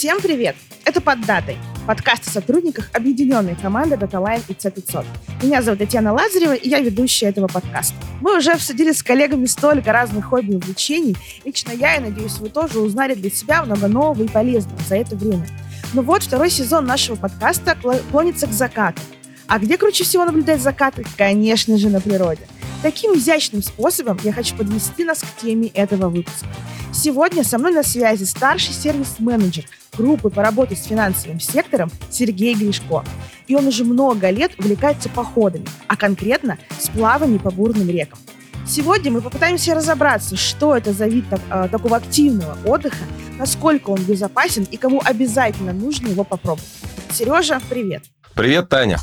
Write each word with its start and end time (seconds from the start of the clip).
Всем 0.00 0.18
привет! 0.22 0.56
Это 0.86 1.02
«Под 1.02 1.20
датой»– 1.26 1.58
подкаст 1.86 2.26
о 2.26 2.30
сотрудниках 2.30 2.88
объединенной 2.94 3.54
команды 3.54 3.96
DataLine 3.96 4.42
и 4.48 4.54
C500. 4.54 5.04
Меня 5.42 5.60
зовут 5.60 5.80
Татьяна 5.80 6.14
Лазарева, 6.14 6.54
и 6.54 6.70
я 6.70 6.80
ведущая 6.80 7.26
этого 7.26 7.48
подкаста. 7.48 7.94
Мы 8.22 8.38
уже 8.38 8.52
обсудили 8.52 8.92
с 8.92 9.02
коллегами 9.02 9.44
столько 9.44 9.92
разных 9.92 10.24
хобби 10.24 10.52
и 10.52 10.56
увлечений. 10.56 11.18
Лично 11.44 11.72
я, 11.72 11.96
и 11.96 12.00
надеюсь, 12.00 12.38
вы 12.38 12.48
тоже 12.48 12.80
узнали 12.80 13.12
для 13.12 13.28
себя 13.28 13.62
много 13.62 13.88
нового 13.88 14.22
и 14.22 14.26
полезного 14.26 14.80
за 14.88 14.96
это 14.96 15.16
время. 15.16 15.46
Ну 15.92 16.00
вот, 16.00 16.22
второй 16.22 16.48
сезон 16.48 16.86
нашего 16.86 17.16
подкаста 17.16 17.76
клонится 18.10 18.46
к 18.46 18.52
закату. 18.52 19.02
А 19.48 19.58
где 19.58 19.76
круче 19.76 20.04
всего 20.04 20.24
наблюдать 20.24 20.62
закаты? 20.62 21.04
Конечно 21.18 21.76
же, 21.76 21.90
на 21.90 22.00
природе. 22.00 22.46
Таким 22.82 23.12
изящным 23.14 23.62
способом 23.62 24.18
я 24.24 24.32
хочу 24.32 24.56
подвести 24.56 25.04
нас 25.04 25.20
к 25.20 25.40
теме 25.40 25.68
этого 25.68 26.08
выпуска. 26.08 26.46
Сегодня 26.94 27.44
со 27.44 27.58
мной 27.58 27.72
на 27.72 27.82
связи 27.82 28.24
старший 28.24 28.72
сервис-менеджер 28.72 29.66
группы 29.96 30.30
по 30.30 30.42
работе 30.42 30.76
с 30.76 30.84
финансовым 30.84 31.40
сектором 31.40 31.90
Сергей 32.10 32.54
Гришко. 32.54 33.04
И 33.48 33.54
он 33.54 33.66
уже 33.66 33.84
много 33.84 34.30
лет 34.30 34.52
увлекается 34.58 35.10
походами, 35.10 35.66
а 35.88 35.96
конкретно 35.96 36.58
сплавами 36.78 37.36
по 37.36 37.50
бурным 37.50 37.90
рекам. 37.90 38.18
Сегодня 38.66 39.10
мы 39.10 39.20
попытаемся 39.20 39.74
разобраться, 39.74 40.36
что 40.36 40.74
это 40.74 40.94
за 40.94 41.06
вид 41.06 41.24
так, 41.28 41.40
э, 41.50 41.68
такого 41.70 41.96
активного 41.96 42.56
отдыха, 42.64 43.04
насколько 43.38 43.90
он 43.90 44.02
безопасен 44.02 44.66
и 44.70 44.78
кому 44.78 45.02
обязательно 45.04 45.74
нужно 45.74 46.08
его 46.08 46.24
попробовать. 46.24 46.68
Сережа, 47.10 47.60
привет. 47.68 48.04
Привет, 48.34 48.68
Таня. 48.70 48.98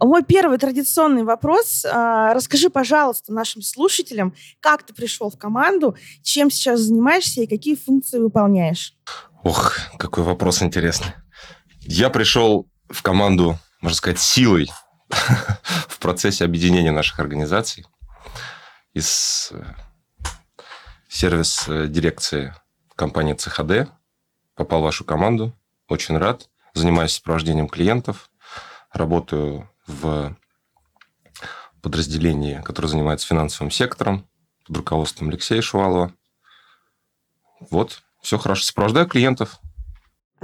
Мой 0.00 0.22
первый 0.22 0.58
традиционный 0.58 1.24
вопрос. 1.24 1.84
А, 1.84 2.34
расскажи, 2.34 2.70
пожалуйста, 2.70 3.32
нашим 3.32 3.62
слушателям, 3.62 4.34
как 4.60 4.84
ты 4.84 4.94
пришел 4.94 5.30
в 5.30 5.38
команду, 5.38 5.96
чем 6.22 6.50
сейчас 6.50 6.80
занимаешься 6.80 7.42
и 7.42 7.46
какие 7.46 7.74
функции 7.74 8.18
выполняешь? 8.18 8.94
Ох, 9.42 9.76
какой 9.98 10.24
вопрос 10.24 10.62
интересный. 10.62 11.12
Я 11.80 12.10
пришел 12.10 12.68
в 12.88 13.02
команду, 13.02 13.58
можно 13.80 13.96
сказать, 13.96 14.20
силой 14.20 14.70
в 15.88 15.98
процессе 15.98 16.44
объединения 16.44 16.92
наших 16.92 17.18
организаций 17.18 17.84
из 18.94 19.50
э, 19.52 19.64
сервис-дирекции 21.08 22.54
компании 22.94 23.34
ЦХД. 23.34 23.90
Попал 24.54 24.80
в 24.80 24.84
вашу 24.84 25.04
команду. 25.04 25.58
Очень 25.88 26.18
рад. 26.18 26.48
Занимаюсь 26.74 27.12
сопровождением 27.12 27.68
клиентов. 27.68 28.30
Работаю 28.92 29.68
в 29.86 30.36
подразделении, 31.82 32.62
которое 32.62 32.88
занимается 32.88 33.26
финансовым 33.26 33.70
сектором 33.70 34.28
под 34.66 34.76
руководством 34.76 35.28
Алексея 35.28 35.60
Шувалова. 35.60 36.14
Вот, 37.70 38.02
все 38.22 38.38
хорошо. 38.38 38.64
Сопровождаю 38.64 39.06
клиентов. 39.06 39.58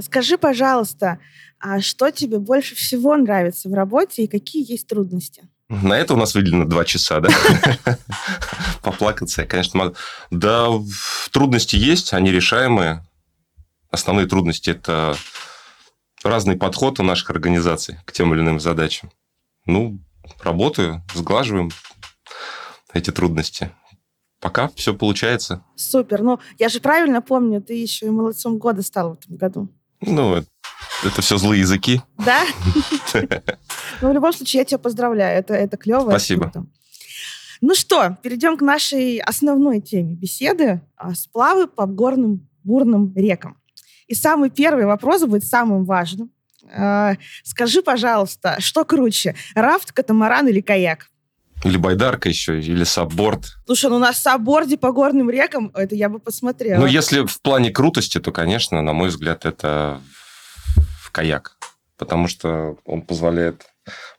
Скажи, 0.01 0.39
пожалуйста, 0.39 1.19
а 1.59 1.81
что 1.81 2.11
тебе 2.11 2.39
больше 2.39 2.75
всего 2.75 3.17
нравится 3.17 3.69
в 3.69 3.75
работе 3.75 4.25
и 4.25 4.29
какие 4.29 4.71
есть 4.71 4.87
трудности? 4.87 5.49
На 5.69 5.99
это 5.99 6.15
у 6.15 6.17
нас 6.17 6.35
выделено 6.35 6.65
два 6.65 6.85
часа, 6.85 7.21
да? 7.21 7.29
Поплакаться 8.83 9.43
я, 9.43 9.47
конечно, 9.47 9.79
могу. 9.79 9.97
Да, 10.31 10.69
трудности 11.31 11.77
есть, 11.77 12.13
они 12.15 12.31
решаемые. 12.31 13.05
Основные 13.91 14.27
трудности– 14.27 14.71
это 14.71 15.17
разный 16.23 16.57
подход 16.57 17.01
у 17.01 17.03
наших 17.03 17.31
организаций 17.31 17.99
к 18.05 18.13
тем 18.13 18.33
или 18.33 18.41
иным 18.41 18.61
задачам. 18.61 19.11
Ну, 19.69 19.99
работаю, 20.43 21.05
сглаживаем 21.15 21.71
эти 22.95 23.11
трудности. 23.11 23.71
Пока 24.41 24.69
все 24.69 24.95
получается. 24.95 25.63
Супер. 25.77 26.23
Ну, 26.23 26.41
я 26.59 26.71
же 26.71 26.81
правильно 26.81 27.21
помню, 27.21 27.61
ты 27.61 27.75
еще 27.75 28.07
и 28.07 28.11
молодцом 28.11 28.57
года 28.57 28.83
стал 28.83 29.11
в 29.11 29.19
этом 29.19 29.37
году. 29.37 29.69
Ну, 30.01 30.43
это 31.05 31.23
все 31.23 31.37
злые 31.37 31.61
языки. 31.61 32.01
Да? 32.17 32.45
Ну, 34.01 34.11
в 34.11 34.13
любом 34.13 34.33
случае, 34.33 34.61
я 34.61 34.65
тебя 34.65 34.79
поздравляю. 34.79 35.39
Это, 35.41 35.53
это 35.55 35.77
клево. 35.77 36.11
Спасибо. 36.11 36.53
Ну 37.61 37.75
что, 37.75 38.17
перейдем 38.23 38.57
к 38.57 38.61
нашей 38.61 39.19
основной 39.19 39.81
теме 39.81 40.15
беседы. 40.15 40.81
А, 40.97 41.15
сплавы 41.15 41.67
по 41.67 41.87
горным 41.87 42.49
бурным 42.63 43.13
рекам. 43.17 43.57
И 44.07 44.15
самый 44.15 44.51
первый 44.51 44.87
вопрос 44.87 45.25
будет 45.25 45.45
самым 45.45 45.85
важным. 45.85 46.31
А, 46.73 47.15
скажи, 47.45 47.83
пожалуйста, 47.83 48.57
что 48.61 48.85
круче, 48.85 49.35
рафт, 49.55 49.93
катамаран 49.93 50.49
или 50.49 50.61
каяк? 50.61 51.09
Или 51.65 51.77
байдарка 51.77 52.29
еще, 52.29 52.61
или 52.61 52.85
сабборд. 52.85 53.57
Слушай, 53.67 53.91
ну 53.91 53.99
на 53.99 54.13
сабборде 54.13 54.79
по 54.79 54.93
горным 54.93 55.29
рекам, 55.29 55.73
это 55.75 55.97
я 55.97 56.09
бы 56.09 56.21
посмотрела. 56.21 56.81
Ну, 56.81 56.87
если 56.87 57.27
в 57.27 57.41
плане 57.43 57.71
крутости, 57.71 58.21
то, 58.21 58.31
конечно, 58.31 58.81
на 58.81 58.93
мой 58.93 59.09
взгляд, 59.09 59.45
это 59.45 60.01
каяк. 61.11 61.57
Потому 61.97 62.29
что 62.29 62.77
он 62.85 63.03
позволяет 63.03 63.67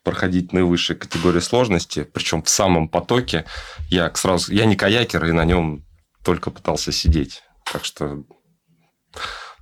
проходить 0.04 0.52
наивысшие 0.52 0.98
категории 0.98 1.40
сложности, 1.40 2.04
причем 2.04 2.44
в 2.44 2.50
самом 2.50 2.90
потоке. 2.90 3.46
Я 3.90 4.12
сразу, 4.16 4.52
я 4.52 4.66
не 4.66 4.76
каякер, 4.76 5.26
и 5.26 5.32
на 5.32 5.46
нем 5.46 5.86
только 6.26 6.52
пытался 6.52 6.92
сидеть. 6.92 7.44
Так 7.72 7.86
что, 7.86 8.24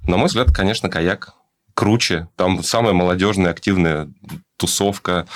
на 0.02 0.18
мой 0.18 0.28
взгляд, 0.28 0.52
конечно, 0.52 0.90
каяк 0.90 1.37
круче. 1.78 2.28
Там 2.36 2.64
самая 2.64 2.94
молодежная, 2.94 3.52
активная 3.52 4.12
тусовка. 4.58 5.28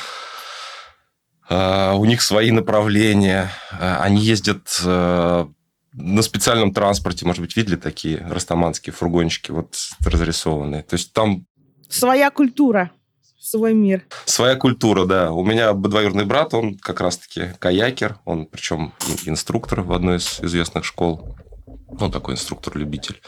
А, 1.48 1.94
у 1.94 2.06
них 2.06 2.24
свои 2.24 2.50
направления. 2.50 3.52
А, 3.80 4.02
они 4.02 4.22
ездят 4.22 4.82
э, 4.84 5.46
на 5.94 6.22
специальном 6.24 6.74
транспорте, 6.74 7.28
может 7.28 7.42
быть, 7.44 7.56
видели 7.56 7.76
такие 7.76 8.26
растаманские 8.28 8.92
фургончики 8.92 9.52
вот 9.52 9.76
разрисованные. 10.04 10.82
То 10.82 10.96
есть 10.96 11.14
там... 11.14 11.46
Своя 11.90 12.32
культура, 12.32 12.90
свой 13.40 13.76
мир. 13.76 14.04
Своя 14.26 14.56
культура, 14.56 15.06
да. 15.06 15.32
У 15.32 15.46
меня 15.46 15.74
двоюродный 15.74 16.26
брат, 16.26 16.56
он 16.56 16.76
как 16.80 17.02
раз-таки 17.02 17.54
каякер, 17.60 18.18
он 18.26 18.48
причем 18.48 18.94
инструктор 19.26 19.82
в 19.82 19.94
одной 19.94 20.18
из 20.18 20.40
известных 20.42 20.86
школ. 20.86 21.38
Он 22.00 22.12
такой 22.12 22.34
инструктор-любитель. 22.34 23.22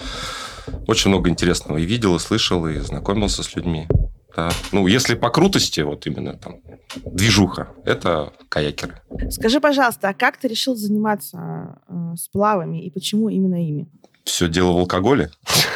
Очень 0.88 1.09
много 1.09 1.29
интересного 1.29 1.78
и 1.78 1.85
видел, 1.85 2.16
и 2.16 2.19
слышал, 2.19 2.68
и 2.68 2.79
знакомился 2.79 3.44
с 3.44 3.56
людьми. 3.56 3.88
Да. 4.35 4.50
Ну, 4.72 4.88
если 4.88 5.13
по 5.13 5.29
крутости, 5.29 5.81
вот 5.81 6.07
именно 6.07 6.38
там 6.38 6.62
движуха, 7.06 7.69
это 7.85 8.34
каякеры. 8.50 9.01
Скажи, 9.29 9.59
пожалуйста, 9.59 10.09
а 10.09 10.13
как 10.13 10.38
ты 10.38 10.47
решил 10.47 10.75
заниматься 10.75 11.79
э, 11.88 12.16
сплавами 12.18 12.84
и 12.84 12.90
почему 12.90 13.29
именно 13.29 13.63
ими? 13.63 13.88
Все 14.24 14.47
дело 14.47 14.72
в 14.72 14.78
алкоголе. 14.78 15.29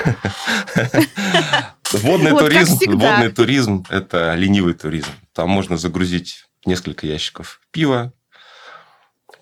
Водный 1.91 2.31
туризм, 2.31 2.97
водный 2.97 3.31
туризм– 3.31 3.85
это 3.89 4.33
ленивый 4.35 4.73
туризм. 4.73 5.11
Там 5.33 5.49
можно 5.49 5.77
загрузить 5.77 6.45
несколько 6.65 7.07
ящиков 7.07 7.61
пива, 7.71 8.13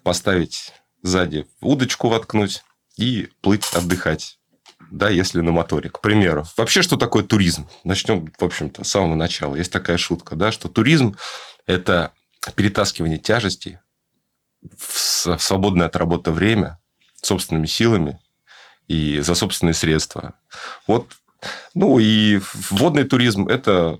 поставить 0.04 0.74
сзади 1.02 1.48
удочку 1.62 2.10
воткнуть 2.10 2.64
и 2.98 3.30
плыть 3.42 3.66
отдыхать 3.74 4.38
да, 4.92 5.10
если 5.10 5.42
на 5.42 5.52
моторе, 5.52 5.90
к 5.90 6.02
примеру. 6.02 6.46
Вообще, 6.58 6.82
что 6.82 6.98
такое 6.98 7.24
туризм? 7.24 7.68
Начнем, 7.84 8.32
в 8.38 8.44
общем-то, 8.44 8.84
с 8.84 8.90
самого 8.90 9.16
начала. 9.16 9.56
Есть 9.56 9.72
такая 9.72 9.98
шутка, 9.98 10.36
да, 10.36 10.52
что 10.52 10.70
туризм– 10.70 11.18
это 11.66 12.12
перетаскивание 12.56 13.18
тяжести 13.18 13.80
в 14.78 15.38
свободное 15.40 15.88
от 15.88 15.96
работы 15.96 16.32
время 16.32 16.80
собственными 17.22 17.66
силами 17.66 18.20
и 18.88 19.20
за 19.20 19.36
собственные 19.36 19.74
средства. 19.74 20.34
Вот, 20.88 21.12
ну 21.74 22.00
и 22.00 22.40
водный 22.70 23.04
туризм– 23.04 23.48
это, 23.50 24.00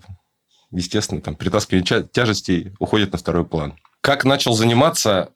естественно, 0.72 1.22
там 1.22 1.36
перетаскивание 1.36 2.08
тяжестей 2.08 2.74
уходит 2.80 3.12
на 3.12 3.18
второй 3.18 3.46
план. 3.46 3.78
Как 4.02 4.26
начал 4.26 4.54
заниматься? 4.54 5.30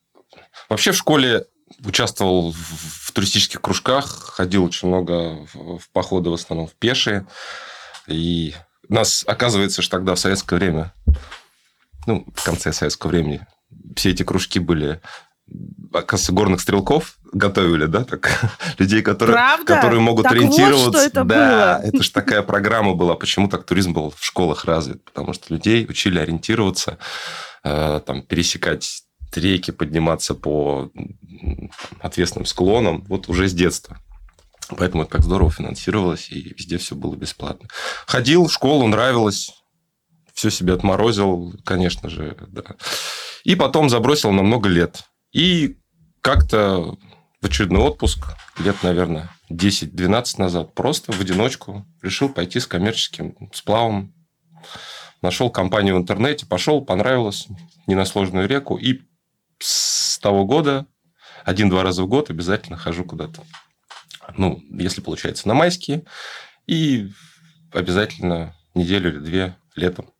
Вообще 0.69 0.91
в 0.91 0.97
школе 0.97 1.45
участвовал 1.83 2.51
в 2.53 3.08
туристических 3.11 3.61
кружках, 3.61 4.33
ходил 4.35 4.65
очень 4.65 4.87
много 4.87 5.47
в 5.53 5.89
походы, 5.91 6.29
в 6.29 6.33
основном 6.33 6.67
в 6.67 6.73
пешие. 6.73 7.25
И 8.07 8.53
нас, 8.87 9.23
оказывается, 9.27 9.81
что 9.81 9.97
тогда 9.97 10.15
в 10.15 10.19
советское 10.19 10.55
время, 10.55 10.93
ну, 12.07 12.25
в 12.33 12.43
конце 12.43 12.73
советского 12.73 13.11
времени, 13.11 13.45
все 13.95 14.11
эти 14.11 14.23
кружки 14.23 14.59
были 14.59 14.99
оказывается, 15.93 16.31
горных 16.31 16.61
стрелков 16.61 17.17
готовили, 17.31 17.85
да, 17.85 18.03
так 18.03 18.29
людей, 18.77 19.01
которые, 19.01 19.35
Правда? 19.35 19.75
которые 19.75 19.99
могут 19.99 20.23
так 20.23 20.33
ориентироваться. 20.33 20.85
Вот, 20.85 20.95
что 20.95 21.05
это 21.05 21.23
да, 21.23 21.79
было. 21.79 21.81
это 21.87 22.03
же 22.03 22.11
такая 22.11 22.41
программа 22.43 22.93
была. 22.93 23.15
Почему 23.15 23.47
так 23.47 23.63
туризм 23.63 23.93
был 23.93 24.11
в 24.15 24.23
школах 24.23 24.65
развит? 24.65 25.03
Потому 25.03 25.33
что 25.33 25.53
людей 25.53 25.85
учили 25.87 26.19
ориентироваться, 26.19 26.97
э, 27.63 28.01
там 28.05 28.21
пересекать 28.21 29.03
реки, 29.37 29.71
подниматься 29.71 30.35
по 30.35 30.91
ответственным 31.99 32.45
склонам, 32.45 33.03
вот 33.07 33.29
уже 33.29 33.47
с 33.47 33.53
детства. 33.53 33.99
Поэтому 34.77 35.03
это 35.03 35.13
так 35.13 35.23
здорово 35.23 35.51
финансировалось, 35.51 36.29
и 36.29 36.53
везде 36.53 36.77
все 36.77 36.95
было 36.95 37.15
бесплатно. 37.15 37.67
Ходил 38.05 38.47
в 38.47 38.53
школу, 38.53 38.87
нравилось, 38.87 39.51
все 40.33 40.49
себе 40.49 40.73
отморозил, 40.73 41.53
конечно 41.65 42.09
же, 42.09 42.37
да. 42.47 42.63
И 43.43 43.55
потом 43.55 43.89
забросил 43.89 44.31
на 44.31 44.43
много 44.43 44.69
лет. 44.69 45.03
И 45.31 45.77
как-то 46.21 46.97
в 47.41 47.45
очередной 47.45 47.81
отпуск, 47.81 48.19
лет, 48.59 48.75
наверное, 48.83 49.29
10-12 49.51 50.35
назад, 50.37 50.75
просто 50.75 51.11
в 51.11 51.19
одиночку 51.19 51.85
решил 52.01 52.29
пойти 52.29 52.59
с 52.59 52.67
коммерческим 52.67 53.35
сплавом. 53.53 54.13
Нашел 55.21 55.49
компанию 55.49 55.95
в 55.95 55.99
интернете, 55.99 56.45
пошел, 56.45 56.83
понравилось, 56.83 57.47
не 57.87 57.95
на 57.95 58.05
сложную 58.05 58.47
реку. 58.47 58.77
И 58.77 59.01
с 59.59 60.19
того 60.19 60.45
года 60.45 60.85
один-два 61.43 61.83
раза 61.83 62.03
в 62.03 62.07
год 62.07 62.29
обязательно 62.29 62.77
хожу 62.77 63.05
куда-то. 63.05 63.43
Ну, 64.37 64.61
если 64.71 65.01
получается, 65.01 65.47
на 65.47 65.53
майские. 65.53 66.03
И 66.67 67.09
обязательно 67.73 68.55
неделю 68.75 69.11
или 69.11 69.19
две 69.19 69.57
летом. 69.75 70.11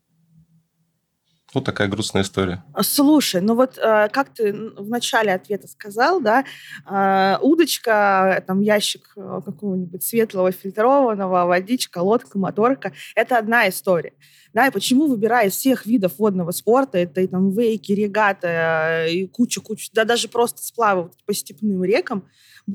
Вот 1.53 1.65
такая 1.65 1.87
грустная 1.87 2.21
история. 2.21 2.63
Слушай, 2.81 3.41
ну 3.41 3.55
вот 3.55 3.77
э, 3.77 4.09
как 4.09 4.29
ты 4.33 4.53
в 4.53 4.87
начале 4.87 5.33
ответа 5.33 5.67
сказал, 5.67 6.21
да, 6.21 6.45
э, 6.87 7.37
удочка, 7.41 8.43
там 8.45 8.61
ящик 8.61 9.13
э, 9.15 9.41
какого-нибудь 9.43 10.03
светлого 10.03 10.51
фильтрованного, 10.51 11.45
водичка, 11.45 11.99
лодка, 11.99 12.37
моторка, 12.37 12.93
это 13.15 13.37
одна 13.37 13.67
история. 13.67 14.13
Да, 14.53 14.67
и 14.67 14.71
почему 14.71 15.07
выбирая 15.07 15.47
из 15.47 15.53
всех 15.53 15.85
видов 15.85 16.17
водного 16.17 16.51
спорта, 16.51 16.97
это 16.97 17.21
и 17.21 17.27
там 17.27 17.51
вейки, 17.51 17.91
регаты, 17.91 19.07
и 19.11 19.27
куча-куча, 19.27 19.89
да 19.93 20.05
даже 20.05 20.27
просто 20.27 20.63
сплавы 20.63 21.11
по 21.25 21.33
степным 21.33 21.83
рекам, 21.83 22.25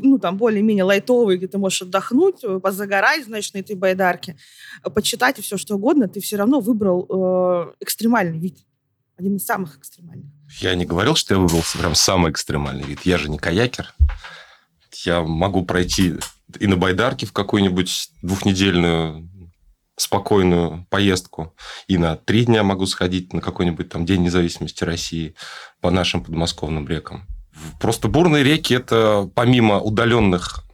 ну, 0.03 0.19
там, 0.19 0.37
более-менее 0.37 0.85
лайтовый, 0.85 1.37
где 1.37 1.49
ты 1.49 1.59
можешь 1.59 1.83
отдохнуть, 1.83 2.45
позагорать, 2.63 3.25
значит, 3.25 3.55
на 3.55 3.59
этой 3.59 3.77
байдарке, 3.77 4.37
почитать 4.95 5.39
и 5.39 5.43
все 5.43 5.57
что 5.57 5.77
угодно, 5.77 6.09
ты 6.09 6.21
все 6.21 6.37
равно 6.37 6.61
выбрал 6.61 7.07
э, 7.09 7.73
экстремальный 7.81 8.39
вид. 8.39 8.59
Один 9.17 9.37
из 9.37 9.45
самых 9.45 9.79
экстремальных. 9.79 10.27
Я 10.61 10.75
не 10.75 10.87
говорил, 10.87 11.15
что 11.15 11.35
я 11.35 11.41
выбрал 11.41 11.63
прям 11.79 11.95
самый 11.95 12.33
экстремальный 12.33 12.85
вид. 12.85 13.01
Я 13.05 13.17
же 13.17 13.31
не 13.31 13.39
каякер. 13.39 13.95
Я 15.05 15.23
могу 15.23 15.65
пройти 15.65 16.15
и 16.59 16.67
на 16.67 16.77
байдарке 16.77 17.27
в 17.27 17.33
какую-нибудь 17.33 18.11
двухнедельную 18.23 19.29
спокойную 19.97 20.87
поездку. 20.91 21.55
И 21.87 21.99
на 21.99 22.17
три 22.17 22.45
дня 22.45 22.63
могу 22.63 22.87
сходить 22.87 23.33
на 23.33 23.41
какой-нибудь 23.41 23.89
там 23.89 24.05
День 24.05 24.23
независимости 24.23 24.83
России 24.85 25.35
по 25.81 25.91
нашим 25.91 26.25
подмосковным 26.25 26.89
рекам. 26.89 27.27
Просто 27.81 28.09
бурные 28.09 28.45
реки– 28.45 28.75
это 28.75 29.31
помимо 29.35 29.81
удаленных... 29.81 30.65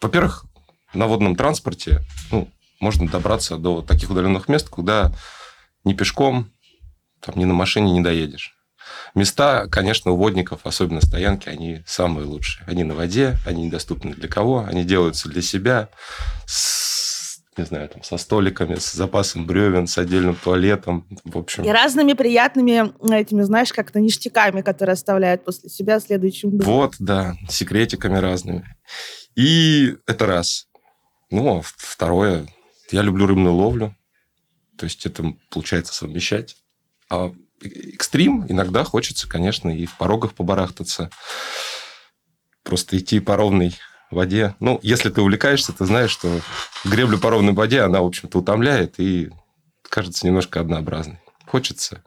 Во-первых, 0.00 0.44
на 0.94 1.06
водном 1.06 1.36
транспорте 1.36 2.02
ну, 2.30 2.48
можно 2.80 3.08
добраться 3.08 3.56
до 3.56 3.82
таких 3.82 4.10
удаленных 4.10 4.48
мест, 4.48 4.68
куда 4.68 5.12
ни 5.84 5.94
пешком, 5.94 6.50
там, 7.20 7.36
ни 7.36 7.44
на 7.44 7.54
машине 7.54 7.92
не 7.92 8.00
доедешь. 8.00 8.56
Места, 9.14 9.68
конечно, 9.68 10.10
у 10.10 10.16
водников, 10.16 10.60
особенно 10.64 11.00
стоянки, 11.00 11.48
они 11.48 11.82
самые 11.86 12.26
лучшие. 12.26 12.64
Они 12.66 12.82
на 12.82 12.94
воде, 12.94 13.38
они 13.46 13.66
недоступны 13.66 14.14
для 14.14 14.28
кого, 14.28 14.64
они 14.66 14.84
делаются 14.84 15.28
для 15.28 15.42
себя, 15.42 15.88
с, 16.46 16.91
не 17.56 17.64
знаю, 17.64 17.88
там, 17.88 18.02
со 18.02 18.16
столиками, 18.16 18.76
с 18.76 18.92
запасом 18.92 19.46
бревен, 19.46 19.86
с 19.86 19.98
отдельным 19.98 20.34
туалетом, 20.34 21.06
в 21.24 21.36
общем. 21.36 21.64
И 21.64 21.68
разными 21.68 22.14
приятными 22.14 22.92
этими, 23.14 23.42
знаешь, 23.42 23.72
как-то 23.72 24.00
ништяками, 24.00 24.62
которые 24.62 24.94
оставляют 24.94 25.44
после 25.44 25.68
себя 25.68 26.00
следующим 26.00 26.50
днем. 26.50 26.62
Вот, 26.62 26.94
да, 26.98 27.34
секретиками 27.48 28.16
разными. 28.16 28.76
И 29.36 29.96
это 30.06 30.26
раз. 30.26 30.68
Ну, 31.30 31.58
а 31.58 31.62
второе, 31.62 32.46
я 32.90 33.02
люблю 33.02 33.26
рыбную 33.26 33.54
ловлю. 33.54 33.94
То 34.78 34.84
есть 34.84 35.04
это 35.04 35.34
получается 35.50 35.94
совмещать. 35.94 36.56
А 37.10 37.32
экстрим 37.62 38.46
иногда 38.48 38.84
хочется, 38.84 39.28
конечно, 39.28 39.68
и 39.68 39.84
в 39.84 39.96
порогах 39.98 40.34
побарахтаться. 40.34 41.10
Просто 42.62 42.96
идти 42.98 43.20
по 43.20 43.36
ровной 43.36 43.76
воде. 44.12 44.54
Ну, 44.60 44.78
если 44.82 45.10
ты 45.10 45.20
увлекаешься, 45.20 45.72
ты 45.72 45.84
знаешь, 45.84 46.10
что 46.10 46.40
гребля 46.84 47.18
по 47.18 47.30
ровной 47.30 47.52
воде, 47.52 47.80
она, 47.80 48.00
в 48.02 48.06
общем-то, 48.06 48.38
утомляет 48.38 48.98
и 48.98 49.30
кажется 49.82 50.26
немножко 50.26 50.60
однообразной. 50.60 51.18
Хочется 51.46 52.02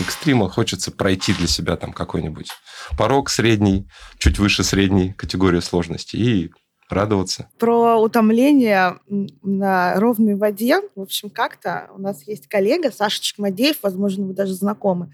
экстрима, 0.00 0.48
хочется 0.48 0.90
пройти 0.90 1.32
для 1.34 1.48
себя 1.48 1.76
там 1.76 1.92
какой-нибудь 1.92 2.50
порог 2.96 3.30
средний, 3.30 3.88
чуть 4.18 4.38
выше 4.38 4.62
средней 4.62 5.12
категории 5.12 5.60
сложности 5.60 6.16
и 6.16 6.50
радоваться. 6.88 7.48
Про 7.58 7.96
утомление 7.96 8.98
на 9.42 9.94
ровной 9.98 10.36
воде, 10.36 10.80
в 10.94 11.00
общем, 11.00 11.30
как-то 11.30 11.90
у 11.94 12.00
нас 12.00 12.26
есть 12.26 12.46
коллега 12.48 12.90
Саша 12.90 13.22
Чекмадеев, 13.22 13.78
возможно, 13.82 14.26
вы 14.26 14.34
даже 14.34 14.54
знакомы. 14.54 15.12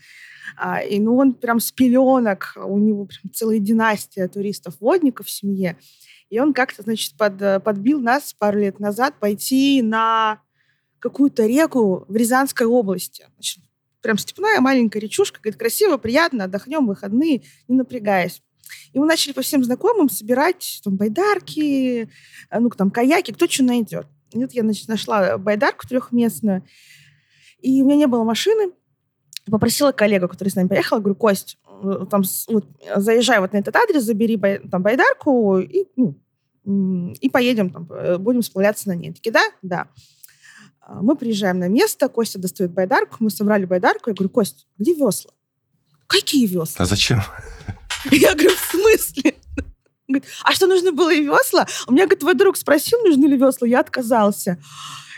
А, 0.56 0.80
и 0.80 1.00
ну, 1.00 1.16
он 1.16 1.34
прям 1.34 1.58
с 1.58 1.72
пеленок, 1.72 2.52
у 2.56 2.78
него 2.78 3.06
прям 3.06 3.32
целая 3.32 3.58
династия 3.58 4.28
туристов-водников 4.28 5.26
в 5.26 5.30
семье. 5.30 5.76
И 6.34 6.40
он 6.40 6.52
как-то, 6.52 6.82
значит, 6.82 7.16
под, 7.16 7.62
подбил 7.62 8.00
нас 8.00 8.34
пару 8.34 8.58
лет 8.58 8.80
назад 8.80 9.14
пойти 9.20 9.82
на 9.82 10.40
какую-то 10.98 11.46
реку 11.46 12.04
в 12.08 12.16
Рязанской 12.16 12.66
области. 12.66 13.24
Значит, 13.34 13.62
прям 14.00 14.18
степная 14.18 14.60
маленькая 14.60 14.98
речушка, 14.98 15.40
говорит, 15.40 15.60
красиво, 15.60 15.96
приятно, 15.96 16.44
отдохнем, 16.44 16.88
выходные, 16.88 17.44
не 17.68 17.76
напрягаясь. 17.76 18.42
И 18.92 18.98
мы 18.98 19.06
начали 19.06 19.32
по 19.32 19.42
всем 19.42 19.62
знакомым 19.62 20.08
собирать 20.08 20.80
там 20.82 20.96
байдарки, 20.96 22.08
э, 22.50 22.58
ну, 22.58 22.68
там, 22.70 22.90
каяки, 22.90 23.30
кто 23.30 23.46
что 23.46 23.62
найдет. 23.62 24.08
И 24.32 24.38
вот 24.38 24.50
я 24.54 24.62
значит, 24.62 24.88
нашла 24.88 25.38
байдарку 25.38 25.86
трехместную, 25.86 26.64
и 27.60 27.80
у 27.80 27.86
меня 27.86 27.96
не 27.96 28.06
было 28.08 28.24
машины. 28.24 28.72
Попросила 29.46 29.92
коллегу, 29.92 30.26
который 30.26 30.48
с 30.48 30.56
нами 30.56 30.66
поехал, 30.66 30.98
говорю, 30.98 31.14
Кость, 31.14 31.58
э, 31.64 32.06
там, 32.10 32.24
вот, 32.48 32.66
заезжай 32.96 33.38
вот 33.38 33.52
на 33.52 33.58
этот 33.58 33.76
адрес, 33.76 34.02
забери 34.02 34.34
бай, 34.34 34.58
там 34.58 34.82
байдарку 34.82 35.60
и, 35.60 35.84
ну, 35.94 36.18
и 36.64 37.28
поедем, 37.28 37.70
там, 37.70 37.88
э, 37.90 38.18
будем 38.18 38.42
сплавляться 38.42 38.88
на 38.88 38.94
ней. 38.94 39.12
Такие, 39.12 39.32
да? 39.32 39.44
Да. 39.62 39.88
А, 40.80 41.02
мы 41.02 41.16
приезжаем 41.16 41.58
на 41.58 41.68
место, 41.68 42.08
Костя 42.08 42.38
достает 42.38 42.72
байдарку, 42.72 43.16
мы 43.20 43.30
собрали 43.30 43.64
байдарку, 43.64 44.10
я 44.10 44.14
говорю, 44.14 44.30
Кость, 44.30 44.66
где 44.78 44.92
весла? 44.94 45.32
Какие 46.06 46.46
весла? 46.46 46.84
А 46.84 46.84
зачем? 46.84 47.22
Я 48.10 48.34
говорю, 48.34 48.50
в 48.50 48.70
смысле? 48.70 49.34
Говорит, 50.06 50.28
а 50.42 50.52
что, 50.52 50.66
нужно 50.66 50.92
было 50.92 51.12
и 51.12 51.22
весла? 51.22 51.66
У 51.86 51.92
меня, 51.92 52.04
говорит, 52.04 52.20
твой 52.20 52.34
друг 52.34 52.58
спросил, 52.58 52.98
нужны 53.00 53.24
ли 53.24 53.38
весла, 53.38 53.66
я 53.66 53.80
отказался. 53.80 54.58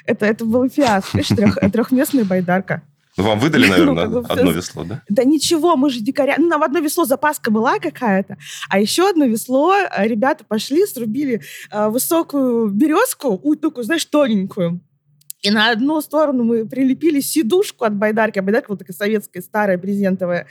Это, 0.04 0.25
это 0.26 0.44
был 0.44 0.70
фиаско, 0.70 1.22
трех, 1.22 1.58
трехместная 1.72 2.25
байдарка. 2.26 2.82
Ну, 3.16 3.24
вам 3.24 3.38
выдали, 3.38 3.66
наверное, 3.66 4.06
ну, 4.08 4.24
одно 4.28 4.50
весло, 4.50 4.84
да? 4.84 5.02
Да 5.08 5.24
ничего, 5.24 5.76
мы 5.76 5.90
же 5.90 6.00
дикаря. 6.00 6.36
Ну, 6.38 6.48
нам 6.48 6.62
одно 6.62 6.80
весло 6.80 7.04
запаска 7.04 7.50
была 7.50 7.78
какая-то, 7.78 8.36
а 8.68 8.78
еще 8.78 9.08
одно 9.08 9.24
весло 9.24 9.74
э, 9.74 10.06
ребята 10.06 10.44
пошли, 10.44 10.86
срубили 10.86 11.40
э, 11.70 11.88
высокую 11.88 12.68
березку, 12.68 13.40
у, 13.42 13.54
такую, 13.54 13.85
знаешь, 13.85 14.04
тоненькую. 14.04 14.80
И 15.46 15.50
на 15.50 15.70
одну 15.70 16.00
сторону 16.00 16.42
мы 16.42 16.66
прилепили 16.66 17.20
сидушку 17.20 17.84
от 17.84 17.94
байдарки, 17.94 18.40
а 18.40 18.42
байдарка 18.42 18.70
вот 18.70 18.80
такая 18.80 18.96
советская, 18.96 19.42
старая, 19.42 19.78
брезентовая 19.78 20.46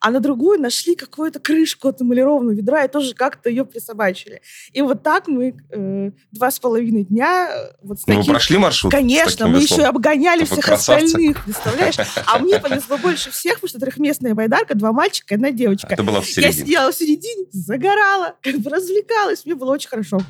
а 0.00 0.10
на 0.10 0.20
другую 0.20 0.60
нашли 0.60 0.94
какую-то 0.94 1.40
крышку 1.40 1.88
от 1.88 2.00
эмалированного 2.00 2.54
ведра 2.54 2.84
и 2.84 2.88
тоже 2.88 3.14
как-то 3.14 3.50
ее 3.50 3.64
присобачили. 3.64 4.42
И 4.72 4.82
вот 4.82 5.02
так 5.02 5.28
мы 5.28 5.56
э, 5.70 6.10
два 6.32 6.50
с 6.50 6.60
половиной 6.60 7.04
дня 7.04 7.48
э, 7.50 7.72
вот 7.82 8.00
с 8.00 8.06
ну, 8.06 8.14
таким... 8.14 8.22
вы 8.22 8.32
прошли 8.32 8.58
маршрут? 8.58 8.92
Конечно, 8.92 9.48
мы 9.48 9.60
веслом. 9.60 9.78
еще 9.78 9.88
обгоняли 9.88 10.44
всех 10.44 10.64
красавцы. 10.64 11.04
остальных, 11.04 11.44
представляешь? 11.44 11.96
А 12.26 12.38
мне 12.38 12.58
повезло 12.60 12.96
больше 12.98 13.30
всех, 13.30 13.54
потому 13.54 13.68
что 13.68 13.80
трехместная 13.80 14.34
байдарка, 14.34 14.74
два 14.74 14.92
мальчика 14.92 15.34
и 15.34 15.36
одна 15.36 15.50
девочка. 15.50 15.88
Это 15.90 16.02
была 16.02 16.20
в 16.20 16.26
середине. 16.26 16.46
Я 16.46 16.52
сидела 16.52 16.92
в 16.92 16.94
середине, 16.94 17.46
загорала, 17.50 18.36
как 18.42 18.56
бы 18.58 18.70
развлекалась, 18.70 19.44
мне 19.44 19.54
было 19.54 19.72
очень 19.72 19.88
хорошо. 19.88 20.20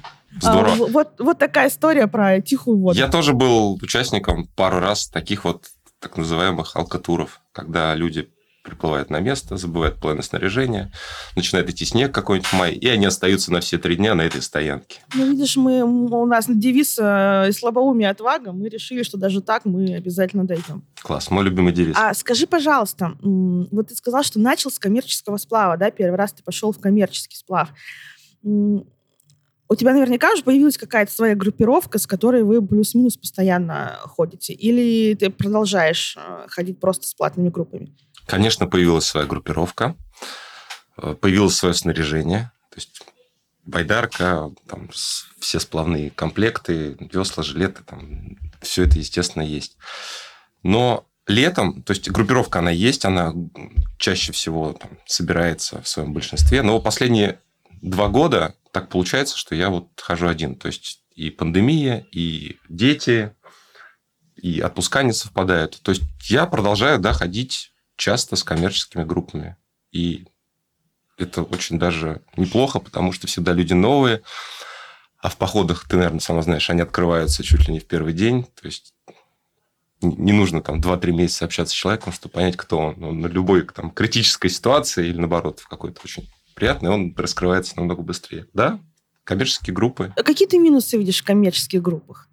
Здорово. 0.40 0.72
А, 0.72 0.92
вот, 0.92 1.08
вот 1.18 1.38
такая 1.38 1.68
история 1.68 2.06
про 2.06 2.40
тихую 2.40 2.78
воду. 2.78 2.98
Я 2.98 3.08
тоже 3.08 3.32
был 3.32 3.78
участником 3.82 4.46
пару 4.56 4.78
раз 4.80 5.08
таких 5.08 5.44
вот 5.44 5.66
так 6.00 6.16
называемых 6.16 6.76
алкатуров, 6.76 7.40
когда 7.52 7.94
люди 7.94 8.28
приплывают 8.68 9.08
на 9.08 9.20
место, 9.20 9.56
забывают 9.56 9.98
планы 9.98 10.22
снаряжения, 10.22 10.92
начинает 11.34 11.70
идти 11.70 11.84
снег 11.86 12.12
какой-нибудь 12.12 12.48
в 12.48 12.52
мае, 12.52 12.74
и 12.74 12.86
они 12.86 13.06
остаются 13.06 13.50
на 13.50 13.60
все 13.60 13.78
три 13.78 13.96
дня 13.96 14.14
на 14.14 14.22
этой 14.22 14.42
стоянке. 14.42 15.00
Ну, 15.14 15.30
видишь, 15.30 15.56
мы, 15.56 15.82
у 15.82 16.26
нас 16.26 16.46
девиз 16.48 16.98
э, 17.00 17.50
«Слабоумие 17.52 18.10
отвага», 18.10 18.52
мы 18.52 18.68
решили, 18.68 19.02
что 19.02 19.16
даже 19.16 19.40
так 19.40 19.64
мы 19.64 19.94
обязательно 19.94 20.44
дойдем. 20.44 20.84
Класс, 21.02 21.30
мой 21.30 21.44
любимый 21.44 21.72
девиз. 21.72 21.96
А 21.98 22.12
скажи, 22.12 22.46
пожалуйста, 22.46 23.16
вот 23.22 23.88
ты 23.88 23.94
сказал, 23.94 24.22
что 24.22 24.38
начал 24.38 24.70
с 24.70 24.78
коммерческого 24.78 25.38
сплава, 25.38 25.78
да, 25.78 25.90
первый 25.90 26.16
раз 26.16 26.32
ты 26.32 26.42
пошел 26.42 26.72
в 26.72 26.78
коммерческий 26.78 27.36
сплав. 27.36 27.70
У 29.70 29.74
тебя 29.74 29.92
наверняка 29.92 30.32
уже 30.32 30.42
появилась 30.42 30.78
какая-то 30.78 31.12
своя 31.12 31.34
группировка, 31.34 31.98
с 31.98 32.06
которой 32.06 32.42
вы 32.42 32.66
плюс-минус 32.66 33.18
постоянно 33.18 33.98
ходите. 34.02 34.54
Или 34.54 35.14
ты 35.14 35.28
продолжаешь 35.28 36.16
э, 36.16 36.46
ходить 36.48 36.80
просто 36.80 37.06
с 37.06 37.12
платными 37.12 37.50
группами? 37.50 37.94
Конечно, 38.26 38.66
появилась 38.66 39.04
своя 39.04 39.26
группировка, 39.26 39.94
э, 40.96 41.14
появилось 41.20 41.56
свое 41.56 41.74
снаряжение, 41.74 42.50
то 42.70 42.76
есть 42.76 43.02
байдарка, 43.66 44.50
там, 44.66 44.88
все 45.38 45.60
сплавные 45.60 46.10
комплекты, 46.10 46.96
весла, 47.12 47.42
жилеты, 47.42 47.82
там, 47.84 48.38
все 48.62 48.84
это, 48.84 48.98
естественно, 48.98 49.42
есть. 49.42 49.76
Но 50.62 51.06
летом, 51.26 51.82
то 51.82 51.92
есть 51.92 52.10
группировка, 52.10 52.60
она 52.60 52.70
есть, 52.70 53.04
она 53.04 53.34
чаще 53.98 54.32
всего 54.32 54.72
там, 54.72 54.98
собирается 55.06 55.82
в 55.82 55.88
своем 55.88 56.14
большинстве, 56.14 56.62
но 56.62 56.80
последние 56.80 57.40
два 57.82 58.08
года 58.08 58.54
так 58.72 58.88
получается, 58.88 59.36
что 59.36 59.54
я 59.54 59.70
вот 59.70 59.88
хожу 60.00 60.28
один. 60.28 60.54
То 60.56 60.68
есть 60.68 61.02
и 61.14 61.30
пандемия, 61.30 62.06
и 62.12 62.58
дети, 62.68 63.34
и 64.36 64.60
отпуска 64.60 65.02
не 65.02 65.12
совпадают. 65.12 65.80
То 65.82 65.90
есть 65.90 66.02
я 66.24 66.46
продолжаю 66.46 66.98
да, 66.98 67.12
ходить 67.12 67.72
часто 67.96 68.36
с 68.36 68.44
коммерческими 68.44 69.04
группами. 69.04 69.56
И 69.90 70.26
это 71.16 71.42
очень 71.42 71.78
даже 71.78 72.22
неплохо, 72.36 72.78
потому 72.78 73.12
что 73.12 73.26
всегда 73.26 73.52
люди 73.52 73.72
новые, 73.72 74.22
а 75.20 75.28
в 75.28 75.36
походах, 75.36 75.88
ты, 75.88 75.96
наверное, 75.96 76.20
сама 76.20 76.42
знаешь, 76.42 76.70
они 76.70 76.80
открываются 76.80 77.42
чуть 77.42 77.66
ли 77.66 77.72
не 77.72 77.80
в 77.80 77.86
первый 77.86 78.12
день. 78.12 78.44
То 78.44 78.66
есть 78.66 78.94
не 80.00 80.32
нужно 80.32 80.62
там 80.62 80.80
2-3 80.80 81.10
месяца 81.10 81.44
общаться 81.44 81.74
с 81.74 81.76
человеком, 81.76 82.12
чтобы 82.12 82.34
понять, 82.34 82.56
кто 82.56 82.78
он. 82.78 83.02
он 83.02 83.20
на 83.20 83.26
любой 83.26 83.66
там, 83.66 83.90
критической 83.90 84.48
ситуации 84.48 85.08
или, 85.08 85.18
наоборот, 85.18 85.58
в 85.58 85.66
какой-то 85.66 86.00
очень 86.04 86.30
приятной, 86.58 86.90
он 86.90 87.14
раскрывается 87.16 87.76
намного 87.76 88.02
быстрее. 88.02 88.46
Да, 88.52 88.80
коммерческие 89.24 89.74
группы. 89.74 90.12
А 90.16 90.22
какие 90.22 90.48
ты 90.48 90.58
минусы 90.58 90.98
видишь 90.98 91.22
в 91.22 91.24
коммерческих 91.24 91.80
группах? 91.80 92.28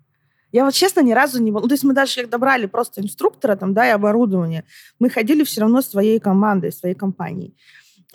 Я 0.52 0.66
вот 0.66 0.74
честно 0.74 1.02
ни 1.02 1.12
разу 1.12 1.42
не... 1.44 1.52
Ну, 1.52 1.68
то 1.68 1.74
есть 1.74 1.84
мы 1.84 1.94
даже 1.94 2.22
когда 2.22 2.38
брали 2.38 2.66
просто 2.66 3.02
инструктора 3.02 3.56
там, 3.56 3.74
да, 3.74 3.88
и 3.88 3.92
оборудование, 3.92 4.64
мы 5.00 5.10
ходили 5.10 5.44
все 5.44 5.62
равно 5.62 5.82
своей 5.82 6.20
командой, 6.20 6.72
своей 6.72 6.96
компанией. 6.96 7.56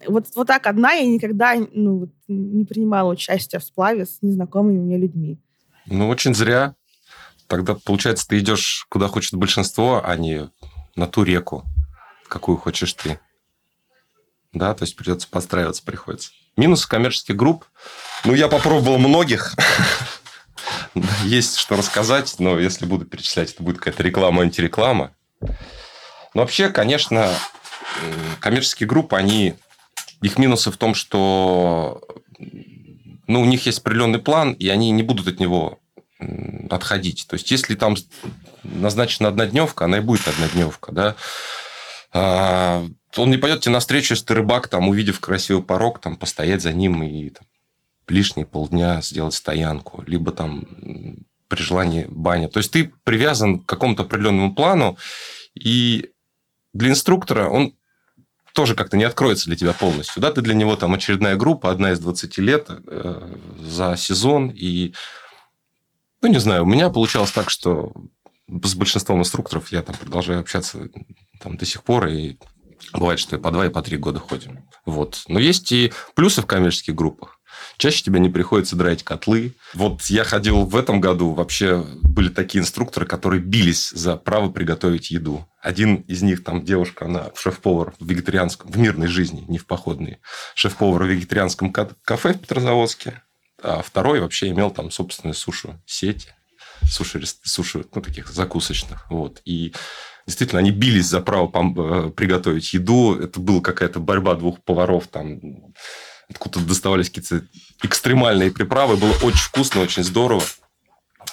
Вот, 0.07 0.27
вот 0.35 0.47
так 0.47 0.67
одна 0.67 0.93
я 0.93 1.07
никогда 1.07 1.55
ну, 1.73 2.11
не 2.29 2.65
принимала 2.65 3.13
участие 3.13 3.61
в 3.61 3.65
сплаве 3.65 4.07
с 4.07 4.23
незнакомыми 4.23 4.79
мне 4.79 4.97
людьми. 4.97 5.39
Ну, 5.87 6.09
очень 6.09 6.35
зря. 6.35 6.75
Тогда, 7.47 7.75
получается, 7.75 8.27
ты 8.27 8.39
идешь 8.39 8.87
куда 8.89 9.09
хочет 9.09 9.35
большинство, 9.35 10.01
а 10.03 10.17
не 10.17 10.49
на 10.97 11.07
ту 11.07 11.23
реку, 11.25 11.65
какую 12.29 12.57
хочешь 12.57 12.95
ты. 12.95 13.21
Да, 14.53 14.75
то 14.75 14.85
есть 14.85 14.97
придется 14.97 15.29
подстраиваться, 15.29 15.83
приходится. 15.83 16.31
Минус 16.57 16.87
коммерческих 16.87 17.37
групп. 17.37 17.65
Ну, 18.25 18.35
я 18.35 18.49
попробовал 18.49 18.99
многих. 18.99 19.55
Есть 21.25 21.57
что 21.57 21.77
рассказать, 21.77 22.35
но 22.39 22.59
если 22.59 22.85
буду 22.85 23.07
перечислять, 23.07 23.53
это 23.53 23.63
будет 23.63 23.79
какая-то 23.79 24.03
реклама, 24.03 24.43
антиреклама. 24.43 25.15
Но 25.41 26.43
вообще, 26.43 26.69
конечно, 26.69 27.33
коммерческие 28.41 28.89
группы, 28.89 29.17
они 29.17 29.55
их 30.21 30.39
минусы 30.39 30.71
в 30.71 30.77
том, 30.77 30.95
что 30.95 32.03
ну, 33.27 33.41
у 33.41 33.45
них 33.45 33.67
есть 33.67 33.79
определенный 33.79 34.19
план, 34.19 34.53
и 34.53 34.69
они 34.69 34.91
не 34.91 35.03
будут 35.03 35.29
от 35.29 35.39
него 35.41 35.79
отходить. 36.69 37.27
То 37.29 37.35
есть, 37.35 37.51
если 37.51 37.75
там 37.75 37.97
назначена 38.65 39.29
однодневка, 39.29 39.85
она 39.87 39.99
и 39.99 40.01
будет 40.01 40.29
однодневка, 40.29 40.93
да. 42.13 42.93
Он 43.17 43.31
не 43.31 43.39
пойдет 43.39 43.61
тебе 43.61 43.73
навстречу, 43.73 44.15
если 44.15 44.27
ты 44.27 44.35
рыбак, 44.35 44.69
там, 44.69 44.89
увидев 44.89 45.21
красивый 45.21 45.63
порог, 45.63 46.01
там, 46.01 46.17
постоять 46.17 46.63
за 46.63 46.73
ним 46.73 47.03
и 47.03 47.31
там, 47.31 47.47
лишние 48.09 48.47
полдня 48.47 49.01
сделать 49.03 49.35
стоянку, 49.35 50.03
либо 50.07 50.33
там 50.33 50.65
при 51.49 51.63
желании 51.63 52.07
баня. 52.09 52.49
То 52.49 52.59
есть, 52.59 52.71
ты 52.71 52.93
привязан 53.05 53.61
к 53.61 53.67
какому-то 53.67 54.05
определенному 54.05 54.55
плану, 54.55 54.97
и 55.55 56.11
для 56.73 56.91
инструктора 56.91 57.49
он 57.49 57.75
тоже 58.53 58.75
как-то 58.75 58.97
не 58.97 59.05
откроется 59.05 59.47
для 59.47 59.57
тебя 59.57 59.73
полностью. 59.73 60.21
Да, 60.21 60.33
ты 60.33 60.41
для 60.41 60.55
него 60.55 60.77
там 60.77 60.95
очередная 60.95 61.37
группа, 61.37 61.71
одна 61.71 61.93
из 61.93 62.01
20 62.01 62.39
лет 62.39 62.67
э, 62.69 63.37
за 63.61 63.97
сезон. 63.97 64.51
И, 64.51 64.95
ну, 66.21 66.29
не 66.29 66.39
знаю, 66.39 66.65
у 66.65 66.67
меня 66.67 66.91
получалось 66.91 67.31
так, 67.31 67.51
что 67.51 67.93
с 68.49 68.75
большинством 68.75 69.21
инструкторов 69.21 69.71
я 69.73 69.83
там 69.83 69.97
продолжаю 69.97 70.41
общаться 70.41 70.89
там, 71.41 71.57
до 71.57 71.65
сих 71.65 71.85
пор, 71.85 72.09
и 72.09 72.39
бывает, 72.93 73.19
что 73.19 73.37
и 73.37 73.41
по 73.41 73.51
два, 73.51 73.67
и 73.67 73.71
по 73.71 73.83
три 73.83 73.97
года 73.97 74.19
ходим. 74.19 74.69
Вот. 74.87 75.25
Но 75.29 75.39
есть 75.39 75.71
и 75.73 75.93
плюсы 76.15 76.43
в 76.43 76.47
коммерческих 76.47 76.95
группах. 76.95 77.41
Чаще 77.77 78.03
тебе 78.03 78.21
не 78.21 78.29
приходится 78.29 78.77
драть 78.77 79.03
котлы. 79.03 79.55
Вот 79.75 80.03
я 80.05 80.25
ходил 80.25 80.65
в 80.65 80.77
этом 80.77 81.01
году, 81.01 81.33
вообще 81.33 81.85
были 82.03 82.29
такие 82.29 82.61
инструкторы, 82.61 83.07
которые 83.07 83.41
бились 83.41 83.91
за 83.91 84.17
право 84.17 84.51
приготовить 84.51 85.11
еду. 85.11 85.47
Один 85.61 85.97
из 86.03 86.23
них, 86.23 86.45
там 86.45 86.65
девушка, 86.65 87.07
она 87.07 87.31
шеф-повар 87.35 87.95
в 87.99 88.07
вегетарианском, 88.07 88.71
в 88.71 88.79
мирной 88.79 89.09
жизни, 89.09 89.45
не 89.49 89.59
в 89.59 89.67
походной, 89.67 90.21
шеф-повар 90.55 91.05
в 91.05 91.07
вегетарианском 91.07 91.73
кафе 91.73 92.35
в 92.35 92.41
Петрозаводске. 92.41 93.23
А 93.63 93.83
второй 93.83 94.21
вообще 94.21 94.49
имел 94.49 94.71
там 94.71 94.91
собственную 94.91 95.35
сушу-сеть, 95.35 96.29
суши, 96.89 97.23
суши, 97.43 97.85
ну, 97.95 98.01
таких 98.01 98.29
закусочных. 98.29 99.11
Вот. 99.11 99.43
И 99.45 99.75
действительно, 100.27 100.61
они 100.61 100.71
бились 100.71 101.07
за 101.07 101.21
право 101.21 101.51
э, 101.55 102.11
приготовить 102.11 102.73
еду. 102.73 103.15
Это 103.15 103.41
была 103.41 103.61
какая-то 103.61 104.01
борьба 104.01 104.35
двух 104.35 104.63
поваров 104.63 105.09
там 105.09 105.41
откуда 106.31 106.61
доставались 106.61 107.11
какие-то 107.11 107.45
экстремальные 107.83 108.53
приправы. 108.53 108.97
Было 108.97 109.13
очень 109.23 109.41
вкусно, 109.41 109.81
очень 109.81 110.05
здорово. 110.05 110.43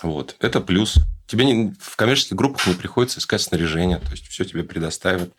Вот. 0.01 0.35
Это 0.39 0.59
плюс. 0.59 0.95
Тебе 1.27 1.45
не, 1.45 1.73
в 1.79 1.95
коммерческих 1.95 2.35
группах 2.35 2.67
не 2.67 2.73
приходится 2.73 3.19
искать 3.19 3.41
снаряжение, 3.41 3.97
то 3.97 4.11
есть 4.11 4.27
все 4.27 4.45
тебе 4.45 4.63
предоставят. 4.63 5.33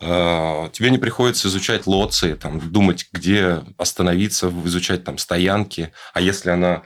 А, 0.00 0.70
тебе 0.70 0.90
не 0.90 0.98
приходится 0.98 1.48
изучать 1.48 1.86
лоции, 1.86 2.34
там, 2.34 2.60
думать, 2.72 3.08
где 3.12 3.62
остановиться, 3.76 4.52
изучать 4.64 5.04
там 5.04 5.18
стоянки. 5.18 5.92
А 6.14 6.20
если 6.20 6.50
она 6.50 6.82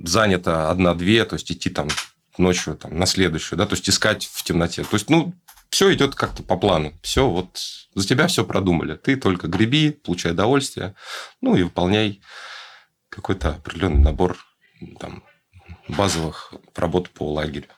занята 0.00 0.70
одна-две, 0.70 1.24
то 1.24 1.34
есть 1.34 1.52
идти 1.52 1.70
там 1.70 1.88
ночью 2.38 2.76
там, 2.76 2.98
на 2.98 3.06
следующую, 3.06 3.58
да, 3.58 3.66
то 3.66 3.74
есть 3.74 3.88
искать 3.88 4.24
в 4.24 4.42
темноте. 4.42 4.82
То 4.84 4.94
есть, 4.94 5.10
ну, 5.10 5.34
все 5.70 5.92
идет 5.94 6.14
как-то 6.14 6.42
по 6.42 6.56
плану. 6.56 6.92
Все 7.02 7.28
вот 7.28 7.58
за 7.94 8.06
тебя 8.06 8.26
все 8.26 8.44
продумали. 8.44 8.94
Ты 8.96 9.16
только 9.16 9.48
греби, 9.48 9.90
получай 9.90 10.32
удовольствие, 10.32 10.94
ну 11.40 11.56
и 11.56 11.62
выполняй 11.62 12.20
какой-то 13.08 13.50
определенный 13.50 14.02
набор 14.02 14.36
там, 15.00 15.22
базовых 15.88 16.54
работ 16.74 17.10
по 17.10 17.32
лагерю. 17.32 17.68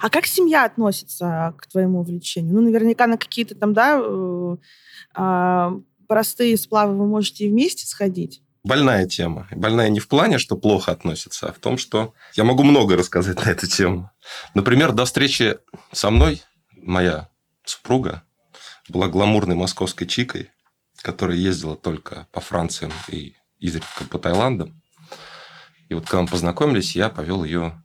А 0.00 0.10
как 0.10 0.26
семья 0.26 0.64
относится 0.64 1.54
к 1.58 1.66
твоему 1.66 2.00
увлечению? 2.00 2.54
Ну, 2.54 2.60
наверняка 2.60 3.06
на 3.06 3.16
какие-то 3.16 3.54
там, 3.54 3.72
да, 3.72 3.98
э, 3.98 4.56
а, 5.14 5.72
простые 6.06 6.56
сплавы 6.56 6.96
вы 6.96 7.06
можете 7.06 7.48
вместе 7.48 7.86
сходить. 7.86 8.42
Больная 8.62 9.06
тема. 9.06 9.48
Больная 9.52 9.88
не 9.88 10.00
в 10.00 10.08
плане, 10.08 10.38
что 10.38 10.56
плохо 10.56 10.92
относится, 10.92 11.48
а 11.48 11.52
в 11.52 11.58
том, 11.58 11.78
что 11.78 12.12
я 12.34 12.44
могу 12.44 12.62
много 12.62 12.96
рассказать 12.96 13.44
на 13.44 13.50
эту 13.50 13.66
тему. 13.66 14.10
Например, 14.54 14.92
до 14.92 15.06
встречи 15.06 15.58
со 15.92 16.10
мной 16.10 16.42
моя 16.72 17.28
супруга 17.64 18.22
была 18.88 19.08
гламурной 19.08 19.56
московской 19.56 20.06
чикой, 20.06 20.50
которая 20.96 21.38
ездила 21.38 21.76
только 21.76 22.26
по 22.32 22.40
Франциям 22.40 22.92
и 23.08 23.34
изредка 23.58 24.04
по 24.04 24.18
Таиландам. 24.18 24.82
И 25.88 25.94
вот 25.94 26.04
когда 26.04 26.22
мы 26.22 26.28
познакомились, 26.28 26.94
я 26.94 27.08
повел 27.08 27.44
ее 27.44 27.82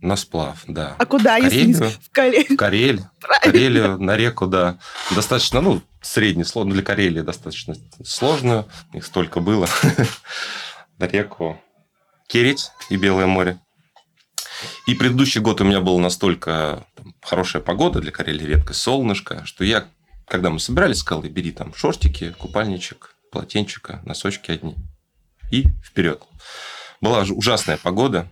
на 0.00 0.16
сплав, 0.16 0.62
да. 0.66 0.94
А 0.98 1.06
куда, 1.06 1.40
Карелию, 1.40 1.68
если 1.68 1.84
в 1.86 2.10
Карелию? 2.10 2.54
В 2.54 2.56
Карель, 2.56 3.00
Карелию, 3.42 3.98
на 3.98 4.16
реку, 4.16 4.46
да. 4.46 4.78
Достаточно, 5.14 5.60
ну, 5.60 5.82
средний 6.00 6.44
сложно 6.44 6.74
для 6.74 6.82
Карелии 6.82 7.20
достаточно 7.20 7.74
сложную. 8.04 8.68
Их 8.92 9.04
столько 9.04 9.40
было. 9.40 9.68
на 10.98 11.06
реку 11.06 11.60
Керить 12.28 12.70
и 12.90 12.96
Белое 12.96 13.26
море. 13.26 13.58
И 14.86 14.94
предыдущий 14.94 15.40
год 15.40 15.60
у 15.60 15.64
меня 15.64 15.80
была 15.80 16.00
настолько 16.00 16.86
там, 16.94 17.14
хорошая 17.22 17.62
погода, 17.62 18.00
для 18.00 18.10
Карелии 18.10 18.44
редкость, 18.44 18.80
солнышко, 18.80 19.44
что 19.44 19.64
я, 19.64 19.88
когда 20.26 20.50
мы 20.50 20.58
собирались, 20.58 20.98
сказал, 20.98 21.22
бери 21.22 21.52
там 21.52 21.74
шортики, 21.74 22.34
купальничек, 22.38 23.14
полотенчика, 23.30 24.02
носочки 24.04 24.50
одни. 24.50 24.74
И 25.50 25.66
вперед. 25.84 26.22
Была 27.00 27.20
ужасная 27.22 27.76
погода. 27.76 28.28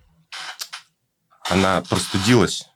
Она 1.49 1.81
простудилась. 1.83 2.69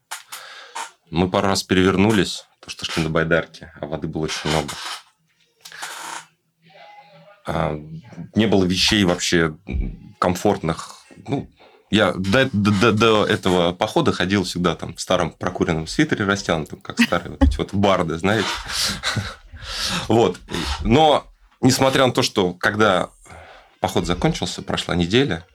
Мы 1.11 1.29
пару 1.29 1.49
раз 1.49 1.63
перевернулись, 1.63 2.45
то 2.61 2.71
что 2.71 2.85
шли 2.85 3.03
на 3.03 3.11
байдарке, 3.11 3.73
а 3.81 3.87
воды 3.87 4.07
было 4.07 4.25
очень 4.25 4.51
много. 4.51 4.69
А, 7.47 7.77
не 8.37 8.47
было 8.47 8.65
вещей 8.65 9.03
вообще 9.05 9.57
комфортных. 10.19 10.99
Ну, 11.27 11.51
я 11.91 12.13
до, 12.13 12.49
до, 12.53 12.93
до 12.93 13.27
этого 13.27 13.73
похода 13.73 14.13
ходил 14.13 14.45
всегда 14.45 14.77
там 14.77 14.95
в 14.95 15.01
старом 15.01 15.33
прокуренном 15.33 15.89
свитере 15.89 16.25
растянутом, 16.25 16.81
как 16.81 17.01
старые 17.01 17.31
вот 17.31 17.43
эти 17.43 17.57
вот 17.57 17.75
барды, 17.75 18.17
знаете. 18.19 18.49
Вот. 20.09 20.39
Но, 20.83 21.27
несмотря 21.61 22.07
на 22.07 22.13
то, 22.13 22.23
что 22.23 22.55
когда 22.55 23.11
поход 23.79 24.07
закончился, 24.07 24.63
прошла 24.63 24.97
неделя, 24.97 25.47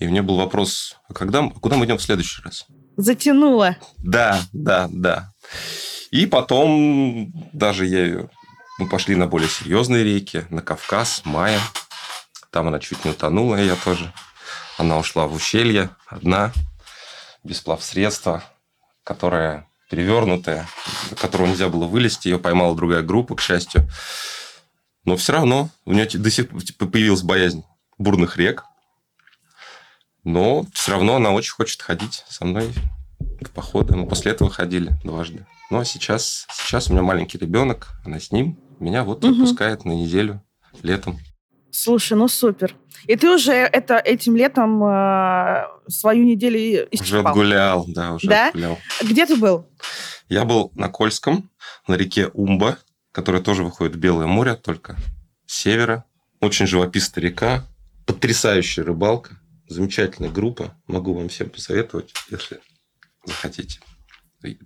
и 0.00 0.06
у 0.06 0.10
меня 0.10 0.22
был 0.22 0.36
вопрос, 0.36 0.96
а 1.08 1.12
когда, 1.12 1.48
куда 1.60 1.76
мы 1.76 1.84
идем 1.84 1.98
в 1.98 2.02
следующий 2.02 2.42
раз? 2.42 2.66
Затянуло. 2.96 3.76
Да, 3.98 4.40
да, 4.52 4.88
да. 4.90 5.32
И 6.10 6.26
потом 6.26 7.32
даже 7.52 7.86
я, 7.86 8.28
мы 8.78 8.88
пошли 8.88 9.14
на 9.14 9.26
более 9.26 9.48
серьезные 9.48 10.02
реки, 10.02 10.46
на 10.48 10.62
Кавказ, 10.62 11.22
Майя. 11.24 11.60
Там 12.50 12.66
она 12.68 12.80
чуть 12.80 13.04
не 13.04 13.10
утонула, 13.10 13.56
я 13.56 13.76
тоже. 13.76 14.12
Она 14.78 14.98
ушла 14.98 15.26
в 15.26 15.34
ущелье 15.34 15.90
одна, 16.06 16.52
без 17.44 17.60
плавсредства, 17.60 18.42
которая 19.04 19.68
перевернутая, 19.90 20.66
которую 21.20 21.50
нельзя 21.50 21.68
было 21.68 21.86
вылезти. 21.86 22.28
Ее 22.28 22.38
поймала 22.38 22.74
другая 22.74 23.02
группа, 23.02 23.36
к 23.36 23.42
счастью. 23.42 23.86
Но 25.04 25.16
все 25.16 25.34
равно 25.34 25.68
у 25.84 25.92
нее 25.92 26.06
до 26.06 26.30
сих 26.30 26.48
пор 26.48 26.88
появилась 26.88 27.22
боязнь 27.22 27.64
бурных 27.98 28.38
рек. 28.38 28.64
Но 30.24 30.66
все 30.72 30.92
равно 30.92 31.16
она 31.16 31.30
очень 31.30 31.52
хочет 31.52 31.82
ходить 31.82 32.24
со 32.28 32.44
мной 32.44 32.72
в 33.40 33.50
походы. 33.50 33.96
Мы 33.96 34.06
после 34.06 34.32
этого 34.32 34.50
ходили 34.50 34.92
дважды. 35.04 35.46
Ну, 35.70 35.78
а 35.78 35.84
сейчас, 35.84 36.46
сейчас 36.52 36.88
у 36.88 36.92
меня 36.92 37.02
маленький 37.02 37.38
ребенок, 37.38 37.88
она 38.04 38.18
с 38.18 38.32
ним. 38.32 38.58
Меня 38.80 39.04
вот 39.04 39.24
угу. 39.24 39.32
отпускает 39.32 39.84
на 39.84 39.92
неделю 39.92 40.42
летом. 40.82 41.18
Слушай, 41.70 42.14
ну 42.14 42.28
супер. 42.28 42.74
И 43.06 43.16
ты 43.16 43.32
уже 43.32 43.52
это 43.52 43.96
этим 43.96 44.36
летом 44.36 44.82
э, 44.84 45.64
свою 45.88 46.24
неделю 46.24 46.88
исчерпал? 46.90 47.20
Уже 47.20 47.28
отгулял, 47.28 47.84
да, 47.88 48.14
уже 48.14 48.28
да? 48.28 48.48
отгулял. 48.48 48.78
Где 49.02 49.26
ты 49.26 49.36
был? 49.36 49.66
Я 50.28 50.44
был 50.44 50.70
на 50.74 50.88
Кольском, 50.88 51.50
на 51.86 51.94
реке 51.94 52.28
Умба, 52.28 52.78
которая 53.12 53.42
тоже 53.42 53.64
выходит 53.64 53.96
в 53.96 53.98
Белое 53.98 54.26
море, 54.26 54.54
только 54.54 54.96
с 55.46 55.60
севера. 55.60 56.04
Очень 56.40 56.66
живописная 56.66 57.22
река, 57.22 57.64
потрясающая 58.06 58.84
рыбалка, 58.84 59.39
замечательная 59.72 60.30
группа. 60.30 60.76
Могу 60.86 61.14
вам 61.14 61.28
всем 61.28 61.48
посоветовать, 61.48 62.12
если 62.30 62.60
захотите. 63.24 63.80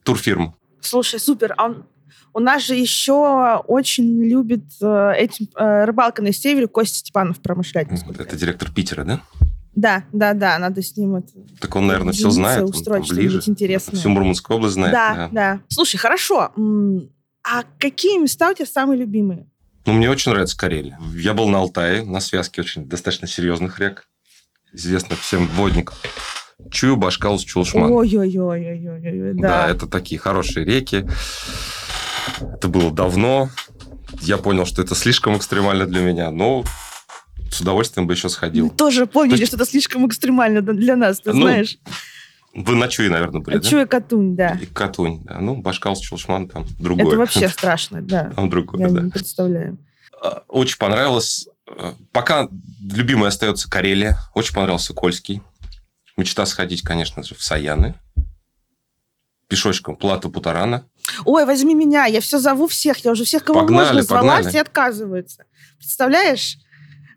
Турфирма. 0.03 0.57
Слушай, 0.81 1.21
супер. 1.21 1.55
А 1.57 1.67
он, 1.67 1.87
у 2.33 2.41
нас 2.41 2.65
же 2.65 2.75
еще 2.75 3.63
очень 3.67 4.23
любит 4.25 4.65
э, 4.81 5.13
этим 5.17 5.49
э, 5.57 5.85
рыбалка 5.85 6.23
на 6.23 6.33
севере 6.33 6.69
Костя 6.69 6.99
Степанов 6.99 7.41
промышлять. 7.41 7.89
Это 7.91 8.37
директор 8.37 8.71
Питера, 8.73 9.05
да? 9.05 9.21
Да, 9.75 10.05
да, 10.13 10.35
да, 10.35 10.59
надо 10.59 10.83
с 10.83 10.97
ним 10.97 11.17
это... 11.17 11.33
Так 11.61 11.75
он, 11.75 11.89
наверное, 11.89 12.13
все 12.13 12.31
знает, 12.31 12.63
он 12.63 13.03
ближе. 13.03 13.43
Интересно. 13.47 13.99
Всю 13.99 14.09
Мурманскую 14.09 14.57
область 14.57 14.75
знает. 14.75 14.93
Да, 14.93 15.15
да, 15.15 15.29
да. 15.33 15.61
Слушай, 15.69 15.97
хорошо. 15.97 16.53
А 17.43 17.63
какие 17.79 18.19
места 18.19 18.51
у 18.51 18.55
тебя 18.55 18.67
самые 18.67 18.99
любимые? 18.99 19.49
Ну, 19.85 19.93
мне 19.93 20.09
очень 20.09 20.33
нравится 20.33 20.57
Карелия. 20.57 20.99
Я 21.15 21.35
был 21.35 21.49
на 21.49 21.59
Алтае, 21.59 22.05
на 22.05 22.21
связке 22.21 22.63
очень 22.63 22.89
достаточно 22.89 23.27
серьезных 23.29 23.81
рек, 23.81 24.09
известных 24.75 25.21
всем 25.21 25.47
водникам. 25.49 25.97
Чую, 26.71 26.97
Башкал, 26.97 27.39
Чулшман. 27.39 27.91
Ой-ой-ой. 27.91 29.35
Да. 29.35 29.49
да, 29.49 29.69
это 29.69 29.87
такие 29.87 30.19
хорошие 30.19 30.65
реки. 30.65 31.07
Это 32.41 32.69
было 32.69 32.91
давно. 32.91 33.49
Я 34.21 34.39
понял, 34.39 34.67
что 34.67 34.83
это 34.83 34.95
слишком 34.95 35.37
экстремально 35.37 35.87
для 35.87 36.01
меня, 36.01 36.31
но 36.31 36.65
с 37.51 37.61
удовольствием 37.61 38.07
бы 38.07 38.15
еще 38.15 38.29
сходил. 38.29 38.67
Мы 38.67 38.71
тоже 38.71 39.07
поняли, 39.07 39.39
есть... 39.39 39.49
что 39.49 39.57
это 39.57 39.67
слишком 39.67 40.07
экстремально 40.07 40.63
для 40.63 40.97
нас, 40.97 41.21
ты 41.21 41.33
ну, 41.33 41.43
знаешь. 41.43 41.79
Вы 42.55 42.77
на 42.77 42.89
Чуе, 42.89 43.11
наверное, 43.11 43.41
были, 43.41 43.61
Чуе 43.61 43.85
да? 43.85 43.87
Катунь, 43.87 44.37
да. 44.37 44.59
И 44.61 44.67
Катунь, 44.67 45.23
да. 45.25 45.39
Ну, 45.41 45.57
Башкал, 45.57 45.97
Чулшман 45.97 46.49
там 46.49 46.65
другое. 46.79 47.07
Это 47.07 47.17
вообще 47.17 47.49
страшно, 47.49 48.01
да. 48.01 48.33
Там 48.35 48.49
другое, 48.49 48.81
Я 48.81 48.89
да. 48.93 49.01
не 49.03 49.11
представляю. 49.11 49.79
А, 50.23 50.45
очень 50.49 50.79
понравилось. 50.79 51.49
А, 51.79 51.95
пока 52.13 52.49
любимой 52.81 53.29
остается 53.29 53.69
Карелия. 53.69 54.19
Очень 54.35 54.55
понравился 54.55 54.95
Кольский. 54.95 55.43
Мечта 56.17 56.47
сходить, 56.47 56.83
конечно 56.83 57.23
же, 57.23 57.35
в 57.35 57.43
Саяны. 57.43 57.95
Пешочком 59.49 59.97
Плата 59.97 60.29
Путарана. 60.29 60.89
Ой, 61.25 61.45
возьми 61.45 61.75
меня, 61.75 62.07
я 62.07 62.21
все 62.21 62.39
зову 62.39 62.67
всех, 62.67 63.05
я 63.05 63.11
уже 63.11 63.25
всех, 63.25 63.45
кого 63.45 63.61
погнали, 63.61 63.87
можно, 63.87 64.03
звала, 64.03 64.21
погнали. 64.23 64.49
все 64.49 64.61
отказываются. 64.63 65.45
Представляешь? 65.79 66.57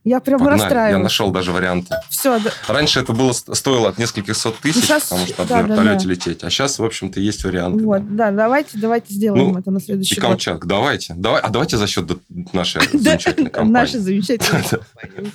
Я 0.07 0.21
прям 0.21 0.39
Погнали. 0.39 0.61
расстраиваюсь. 0.61 0.97
Я 0.97 1.03
нашел 1.03 1.31
даже 1.31 1.51
варианты. 1.51 1.95
Все. 2.09 2.39
Да. 2.39 2.49
Раньше 2.69 3.01
это 3.01 3.11
было 3.11 3.33
стоило 3.33 3.89
от 3.89 3.97
нескольких 3.97 4.37
сот 4.37 4.57
тысяч, 4.59 4.83
сейчас, 4.83 5.03
потому 5.03 5.27
что 5.27 5.45
да, 5.45 5.61
на 5.61 5.67
вертолете 5.67 6.05
да. 6.05 6.11
лететь. 6.11 6.43
А 6.45 6.49
сейчас, 6.49 6.79
в 6.79 6.85
общем-то, 6.85 7.19
есть 7.19 7.43
варианты. 7.43 7.83
Вот, 7.83 8.15
да, 8.15 8.31
да 8.31 8.47
давайте, 8.47 8.77
давайте 8.79 9.13
сделаем 9.13 9.51
ну, 9.51 9.59
это 9.59 9.69
на 9.69 9.81
следующий 9.81 10.15
и 10.15 10.19
год. 10.21 10.29
Камчатка, 10.29 10.65
давайте. 10.65 11.13
Давай, 11.17 11.41
а 11.41 11.49
давайте 11.49 11.75
за 11.75 11.87
счет 11.87 12.09
нашей 12.53 12.81
замечательной 12.97 13.49
компании. 13.51 13.73
Нашей 13.73 13.99
замечательной 13.99 14.63
компании. 14.69 15.31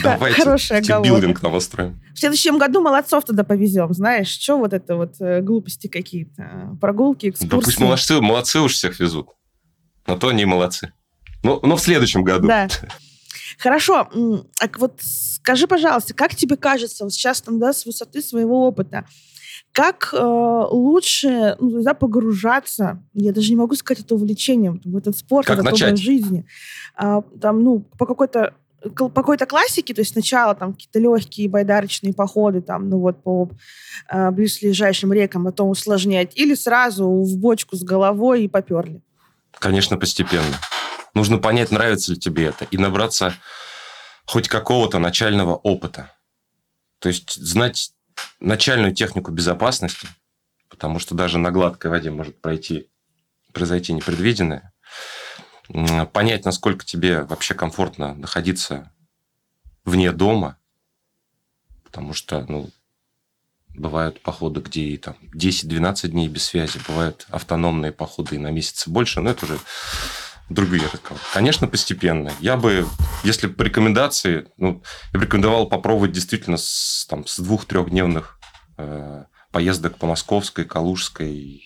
Давайте 0.00 0.42
Хорошая 0.42 0.80
билдинг 0.80 1.42
нам 1.42 1.54
устроим. 1.54 2.00
В 2.14 2.18
следующем 2.20 2.56
году 2.58 2.80
молодцов 2.80 3.24
туда 3.24 3.42
повезем. 3.42 3.92
Знаешь, 3.92 4.28
что 4.28 4.58
вот 4.58 4.72
это 4.72 4.94
вот 4.94 5.16
э, 5.18 5.40
глупости 5.40 5.88
какие-то, 5.88 6.76
прогулки, 6.80 7.30
экскурсии. 7.30 7.50
Да 7.50 7.56
пусть 7.56 7.80
молодцы, 7.80 8.20
молодцы 8.20 8.60
уж 8.60 8.74
всех 8.74 9.00
везут. 9.00 9.30
Но 10.06 10.16
то 10.16 10.28
они 10.28 10.44
молодцы. 10.44 10.92
Но, 11.42 11.58
но 11.64 11.74
в 11.76 11.80
следующем 11.80 12.22
году. 12.22 12.46
Да. 12.46 12.68
Хорошо, 13.64 14.10
а 14.60 14.68
вот 14.76 15.00
скажи, 15.00 15.66
пожалуйста, 15.66 16.12
как 16.12 16.34
тебе 16.34 16.58
кажется, 16.58 17.04
вот 17.04 17.14
сейчас 17.14 17.40
там, 17.40 17.58
да, 17.58 17.72
с 17.72 17.86
высоты 17.86 18.20
своего 18.20 18.66
опыта, 18.66 19.06
как 19.72 20.10
э, 20.12 20.18
лучше 20.70 21.56
ну, 21.58 21.82
да, 21.82 21.94
погружаться, 21.94 23.02
я 23.14 23.32
даже 23.32 23.48
не 23.48 23.56
могу 23.56 23.74
сказать 23.74 24.04
это 24.04 24.16
увлечением, 24.16 24.82
в 24.84 24.94
этот 24.98 25.16
спорт, 25.16 25.46
как 25.46 25.60
этот 25.60 25.72
образ 25.72 25.98
жизни, 25.98 26.44
а, 26.94 27.22
там, 27.40 27.62
ну, 27.62 27.80
по 27.98 28.04
какой-то 28.04 28.52
по 28.98 29.08
какой-то 29.08 29.46
классике, 29.46 29.94
то 29.94 30.02
есть 30.02 30.12
сначала 30.12 30.54
там 30.54 30.74
какие-то 30.74 30.98
легкие 30.98 31.48
байдарочные 31.48 32.12
походы, 32.12 32.60
там, 32.60 32.90
ну 32.90 32.98
вот 32.98 33.22
по 33.22 33.48
э, 34.10 34.30
близлежащим 34.30 35.10
рекам, 35.10 35.46
потом 35.46 35.70
усложнять, 35.70 36.32
или 36.36 36.54
сразу 36.54 37.08
в 37.08 37.38
бочку 37.38 37.76
с 37.76 37.82
головой 37.82 38.44
и 38.44 38.48
поперли? 38.48 39.00
Конечно, 39.58 39.96
постепенно. 39.96 40.60
Нужно 41.14 41.38
понять, 41.38 41.70
нравится 41.70 42.12
ли 42.12 42.18
тебе 42.18 42.46
это, 42.46 42.64
и 42.66 42.76
набраться 42.76 43.34
хоть 44.26 44.48
какого-то 44.48 44.98
начального 44.98 45.54
опыта. 45.54 46.12
То 46.98 47.08
есть 47.08 47.34
знать 47.34 47.92
начальную 48.40 48.94
технику 48.94 49.30
безопасности, 49.30 50.08
потому 50.68 50.98
что 50.98 51.14
даже 51.14 51.38
на 51.38 51.50
гладкой 51.50 51.90
воде 51.90 52.10
может 52.10 52.40
пройти, 52.40 52.88
произойти 53.52 53.92
непредвиденное. 53.92 54.72
Понять, 56.12 56.44
насколько 56.44 56.84
тебе 56.84 57.22
вообще 57.22 57.54
комфортно 57.54 58.14
находиться 58.14 58.92
вне 59.84 60.12
дома, 60.12 60.58
потому 61.84 62.12
что 62.12 62.44
ну, 62.48 62.70
бывают 63.68 64.20
походы, 64.20 64.60
где 64.60 64.82
и 64.82 64.96
там 64.96 65.16
10-12 65.34 66.08
дней 66.08 66.28
без 66.28 66.44
связи, 66.44 66.80
бывают 66.86 67.26
автономные 67.30 67.92
походы 67.92 68.36
и 68.36 68.38
на 68.38 68.50
месяц 68.50 68.86
больше, 68.88 69.20
но 69.20 69.30
это 69.30 69.44
уже 69.46 69.58
другие 70.48 70.82
рекламы. 70.92 71.20
Конечно, 71.32 71.66
постепенно. 71.66 72.32
Я 72.40 72.56
бы, 72.56 72.86
если 73.22 73.46
по 73.46 73.62
рекомендации, 73.62 74.46
ну, 74.56 74.82
я 75.12 75.18
бы 75.18 75.24
рекомендовал 75.24 75.66
попробовать 75.68 76.12
действительно 76.12 76.56
с, 76.56 77.06
там, 77.08 77.26
с 77.26 77.38
двух-трехдневных 77.38 78.38
э, 78.76 79.24
поездок 79.50 79.96
по 79.96 80.06
Московской, 80.06 80.64
Калужской, 80.64 81.64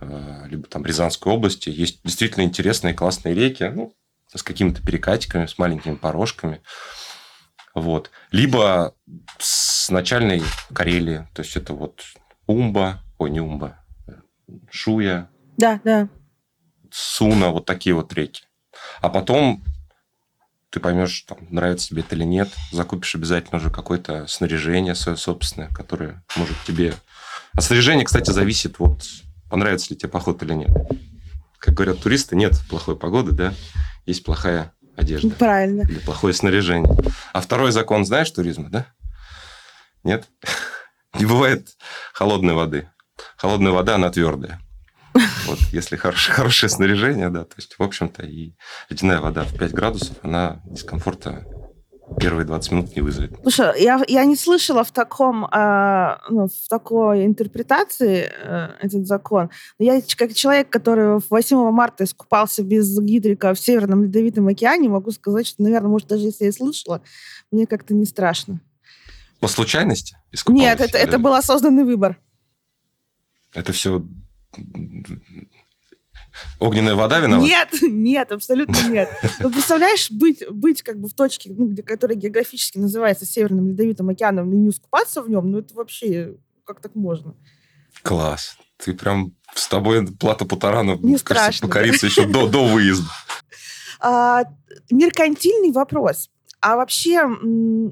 э, 0.00 0.42
либо 0.48 0.66
там 0.66 0.84
Рязанской 0.84 1.32
области. 1.32 1.68
Есть 1.68 2.00
действительно 2.02 2.42
интересные 2.42 2.94
классные 2.94 3.34
реки, 3.34 3.64
ну, 3.64 3.94
с 4.34 4.42
какими-то 4.42 4.82
перекатиками, 4.82 5.46
с 5.46 5.58
маленькими 5.58 5.94
порожками. 5.94 6.62
Вот. 7.74 8.10
Либо 8.30 8.94
с 9.38 9.90
начальной 9.90 10.42
Карелии, 10.72 11.28
то 11.34 11.42
есть 11.42 11.56
это 11.56 11.74
вот 11.74 12.02
Умба, 12.46 13.02
ой, 13.18 13.30
не 13.30 13.40
Умба, 13.40 13.84
э, 14.06 14.12
Шуя. 14.70 15.28
Да, 15.56 15.80
да. 15.84 16.08
Суна, 16.92 17.50
вот 17.50 17.66
такие 17.66 17.94
вот 17.94 18.12
реки. 18.12 18.44
А 19.00 19.08
потом 19.08 19.64
ты 20.70 20.80
поймешь, 20.80 21.22
там, 21.22 21.38
нравится 21.50 21.88
тебе 21.88 22.02
это 22.02 22.14
или 22.14 22.24
нет, 22.24 22.50
закупишь 22.72 23.14
обязательно 23.14 23.58
уже 23.58 23.70
какое-то 23.70 24.26
снаряжение 24.26 24.94
свое 24.94 25.16
собственное, 25.16 25.68
которое 25.68 26.22
может 26.36 26.56
тебе... 26.66 26.94
А 27.52 27.60
снаряжение, 27.60 28.04
кстати, 28.04 28.30
зависит 28.30 28.78
вот, 28.78 29.02
понравится 29.48 29.90
ли 29.90 29.96
тебе 29.96 30.10
поход 30.10 30.42
или 30.42 30.52
нет. 30.52 30.70
Как 31.58 31.74
говорят 31.74 32.02
туристы, 32.02 32.36
нет 32.36 32.60
плохой 32.68 32.96
погоды, 32.96 33.32
да, 33.32 33.54
есть 34.04 34.24
плохая 34.24 34.74
одежда. 34.96 35.30
Правильно. 35.30 35.82
Или 35.82 35.98
плохое 35.98 36.34
снаряжение. 36.34 36.94
А 37.32 37.40
второй 37.40 37.72
закон 37.72 38.04
знаешь 38.04 38.30
туризма, 38.30 38.68
да? 38.68 38.86
Нет? 40.04 40.28
Не 41.14 41.24
бывает 41.24 41.68
холодной 42.12 42.54
воды. 42.54 42.90
Холодная 43.36 43.72
вода, 43.72 43.94
она 43.94 44.10
твердая. 44.10 44.60
Вот, 45.46 45.58
если 45.72 45.96
хорошее, 45.96 46.34
хорошее 46.36 46.70
снаряжение, 46.70 47.30
да, 47.30 47.44
то 47.44 47.54
есть, 47.56 47.78
в 47.78 47.82
общем-то, 47.82 48.24
и 48.24 48.52
ледяная 48.90 49.20
вода 49.20 49.44
в 49.44 49.56
5 49.56 49.72
градусов, 49.72 50.16
она 50.22 50.60
дискомфорта 50.64 51.46
первые 52.20 52.46
20 52.46 52.72
минут 52.72 52.96
не 52.96 53.02
вызовет. 53.02 53.36
Слушай, 53.42 53.82
я, 53.82 54.00
я 54.06 54.24
не 54.24 54.36
слышала 54.36 54.84
в 54.84 54.92
таком, 54.92 55.44
э, 55.44 56.18
ну, 56.30 56.46
в 56.46 56.68
такой 56.68 57.26
интерпретации 57.26 58.30
э, 58.32 58.68
этот 58.80 59.06
закон. 59.06 59.50
Но 59.78 59.84
я 59.84 60.00
как 60.16 60.32
человек, 60.34 60.70
который 60.70 61.20
8 61.28 61.70
марта 61.72 62.04
искупался 62.04 62.62
без 62.62 62.98
гидрика 63.00 63.54
в 63.54 63.58
Северном 63.58 64.04
Ледовитом 64.04 64.46
океане, 64.48 64.88
могу 64.88 65.10
сказать, 65.10 65.46
что, 65.46 65.62
наверное, 65.62 65.90
может, 65.90 66.08
даже 66.08 66.26
если 66.26 66.44
я 66.44 66.52
слышала, 66.52 67.02
мне 67.50 67.66
как-то 67.66 67.92
не 67.92 68.04
страшно. 68.04 68.60
По 69.40 69.48
случайности? 69.48 70.16
Нет, 70.48 70.80
это, 70.80 70.96
это 70.96 71.18
был 71.18 71.34
осознанный 71.34 71.84
выбор. 71.84 72.18
Это 73.52 73.72
все 73.72 74.02
Огненная 76.58 76.94
вода 76.94 77.18
виновата? 77.20 77.46
Нет, 77.46 77.68
нет, 77.82 78.32
абсолютно 78.32 78.76
нет. 78.88 79.08
Ну, 79.40 79.50
представляешь, 79.50 80.10
быть, 80.10 80.44
быть 80.50 80.82
как 80.82 80.98
бы 80.98 81.08
в 81.08 81.14
точке, 81.14 81.52
ну, 81.56 81.66
где, 81.68 81.82
которая 81.82 82.16
географически 82.16 82.78
называется 82.78 83.24
Северным 83.24 83.68
Ледовитым 83.68 84.08
океаном, 84.08 84.52
и 84.52 84.56
не 84.56 84.70
искупаться 84.70 85.22
в 85.22 85.30
нем, 85.30 85.50
ну 85.50 85.58
это 85.58 85.74
вообще, 85.74 86.36
как 86.64 86.80
так 86.80 86.94
можно? 86.94 87.34
Класс. 88.02 88.56
Ты 88.76 88.92
прям 88.92 89.34
с 89.54 89.68
тобой 89.68 90.06
плата 90.06 90.44
по 90.44 90.56
тарану 90.56 90.98
не 91.02 91.16
страшно, 91.16 91.66
покориться 91.66 92.02
да? 92.02 92.06
еще 92.08 92.26
до, 92.26 92.46
до 92.46 92.66
выезда. 92.66 93.08
А, 94.00 94.44
меркантильный 94.90 95.72
вопрос. 95.72 96.30
А 96.60 96.76
вообще, 96.76 97.26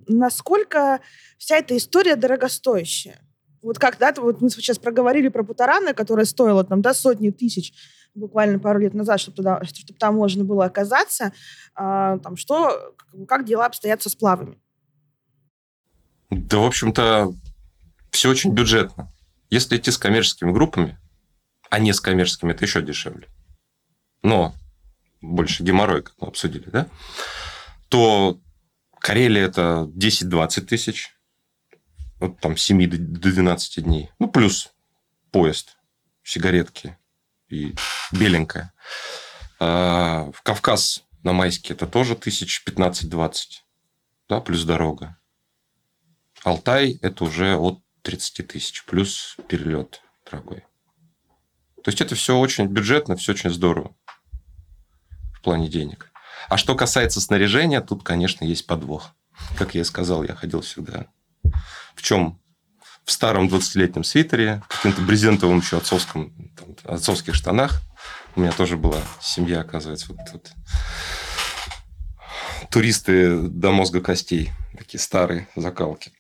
насколько 0.08 1.00
вся 1.38 1.56
эта 1.58 1.76
история 1.76 2.16
дорогостоящая? 2.16 3.20
Вот 3.64 3.78
как, 3.78 3.96
да, 3.98 4.12
вот 4.18 4.42
мы 4.42 4.50
сейчас 4.50 4.78
проговорили 4.78 5.28
про 5.28 5.42
Путарана, 5.42 5.94
которая 5.94 6.26
стоила 6.26 6.64
там, 6.64 6.82
да, 6.82 6.92
сотни 6.92 7.30
тысяч 7.30 7.72
буквально 8.14 8.58
пару 8.58 8.78
лет 8.78 8.92
назад, 8.92 9.18
чтобы, 9.18 9.36
туда, 9.38 9.64
чтобы 9.64 9.98
там 9.98 10.14
можно 10.16 10.44
было 10.44 10.66
оказаться. 10.66 11.32
А, 11.74 12.18
там, 12.18 12.36
что, 12.36 12.94
как 13.26 13.46
дела 13.46 13.64
обстоят 13.64 14.02
со 14.02 14.10
сплавами? 14.10 14.58
Да, 16.28 16.58
в 16.58 16.64
общем-то, 16.64 17.32
все 18.10 18.28
очень 18.28 18.52
бюджетно. 18.52 19.10
Если 19.48 19.78
идти 19.78 19.90
с 19.90 19.96
коммерческими 19.96 20.52
группами, 20.52 20.98
а 21.70 21.78
не 21.78 21.94
с 21.94 22.00
коммерческими, 22.00 22.52
это 22.52 22.66
еще 22.66 22.82
дешевле. 22.82 23.28
Но 24.22 24.54
больше 25.22 25.62
геморрой, 25.62 26.02
как 26.02 26.14
мы 26.20 26.28
обсудили, 26.28 26.68
да? 26.68 26.86
То 27.88 28.38
Карелия 29.00 29.46
это 29.46 29.90
10-20 29.96 30.60
тысяч. 30.66 31.16
Вот 32.24 32.40
там 32.40 32.56
7 32.56 32.88
до 32.88 32.96
12 32.96 33.84
дней. 33.84 34.10
Ну, 34.18 34.28
плюс 34.28 34.72
поезд, 35.30 35.76
сигаретки 36.22 36.96
и 37.50 37.74
беленькая. 38.12 38.72
А 39.60 40.30
в 40.32 40.40
Кавказ 40.40 41.04
на 41.22 41.34
Майске 41.34 41.74
это 41.74 41.86
тоже 41.86 42.16
тысяч 42.16 42.64
15-20. 42.66 43.34
Да, 44.30 44.40
плюс 44.40 44.64
дорога. 44.64 45.18
Алтай 46.44 46.98
это 47.02 47.24
уже 47.24 47.56
от 47.56 47.82
30 48.00 48.48
тысяч, 48.48 48.86
плюс 48.86 49.36
перелет 49.46 50.00
дорогой. 50.24 50.64
То 51.82 51.90
есть 51.90 52.00
это 52.00 52.14
все 52.14 52.38
очень 52.38 52.68
бюджетно, 52.68 53.16
все 53.16 53.32
очень 53.32 53.50
здорово 53.50 53.94
в 55.34 55.42
плане 55.42 55.68
денег. 55.68 56.10
А 56.48 56.56
что 56.56 56.74
касается 56.74 57.20
снаряжения, 57.20 57.82
тут, 57.82 58.02
конечно, 58.02 58.46
есть 58.46 58.66
подвох. 58.66 59.10
Как 59.58 59.74
я 59.74 59.82
и 59.82 59.84
сказал, 59.84 60.24
я 60.24 60.34
ходил 60.34 60.62
всегда. 60.62 61.08
В 61.94 62.02
чем? 62.02 62.40
В 63.04 63.12
старом 63.12 63.48
20-летнем 63.48 64.04
свитере, 64.04 64.62
каким-то 64.68 65.02
брезентовом 65.02 65.58
еще 65.58 65.76
отцовском, 65.76 66.32
там, 66.56 66.94
отцовских 66.94 67.34
штанах. 67.34 67.82
У 68.34 68.40
меня 68.40 68.52
тоже 68.52 68.76
была 68.76 69.00
семья, 69.20 69.60
оказывается, 69.60 70.06
вот 70.08 70.18
тут. 70.30 70.52
Туристы 72.70 73.48
до 73.48 73.72
мозга 73.72 74.00
костей. 74.00 74.50
Такие 74.76 75.00
старые 75.00 75.48
закалки. 75.54 76.12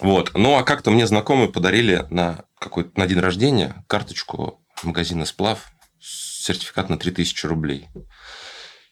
Вот. 0.00 0.32
Ну, 0.34 0.56
а 0.56 0.62
как-то 0.62 0.90
мне 0.90 1.06
знакомые 1.06 1.48
подарили 1.48 2.06
на 2.10 2.44
какой-то 2.58 2.98
на 2.98 3.06
день 3.06 3.18
рождения 3.18 3.84
карточку 3.88 4.62
магазина 4.82 5.24
«Сплав», 5.24 5.70
сертификат 6.00 6.88
на 6.88 6.98
3000 6.98 7.46
рублей. 7.46 7.88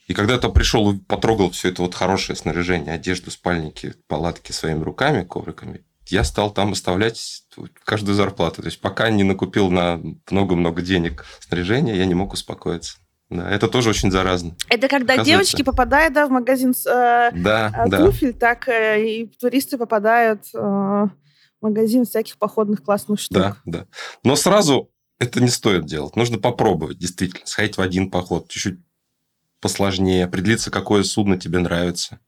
И 0.06 0.14
когда 0.14 0.38
там 0.38 0.52
пришел 0.52 0.98
потрогал 0.98 1.50
все 1.50 1.70
это 1.70 1.82
вот 1.82 1.94
хорошее 1.94 2.36
снаряжение, 2.36 2.94
одежду, 2.94 3.30
спальники, 3.30 3.94
палатки 4.06 4.52
своими 4.52 4.82
руками, 4.82 5.24
ковриками, 5.24 5.84
я 6.06 6.24
стал 6.24 6.52
там 6.52 6.72
оставлять 6.72 7.44
каждую 7.84 8.14
зарплату. 8.14 8.62
То 8.62 8.68
есть, 8.68 8.80
пока 8.80 9.10
не 9.10 9.24
накупил 9.24 9.70
на 9.70 10.00
много-много 10.30 10.82
денег 10.82 11.24
снаряжения, 11.40 11.94
я 11.94 12.06
не 12.06 12.14
мог 12.14 12.32
успокоиться. 12.32 12.98
Да, 13.30 13.50
это 13.50 13.68
тоже 13.68 13.90
очень 13.90 14.10
заразно. 14.10 14.54
Это 14.68 14.86
когда 14.86 15.24
девочки 15.24 15.62
попадают 15.62 16.14
да, 16.14 16.26
в 16.26 16.30
магазин 16.30 16.74
с 16.74 16.86
э, 16.86 17.30
да, 17.34 17.86
э, 17.86 17.90
туфель, 17.90 18.32
да. 18.32 18.38
так 18.38 18.68
э, 18.68 19.04
и 19.04 19.26
туристы 19.26 19.78
попадают 19.78 20.44
э, 20.54 20.58
в 20.58 21.10
магазин 21.62 22.04
всяких 22.04 22.36
походных 22.36 22.82
классных 22.84 23.18
штук. 23.18 23.38
Да, 23.38 23.56
да. 23.64 23.86
Но 24.22 24.36
сразу 24.36 24.90
это 25.18 25.40
не 25.40 25.48
стоит 25.48 25.86
делать. 25.86 26.16
Нужно 26.16 26.38
попробовать, 26.38 26.98
действительно. 26.98 27.46
Сходить 27.46 27.78
в 27.78 27.80
один 27.80 28.10
поход, 28.10 28.48
чуть-чуть 28.50 28.80
посложнее, 29.60 30.26
определиться, 30.26 30.70
какое 30.70 31.02
судно 31.02 31.38
тебе 31.38 31.58
нравится. 31.58 32.20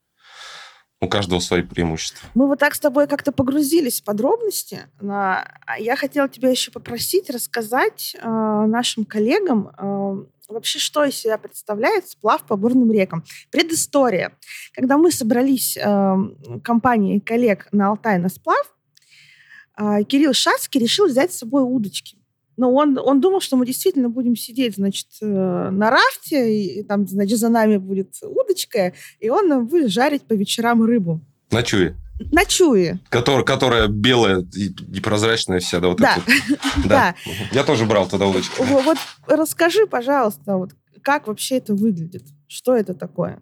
У 1.00 1.08
каждого 1.08 1.40
свои 1.40 1.62
преимущества. 1.62 2.26
Мы 2.34 2.46
вот 2.46 2.58
так 2.58 2.74
с 2.74 2.80
тобой 2.80 3.06
как-то 3.06 3.30
погрузились 3.30 4.00
в 4.00 4.04
подробности. 4.04 4.88
Но 5.00 5.14
а 5.14 5.78
я 5.78 5.94
хотела 5.94 6.26
тебя 6.26 6.48
еще 6.48 6.70
попросить 6.70 7.28
рассказать 7.28 8.16
э, 8.18 8.26
нашим 8.26 9.04
коллегам 9.04 9.68
э, 9.76 10.24
вообще, 10.48 10.78
что 10.78 11.04
из 11.04 11.16
себя 11.16 11.36
представляет 11.36 12.08
сплав 12.08 12.46
по 12.46 12.56
бурным 12.56 12.90
рекам. 12.90 13.24
Предыстория. 13.50 14.38
Когда 14.72 14.96
мы 14.96 15.12
собрались 15.12 15.76
э, 15.76 16.16
компанией 16.64 17.20
коллег 17.20 17.68
на 17.72 17.88
Алтай 17.88 18.18
на 18.18 18.30
сплав, 18.30 18.72
Кирилл 20.08 20.32
Шацкий 20.32 20.80
решил 20.80 21.06
взять 21.06 21.34
с 21.34 21.38
собой 21.38 21.62
удочки. 21.62 22.16
Но 22.56 22.72
он, 22.72 22.98
он 22.98 23.20
думал, 23.20 23.40
что 23.40 23.56
мы 23.56 23.66
действительно 23.66 24.08
будем 24.08 24.34
сидеть, 24.34 24.76
значит, 24.76 25.08
э, 25.20 25.26
на 25.26 25.90
рафте, 25.90 26.54
и, 26.54 26.80
и 26.80 26.82
там, 26.82 27.06
значит, 27.06 27.38
за 27.38 27.48
нами 27.48 27.76
будет 27.76 28.14
удочка, 28.22 28.94
и 29.20 29.28
он 29.28 29.48
нам 29.48 29.66
будет 29.66 29.90
жарить 29.90 30.22
по 30.22 30.32
вечерам 30.32 30.82
рыбу. 30.82 31.20
На 32.32 32.46
чуе. 32.46 32.98
Который, 33.10 33.44
которая 33.44 33.88
белая 33.88 34.40
и 34.56 34.74
непрозрачная 34.88 35.60
вся, 35.60 35.80
да? 35.80 35.88
Вот 35.88 35.98
да. 35.98 36.16
Вот. 36.26 36.86
да. 36.86 37.14
Я 37.52 37.62
тоже 37.62 37.84
брал 37.84 38.08
туда 38.08 38.26
удочку. 38.26 38.64
Вот 38.64 38.96
расскажи, 39.26 39.86
пожалуйста, 39.86 40.56
вот 40.56 40.70
как 41.02 41.26
вообще 41.26 41.58
это 41.58 41.74
выглядит? 41.74 42.24
Что 42.48 42.74
это 42.74 42.94
такое? 42.94 43.40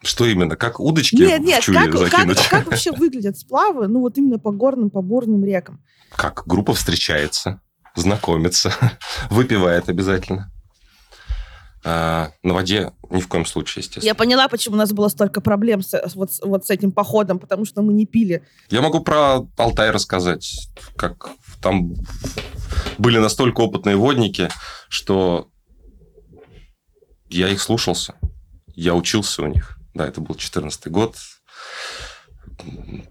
Что 0.00 0.24
именно? 0.24 0.56
Как 0.56 0.80
удочки 0.80 1.16
нет, 1.16 1.40
нет, 1.42 1.60
в 1.60 1.66
чуе 1.66 1.76
как, 1.76 1.94
закинуть? 1.94 2.38
Как, 2.38 2.48
как 2.48 2.66
вообще 2.66 2.90
выглядят 2.96 3.38
сплавы, 3.38 3.86
ну 3.86 4.00
вот 4.00 4.16
именно 4.16 4.38
по 4.38 4.50
горным, 4.50 4.88
по 4.88 5.02
бурным 5.02 5.44
рекам? 5.44 5.80
Как 6.16 6.42
группа 6.46 6.72
встречается 6.72 7.60
знакомится, 7.94 8.72
выпивает 9.30 9.88
обязательно. 9.88 10.50
А, 11.84 12.30
на 12.44 12.54
воде 12.54 12.92
ни 13.10 13.20
в 13.20 13.26
коем 13.26 13.44
случае, 13.44 13.80
естественно. 13.80 14.04
Я 14.04 14.14
поняла, 14.14 14.48
почему 14.48 14.76
у 14.76 14.78
нас 14.78 14.92
было 14.92 15.08
столько 15.08 15.40
проблем 15.40 15.82
с, 15.82 16.00
вот, 16.14 16.30
вот 16.42 16.64
с 16.64 16.70
этим 16.70 16.92
походом, 16.92 17.40
потому 17.40 17.64
что 17.64 17.82
мы 17.82 17.92
не 17.92 18.06
пили. 18.06 18.46
Я 18.70 18.82
могу 18.82 19.00
про 19.00 19.48
Алтай 19.56 19.90
рассказать, 19.90 20.68
как 20.96 21.30
там 21.60 21.94
были 22.98 23.18
настолько 23.18 23.62
опытные 23.62 23.96
водники, 23.96 24.48
что 24.88 25.48
я 27.30 27.48
их 27.48 27.60
слушался, 27.60 28.14
я 28.74 28.94
учился 28.94 29.42
у 29.42 29.46
них. 29.46 29.78
Да, 29.94 30.06
это 30.06 30.20
был 30.20 30.36
14 30.36 30.86
год. 30.88 31.16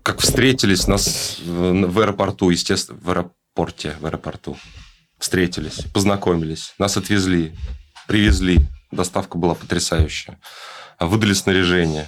Как 0.01 0.19
встретились 0.19 0.87
нас 0.87 1.39
в 1.43 1.99
аэропорту, 1.99 2.49
естественно, 2.49 2.97
в 3.01 3.09
аэропорту 3.09 3.40
порте, 3.53 3.95
в 3.99 4.05
аэропорту. 4.05 4.57
Встретились, 5.17 5.85
познакомились, 5.93 6.73
нас 6.79 6.97
отвезли, 6.97 7.55
привезли. 8.07 8.59
Доставка 8.91 9.37
была 9.37 9.55
потрясающая. 9.55 10.39
Выдали 10.99 11.33
снаряжение. 11.33 12.07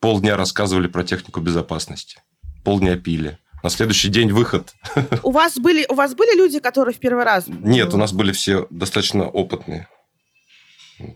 Полдня 0.00 0.36
рассказывали 0.36 0.86
про 0.86 1.04
технику 1.04 1.40
безопасности. 1.40 2.20
Полдня 2.64 2.96
пили. 2.96 3.38
На 3.62 3.70
следующий 3.70 4.08
день 4.08 4.30
выход. 4.30 4.74
У 5.22 5.30
вас 5.30 5.56
были, 5.56 5.84
у 5.88 5.94
вас 5.94 6.14
были 6.14 6.36
люди, 6.36 6.60
которые 6.60 6.94
в 6.94 6.98
первый 6.98 7.24
раз? 7.24 7.46
Нет, 7.48 7.92
у 7.94 7.96
нас 7.96 8.12
были 8.12 8.32
все 8.32 8.66
достаточно 8.70 9.24
опытные 9.28 9.88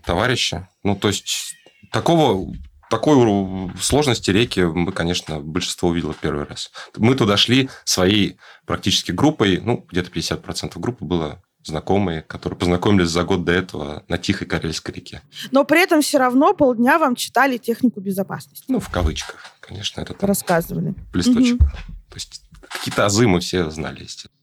товарищи. 0.05 0.67
Ну, 0.83 0.97
то 0.97 1.09
есть 1.09 1.55
такого 1.91 2.53
такой 2.93 3.73
сложности 3.81 4.31
реки 4.31 4.61
мы, 4.61 4.93
конечно, 4.93 5.41
большинство 5.41 5.89
увидело 5.89 6.15
первый 6.15 6.45
раз. 6.45 6.71
Мы 6.99 7.15
туда 7.15 7.39
шли 7.39 7.71
своей 7.85 8.37
практически 8.67 9.13
группой, 9.13 9.61
ну, 9.63 9.87
где-то 9.91 10.11
50% 10.11 10.79
группы 10.79 11.03
было 11.03 11.43
знакомые, 11.65 12.21
которые 12.21 12.59
познакомились 12.59 13.09
за 13.09 13.25
год 13.25 13.45
до 13.45 13.53
этого 13.53 14.05
на 14.09 14.19
Тихой 14.19 14.47
Карельской 14.47 14.95
реке. 14.95 15.23
Но 15.53 15.65
при 15.65 15.83
этом 15.83 16.03
все 16.03 16.19
равно 16.19 16.53
полдня 16.53 16.99
вам 16.99 17.15
читали 17.15 17.57
технику 17.57 18.03
безопасности. 18.03 18.65
Ну, 18.69 18.79
в 18.79 18.91
кавычках, 18.91 19.37
конечно. 19.61 20.03
Это 20.03 20.15
Рассказывали. 20.27 20.95
Листочек. 21.15 21.63
Угу. 21.63 21.71
То 22.11 22.15
есть 22.15 22.43
какие-то 22.69 23.07
азы 23.07 23.27
мы 23.27 23.41
все 23.41 23.71
знали, 23.71 24.03
естественно. 24.03 24.35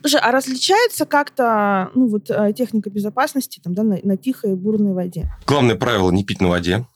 Слушай, 0.00 0.20
а 0.22 0.30
различается 0.30 1.04
как-то 1.04 1.90
ну, 1.94 2.08
вот, 2.08 2.30
э, 2.30 2.54
техника 2.56 2.88
безопасности 2.88 3.60
там, 3.62 3.74
да, 3.74 3.82
на, 3.82 3.98
на 4.02 4.16
тихой 4.16 4.54
бурной 4.54 4.94
воде? 4.94 5.30
Главное 5.46 5.76
правило– 5.76 6.10
не 6.12 6.24
пить 6.24 6.40
на 6.40 6.48
воде 6.48 6.86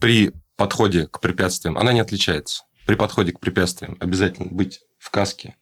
при 0.00 0.32
подходе 0.56 1.06
к 1.06 1.20
препятствиям, 1.20 1.78
она 1.78 1.92
не 1.92 2.00
отличается. 2.00 2.64
При 2.86 2.94
подходе 2.94 3.32
к 3.32 3.40
препятствиям 3.40 3.96
обязательно 4.00 4.48
быть 4.50 4.80
в 4.98 5.10
каске 5.10 5.56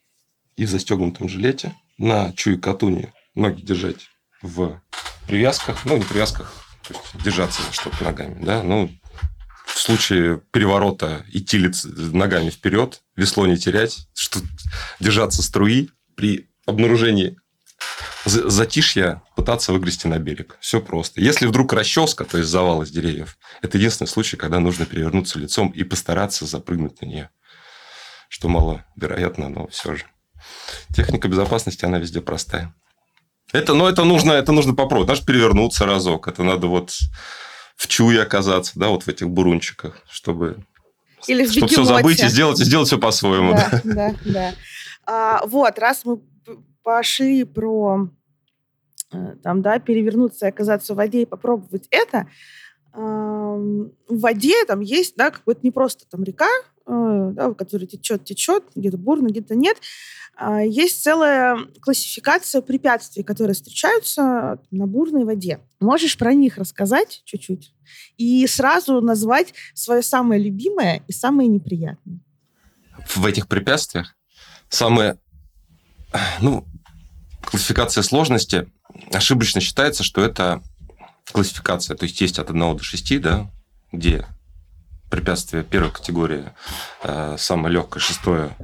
и 0.57 0.65
в 0.65 0.71
застегнутом 0.71 1.29
жилете, 1.29 1.75
на 1.99 2.33
чуе 2.33 2.57
катуне 2.57 3.13
ноги 3.35 3.61
держать 3.63 4.09
в 4.41 4.81
привязках, 5.27 5.85
ну, 5.85 5.97
не 5.97 6.05
привязках, 6.05 6.53
то 6.87 6.95
есть 6.95 7.25
держаться 7.25 7.63
за 7.63 7.73
что-то 7.73 8.03
ногами, 8.05 8.43
да, 8.43 8.63
ну, 8.63 8.91
в 9.67 9.79
случае 9.79 10.41
переворота 10.53 11.25
идти 11.29 11.59
лиц, 11.59 11.85
ногами 11.85 12.51
вперед, 12.51 13.03
весло 13.17 13.47
не 13.47 13.57
терять, 13.57 14.09
что 14.15 14.41
держаться 14.99 15.43
струи 15.43 15.91
при 16.17 16.49
обнаружении 16.67 17.37
затишья 18.29 19.23
пытаться 19.37 19.73
выгрести 19.73 20.07
на 20.07 20.19
берег. 20.19 20.57
Все 20.61 20.81
просто. 20.81 21.21
Если 21.21 21.47
вдруг 21.47 21.73
расческа, 21.73 22.25
то 22.25 22.39
есть 22.39 22.51
завал 22.51 22.83
из 22.83 22.91
деревьев, 22.91 23.39
это 23.63 23.79
единственный 23.79 24.09
случай, 24.09 24.37
когда 24.37 24.61
нужно 24.61 24.87
перевернуться 24.87 25.39
лицом 25.39 25.69
и 25.71 25.85
постараться 25.85 26.47
запрыгнуть 26.47 27.01
на 27.01 27.07
нее. 27.07 27.31
Что 28.29 28.49
маловероятно, 28.49 29.49
но 29.49 29.67
все 29.69 29.97
же. 29.97 30.05
Техника 30.95 31.29
безопасности, 31.29 31.85
она 31.85 31.99
везде 31.99 32.21
простая. 32.21 32.75
Это, 33.53 33.75
ну, 33.75 33.87
это 33.87 34.05
нужно, 34.05 34.33
это 34.33 34.53
нужно 34.53 34.75
попробовать. 34.75 35.09
Надо 35.09 35.25
перевернуться 35.25 35.87
разок. 35.87 36.29
Это 36.29 36.43
надо 36.43 36.67
вот 36.67 36.93
в 37.77 37.87
чуе 37.87 38.23
оказаться, 38.23 38.73
да, 38.75 38.89
вот 38.89 39.05
в 39.05 39.09
этих 39.09 39.31
бурунчиках, 39.31 40.03
чтобы, 40.11 40.65
Или 41.29 41.47
чтобы 41.47 41.69
все 41.69 41.85
забыть 41.85 42.21
и 42.21 42.29
сделать, 42.29 42.61
и 42.61 42.65
сделать 42.65 42.89
все 42.89 42.99
по-своему. 42.99 43.53
Да, 43.53 43.71
да, 43.71 43.81
да. 43.85 44.15
да. 44.25 44.55
А, 45.07 45.47
вот, 45.47 45.79
раз 45.79 46.05
мы 46.05 46.21
пошли 46.83 47.45
про 47.45 48.11
там, 49.43 49.63
да, 49.63 49.79
перевернуться 49.79 50.47
и 50.47 50.49
оказаться 50.49 50.95
в 50.95 50.97
воде 50.97 51.23
и 51.23 51.27
попробовать 51.27 51.87
это, 51.91 52.27
в 52.93 53.91
воде 54.09 54.65
там 54.67 54.81
есть, 54.81 55.15
да, 55.17 55.31
какой-то 55.31 55.61
не 55.63 55.71
просто 55.71 56.07
там 56.09 56.25
река, 56.25 56.49
э, 56.87 57.31
да, 57.33 57.55
которая 57.55 57.87
течет, 57.87 58.25
течет, 58.25 58.65
где-то 58.75 58.97
бурно, 58.97 59.29
где-то 59.29 59.55
нет. 59.55 59.77
А, 60.35 60.63
есть 60.63 61.03
целая 61.03 61.59
классификация 61.81 62.63
препятствий, 62.63 63.23
которые 63.23 63.55
встречаются 63.55 64.61
на 64.71 64.87
бурной 64.87 65.25
воде. 65.25 65.61
Можешь 65.81 66.17
про 66.17 66.33
них 66.33 66.59
рассказать 66.59 67.23
чуть-чуть 67.25 67.75
и 68.17 68.47
сразу 68.47 69.01
назвать 69.01 69.53
свое 69.75 70.03
самое 70.03 70.43
любимое 70.43 71.03
и 71.07 71.13
самое 71.13 71.49
неприятное? 71.49 72.21
В 73.07 73.27
этих 73.27 73.49
препятствиях 73.49 74.17
самое, 74.69 75.19
ну, 76.41 76.65
классификация 77.49 78.03
сложности 78.03 78.69
ошибочно 79.13 79.61
считается, 79.61 80.03
что 80.05 80.23
это 80.23 80.63
классификация, 81.33 81.97
то 81.97 82.05
есть 82.05 82.21
есть 82.21 82.39
от 82.39 82.51
1 82.51 82.77
до 82.77 82.83
6, 82.83 83.21
да, 83.21 83.51
где 83.91 84.27
препятствие 85.11 85.65
первой 85.65 85.91
категории 85.91 86.51
э, 87.03 87.37
самое 87.39 87.73
легкое, 87.73 88.03
шестое, 88.03 88.55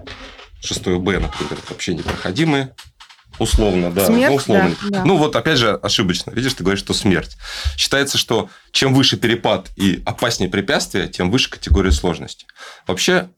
шестое 0.62 0.99
Б, 0.99 1.18
например, 1.18 1.59
вообще 1.68 1.94
непроходимые, 1.94 2.75
условно, 3.38 3.90
да, 3.90 4.07
смерть, 4.07 4.31
ну, 4.31 4.37
условно. 4.37 4.77
Да, 4.83 4.88
да. 4.90 5.05
Ну, 5.05 5.16
вот 5.16 5.35
опять 5.35 5.59
же 5.59 5.75
ошибочно. 5.75 6.31
Видишь, 6.33 6.53
ты 6.53 6.62
говоришь, 6.62 6.81
что 6.81 6.92
смерть. 6.92 7.37
Считается, 7.79 8.18
что 8.18 8.51
чем 8.70 8.92
выше 8.92 9.16
перепад 9.16 9.70
и 9.77 10.03
опаснее 10.05 10.51
препятствие, 10.51 11.09
тем 11.09 11.31
выше 11.31 11.49
категория 11.49 11.92
сложности. 11.92 12.47
Вообще, 12.87 13.31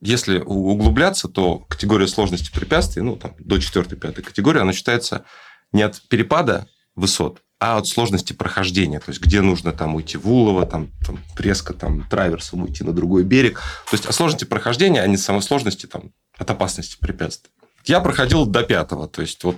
если 0.00 0.38
углубляться, 0.38 1.28
то 1.28 1.58
категория 1.60 2.06
сложности 2.06 2.50
препятствий, 2.52 3.02
ну, 3.02 3.16
там, 3.16 3.34
до 3.38 3.56
4-5 3.56 4.22
категории, 4.22 4.60
она 4.60 4.72
считается 4.72 5.24
не 5.72 5.82
от 5.82 6.00
перепада 6.08 6.68
высот, 6.94 7.42
а 7.58 7.78
от 7.78 7.86
сложности 7.86 8.32
прохождения. 8.32 9.00
То 9.00 9.10
есть, 9.10 9.20
где 9.20 9.40
нужно 9.40 9.72
там 9.72 9.94
уйти 9.94 10.18
в 10.18 10.30
улово, 10.30 10.66
там, 10.66 10.90
там 11.06 11.18
резко 11.36 11.72
там, 11.72 12.06
траверсом 12.08 12.62
уйти 12.62 12.84
на 12.84 12.92
другой 12.92 13.24
берег. 13.24 13.60
То 13.90 13.94
есть, 13.96 14.06
о 14.06 14.12
сложности 14.12 14.44
прохождения, 14.44 15.02
а 15.02 15.06
не 15.06 15.16
самой 15.16 15.42
сложности 15.42 15.86
там, 15.86 16.12
от 16.36 16.50
опасности 16.50 16.96
препятствий. 17.00 17.50
Я 17.84 18.00
проходил 18.00 18.46
до 18.46 18.62
пятого. 18.62 19.08
То 19.08 19.22
есть, 19.22 19.42
вот 19.44 19.56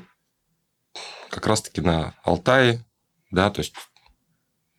как 1.30 1.46
раз-таки 1.46 1.80
на 1.80 2.14
Алтае, 2.24 2.84
да, 3.30 3.50
то 3.50 3.60
есть 3.60 3.74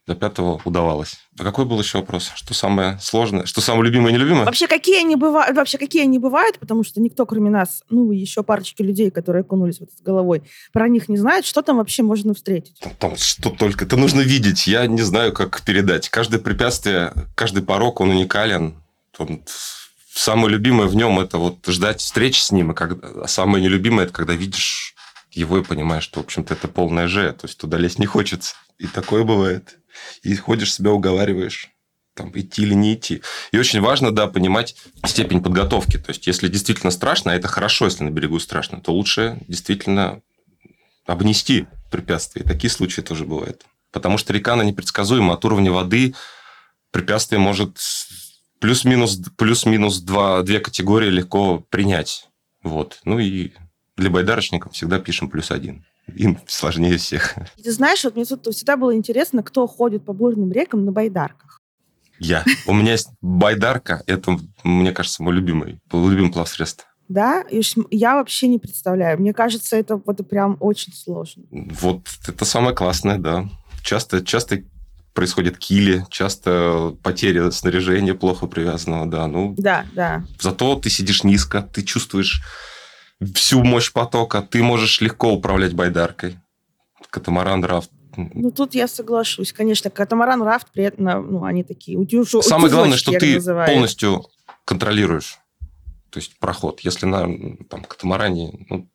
до 0.07 0.15
пятого 0.15 0.61
удавалось. 0.63 1.19
А 1.37 1.43
какой 1.43 1.65
был 1.65 1.79
еще 1.79 1.97
вопрос? 1.97 2.31
Что 2.33 2.53
самое 2.53 2.97
сложное? 3.01 3.45
Что 3.45 3.59
самое 3.59 3.83
любимое 3.85 4.11
и 4.11 4.13
нелюбимое? 4.15 4.45
Вообще, 4.45 4.67
какие 4.67 5.01
они 5.01 5.17
бывают? 5.17 5.55
Вообще, 5.55 5.77
какие 5.77 6.03
они 6.03 6.17
бывают? 6.17 6.57
Потому 6.59 6.85
что 6.85 7.01
никто, 7.01 7.25
кроме 7.25 7.49
нас, 7.49 7.83
ну, 7.89 8.11
еще 8.11 8.41
парочки 8.41 8.81
людей, 8.81 9.11
которые 9.11 9.41
окунулись 9.41 9.81
вот 9.81 9.89
с 9.91 10.01
головой, 10.01 10.43
про 10.71 10.87
них 10.87 11.09
не 11.09 11.17
знает. 11.17 11.45
Что 11.45 11.61
там 11.61 11.77
вообще 11.77 12.03
можно 12.03 12.33
встретить? 12.33 12.79
Там, 12.79 12.93
там 12.97 13.17
что 13.17 13.49
только. 13.49 13.83
Это 13.83 13.97
нужно 13.97 14.21
видеть. 14.21 14.65
Я 14.65 14.87
не 14.87 15.01
знаю, 15.01 15.33
как 15.33 15.61
передать. 15.63 16.07
Каждое 16.07 16.39
препятствие, 16.39 17.11
каждый 17.35 17.61
порог, 17.61 17.99
он 17.99 18.09
уникален. 18.11 18.75
Он... 19.17 19.41
Самое 20.09 20.49
любимое 20.49 20.87
в 20.87 20.95
нем– 20.95 21.19
это 21.21 21.37
вот 21.37 21.57
ждать 21.67 21.99
встречи 21.99 22.39
с 22.39 22.51
ним. 22.51 22.71
И 22.71 22.73
когда... 22.73 22.95
А 23.23 23.27
самое 23.27 23.63
нелюбимое– 23.63 24.05
это 24.05 24.13
когда 24.13 24.33
видишь 24.33 24.95
его 25.31 25.59
и 25.59 25.63
понимаешь, 25.63 26.03
что, 26.03 26.21
в 26.21 26.23
общем-то, 26.23 26.53
это 26.53 26.67
полная 26.67 27.07
же. 27.07 27.31
То 27.33 27.47
есть, 27.47 27.57
туда 27.57 27.77
лезть 27.77 27.99
не 27.99 28.05
хочется. 28.05 28.55
И 28.77 28.87
такое 28.87 29.23
бывает 29.23 29.77
и 30.23 30.35
ходишь, 30.35 30.73
себя 30.73 30.91
уговариваешь 30.91 31.69
там, 32.13 32.31
идти 32.33 32.63
или 32.63 32.73
не 32.73 32.95
идти. 32.95 33.21
И 33.51 33.59
очень 33.59 33.79
важно, 33.79 34.11
да, 34.11 34.27
понимать 34.27 34.75
степень 35.05 35.41
подготовки. 35.41 35.97
То 35.97 36.09
есть, 36.09 36.25
если 36.27 36.47
действительно 36.47 36.91
страшно, 36.91 37.31
а 37.31 37.35
это 37.35 37.47
хорошо, 37.47 37.85
если 37.85 38.03
на 38.03 38.09
берегу 38.09 38.39
страшно, 38.39 38.81
то 38.81 38.91
лучше 38.91 39.39
действительно 39.47 40.21
обнести 41.05 41.67
препятствия. 41.91 42.41
И 42.41 42.47
такие 42.47 42.71
случаи 42.71 43.01
тоже 43.01 43.25
бывают. 43.25 43.63
Потому 43.91 44.17
что 44.17 44.33
река, 44.33 44.53
она 44.53 44.63
непредсказуема. 44.63 45.35
От 45.35 45.45
уровня 45.45 45.71
воды 45.71 46.15
препятствие 46.91 47.39
может 47.39 47.77
плюс-минус 48.59 49.19
плюс-минус 49.37 49.99
два, 49.99 50.41
две 50.41 50.59
категории 50.59 51.09
легко 51.09 51.59
принять. 51.69 52.27
Вот. 52.63 52.99
Ну 53.05 53.19
и 53.19 53.51
для 53.97 54.09
байдарочников 54.09 54.73
всегда 54.73 54.99
пишем 54.99 55.29
плюс 55.29 55.51
один 55.51 55.83
им 56.15 56.39
сложнее 56.47 56.97
всех. 56.97 57.35
Ты 57.61 57.71
знаешь, 57.71 58.03
вот 58.03 58.15
мне 58.15 58.25
тут 58.25 58.47
всегда 58.53 58.77
было 58.77 58.95
интересно, 58.95 59.43
кто 59.43 59.67
ходит 59.67 60.05
по 60.05 60.13
бурным 60.13 60.51
рекам 60.51 60.85
на 60.85 60.91
байдарках. 60.91 61.59
Я. 62.19 62.43
У 62.65 62.73
меня 62.73 62.93
есть 62.93 63.09
байдарка. 63.21 64.03
Это, 64.07 64.37
мне 64.63 64.91
кажется, 64.91 65.21
мой 65.21 65.33
любимый, 65.33 65.79
любимый 65.91 66.31
плавсредство. 66.31 66.87
Да? 67.09 67.45
Я 67.91 68.15
вообще 68.15 68.47
не 68.47 68.59
представляю. 68.59 69.19
Мне 69.19 69.33
кажется, 69.33 69.75
это 69.75 70.01
вот 70.03 70.27
прям 70.27 70.57
очень 70.59 70.93
сложно. 70.93 71.43
Вот 71.51 72.07
это 72.27 72.45
самое 72.45 72.75
классное, 72.75 73.17
да. 73.17 73.49
Часто, 73.83 74.25
часто 74.25 74.63
происходят 75.13 75.57
кили, 75.57 76.05
часто 76.09 76.95
потеря 77.03 77.51
снаряжения 77.51 78.13
плохо 78.13 78.47
привязанного, 78.47 79.05
да. 79.05 79.27
Ну, 79.27 79.55
да, 79.57 79.85
да. 79.93 80.23
Зато 80.39 80.75
ты 80.75 80.89
сидишь 80.89 81.23
низко, 81.23 81.61
ты 81.61 81.83
чувствуешь 81.83 82.41
всю 83.33 83.63
мощь 83.63 83.91
потока, 83.91 84.41
ты 84.41 84.63
можешь 84.63 85.01
легко 85.01 85.31
управлять 85.31 85.73
байдаркой. 85.73 86.39
Катамаран, 87.09 87.63
рафт. 87.63 87.91
Ну, 88.15 88.51
тут 88.51 88.73
я 88.73 88.87
соглашусь. 88.87 89.53
Конечно, 89.53 89.89
катамаран, 89.89 90.41
рафт, 90.41 90.67
при 90.71 90.85
этом, 90.85 91.05
ну, 91.05 91.43
они 91.43 91.63
такие 91.63 91.97
утюжу, 91.97 92.41
Самое 92.41 92.71
главное, 92.71 92.97
что 92.97 93.11
ты 93.11 93.35
называю. 93.35 93.71
полностью 93.71 94.25
контролируешь 94.65 95.39
то 96.09 96.19
есть 96.19 96.39
проход. 96.39 96.79
Если 96.81 97.05
на 97.05 97.27
там, 97.69 97.83
катамаране, 97.83 98.65
ну, 98.69 98.89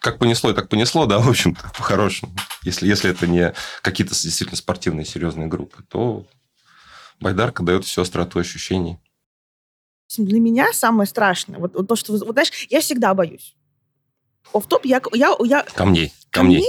как 0.00 0.18
понесло 0.18 0.50
и 0.50 0.54
так 0.54 0.68
понесло, 0.68 1.06
да, 1.06 1.18
в 1.18 1.28
общем-то, 1.28 1.70
по-хорошему. 1.76 2.34
Если, 2.64 2.88
если 2.88 3.10
это 3.10 3.26
не 3.26 3.54
какие-то 3.82 4.14
действительно 4.14 4.56
спортивные, 4.56 5.04
серьезные 5.04 5.46
группы, 5.46 5.84
то 5.88 6.26
байдарка 7.20 7.62
дает 7.62 7.84
всю 7.84 8.02
остроту 8.02 8.38
ощущений 8.38 8.98
для 10.18 10.40
меня 10.40 10.72
самое 10.72 11.06
страшное, 11.06 11.58
вот, 11.58 11.74
вот 11.74 11.88
то, 11.88 11.96
что, 11.96 12.12
вот 12.12 12.32
знаешь, 12.32 12.66
я 12.68 12.80
всегда 12.80 13.14
боюсь. 13.14 13.54
Оф-топ, 14.52 14.84
я, 14.84 15.00
я, 15.12 15.34
я... 15.44 15.64
Камней. 15.74 16.12
Камней? 16.30 16.64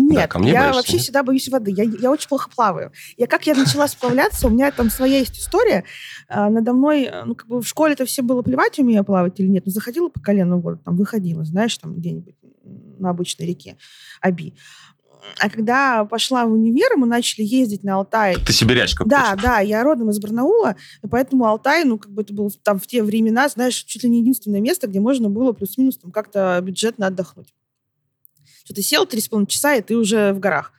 Нет, 0.00 0.22
да, 0.22 0.26
камней 0.28 0.52
я 0.52 0.60
боишься, 0.60 0.76
вообще 0.76 0.92
нет? 0.94 1.02
всегда 1.02 1.22
боюсь 1.22 1.48
воды. 1.48 1.72
Я, 1.76 1.84
я 1.84 2.10
очень 2.10 2.28
плохо 2.28 2.48
плаваю. 2.54 2.92
Я 3.16 3.26
как 3.26 3.46
я 3.46 3.54
начала 3.54 3.86
сплавляться, 3.86 4.46
у 4.46 4.50
меня 4.50 4.70
там 4.70 4.90
своя 4.90 5.18
есть 5.18 5.38
история. 5.38 5.84
А, 6.28 6.48
надо 6.48 6.72
мной, 6.72 7.10
ну, 7.26 7.34
как 7.34 7.46
бы 7.48 7.60
в 7.60 7.68
школе 7.68 7.92
это 7.92 8.06
все 8.06 8.22
было 8.22 8.42
плевать, 8.42 8.78
умею 8.78 9.04
плавать 9.04 9.38
или 9.40 9.48
нет. 9.48 9.66
Но 9.66 9.72
заходила 9.72 10.08
по 10.08 10.20
колено 10.20 10.56
в 10.56 10.62
воду, 10.62 10.80
там 10.84 10.96
выходила, 10.96 11.44
знаешь, 11.44 11.76
там 11.76 11.94
где-нибудь 11.96 12.34
на 12.98 13.10
обычной 13.10 13.46
реке 13.46 13.76
Аби. 14.20 14.54
А 15.38 15.50
когда 15.50 16.04
пошла 16.04 16.46
в 16.46 16.52
универ, 16.52 16.96
мы 16.96 17.06
начали 17.06 17.44
ездить 17.44 17.84
на 17.84 17.96
Алтай. 17.96 18.36
Ты 18.44 18.52
сибирячка. 18.52 19.04
Да, 19.04 19.32
точно. 19.32 19.42
да, 19.42 19.60
я 19.60 19.82
родом 19.82 20.10
из 20.10 20.18
Барнаула, 20.18 20.76
и 21.02 21.06
поэтому 21.06 21.46
Алтай, 21.46 21.84
ну, 21.84 21.98
как 21.98 22.10
бы 22.12 22.22
это 22.22 22.32
было 22.32 22.50
там 22.62 22.78
в 22.78 22.86
те 22.86 23.02
времена, 23.02 23.48
знаешь, 23.48 23.74
чуть 23.74 24.02
ли 24.02 24.10
не 24.10 24.20
единственное 24.20 24.60
место, 24.60 24.86
где 24.86 25.00
можно 25.00 25.28
было 25.28 25.52
плюс-минус 25.52 25.98
там 25.98 26.10
как-то 26.10 26.60
бюджетно 26.62 27.06
отдохнуть. 27.06 27.54
Что 28.64 28.74
ты 28.74 28.82
сел 28.82 29.06
три 29.06 29.20
с 29.20 29.28
половиной 29.28 29.48
часа, 29.48 29.74
и 29.74 29.82
ты 29.82 29.96
уже 29.96 30.32
в 30.32 30.40
горах. 30.40 30.72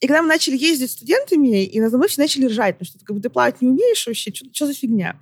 И 0.00 0.06
когда 0.08 0.20
мы 0.22 0.28
начали 0.28 0.56
ездить 0.56 0.90
с 0.90 0.94
студентами, 0.94 1.64
и 1.64 1.80
надо 1.80 1.96
мной 1.96 2.08
все 2.08 2.20
начали 2.20 2.46
ржать, 2.46 2.76
потому 2.76 2.86
что 2.86 3.04
как 3.04 3.14
бы, 3.14 3.22
ты 3.22 3.30
плавать 3.30 3.62
не 3.62 3.68
умеешь 3.68 4.04
вообще, 4.06 4.32
что, 4.34 4.46
что 4.52 4.66
за 4.66 4.74
фигня? 4.74 5.20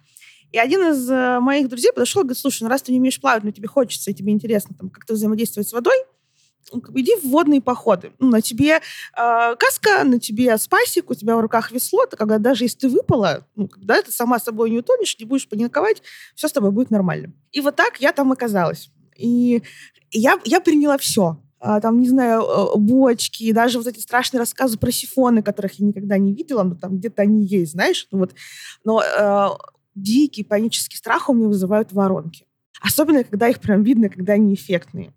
И 0.52 0.58
один 0.58 0.80
из 0.92 1.08
э, 1.08 1.38
моих 1.38 1.68
друзей 1.68 1.92
подошел 1.92 2.22
и 2.22 2.24
говорит, 2.24 2.40
слушай, 2.40 2.62
ну 2.62 2.70
раз 2.70 2.82
ты 2.82 2.90
не 2.90 2.98
умеешь 2.98 3.20
плавать, 3.20 3.44
но 3.44 3.50
тебе 3.50 3.68
хочется, 3.68 4.10
и 4.10 4.14
тебе 4.14 4.32
интересно 4.32 4.74
там 4.74 4.88
как-то 4.88 5.14
взаимодействовать 5.14 5.68
с 5.68 5.72
водой, 5.72 5.94
иди 6.94 7.16
в 7.16 7.28
водные 7.28 7.60
походы. 7.60 8.12
Ну, 8.18 8.28
на 8.28 8.40
тебе 8.40 8.76
э, 8.76 8.80
каска, 9.56 10.04
на 10.04 10.18
тебе 10.18 10.56
спасик, 10.58 11.10
у 11.10 11.14
тебя 11.14 11.36
в 11.36 11.40
руках 11.40 11.72
весло, 11.72 12.06
то 12.06 12.16
когда 12.16 12.38
даже 12.38 12.64
если 12.64 12.78
ты 12.78 12.88
выпала, 12.88 13.46
ну, 13.56 13.68
когда 13.68 14.02
ты 14.02 14.12
сама 14.12 14.38
собой 14.38 14.70
не 14.70 14.78
утонешь, 14.78 15.18
не 15.18 15.24
будешь 15.24 15.48
паниковать, 15.48 16.02
все 16.34 16.48
с 16.48 16.52
тобой 16.52 16.70
будет 16.70 16.90
нормально. 16.90 17.32
И 17.52 17.60
вот 17.60 17.76
так 17.76 18.00
я 18.00 18.12
там 18.12 18.32
оказалась. 18.32 18.90
И 19.16 19.62
я, 20.12 20.38
я 20.44 20.60
приняла 20.60 20.98
все. 20.98 21.38
А, 21.62 21.80
там, 21.80 22.00
не 22.00 22.08
знаю, 22.08 22.42
э, 22.42 22.78
бочки, 22.78 23.52
даже 23.52 23.78
вот 23.78 23.86
эти 23.86 24.00
страшные 24.00 24.40
рассказы 24.40 24.78
про 24.78 24.90
сифоны, 24.90 25.42
которых 25.42 25.74
я 25.74 25.86
никогда 25.86 26.16
не 26.16 26.32
видела, 26.32 26.62
но 26.62 26.74
там 26.74 26.96
где-то 26.96 27.20
они 27.20 27.44
есть, 27.44 27.72
знаешь. 27.72 28.08
Ну, 28.10 28.20
вот. 28.20 28.34
Но 28.82 29.02
э, 29.02 29.48
дикий 29.94 30.42
панический 30.42 30.96
страх 30.96 31.28
у 31.28 31.34
меня 31.34 31.48
вызывают 31.48 31.92
воронки. 31.92 32.46
Особенно, 32.80 33.24
когда 33.24 33.48
их 33.48 33.60
прям 33.60 33.82
видно, 33.82 34.08
когда 34.08 34.34
они 34.34 34.54
эффектные. 34.54 35.12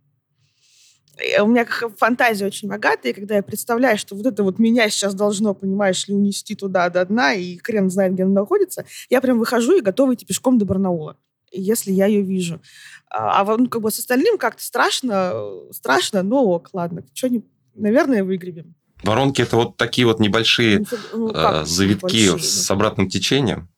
Э, 1.17 1.41
у 1.41 1.47
меня 1.47 1.65
фантазия 1.97 2.45
очень 2.45 2.67
богатая, 2.67 3.09
и 3.09 3.13
когда 3.13 3.35
я 3.35 3.43
представляю, 3.43 3.97
что 3.97 4.15
вот 4.15 4.25
это 4.25 4.43
вот 4.43 4.59
меня 4.59 4.89
сейчас 4.89 5.13
должно, 5.13 5.53
понимаешь 5.53 6.07
ли, 6.07 6.13
унести 6.13 6.55
туда 6.55 6.89
до 6.89 7.05
дна, 7.05 7.33
и 7.33 7.57
хрен 7.57 7.89
знает, 7.89 8.13
где 8.13 8.23
оно 8.23 8.33
находится, 8.33 8.85
я 9.09 9.21
прям 9.21 9.39
выхожу 9.39 9.77
и 9.77 9.81
готова 9.81 10.13
идти 10.13 10.25
пешком 10.25 10.57
до 10.57 10.65
Барнаула. 10.65 11.17
если 11.51 11.91
я 11.91 12.07
ее 12.07 12.23
вижу. 12.23 12.61
А, 13.09 13.41
а 13.41 13.57
ну, 13.57 13.67
как 13.69 13.81
бы 13.81 13.91
с 13.91 13.99
остальным 13.99 14.39
как-то 14.39 14.63
страшно, 14.63 15.33
страшно, 15.71 16.23
но 16.23 16.43
ок, 16.43 16.69
ладно, 16.73 17.03
что 17.13 17.29
не, 17.29 17.43
наверное, 17.75 18.23
выгребем. 18.23 18.73
Воронки 19.03 19.41
это 19.41 19.57
вот 19.57 19.77
такие 19.77 20.07
вот 20.07 20.19
небольшие 20.19 20.79
ну, 21.11 21.27
ну, 21.27 21.31
э, 21.31 21.65
завитки 21.65 22.25
небольшие, 22.25 22.39
с 22.39 22.71
обратным 22.71 23.09
течением. 23.09 23.69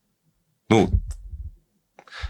Ну, 0.69 0.89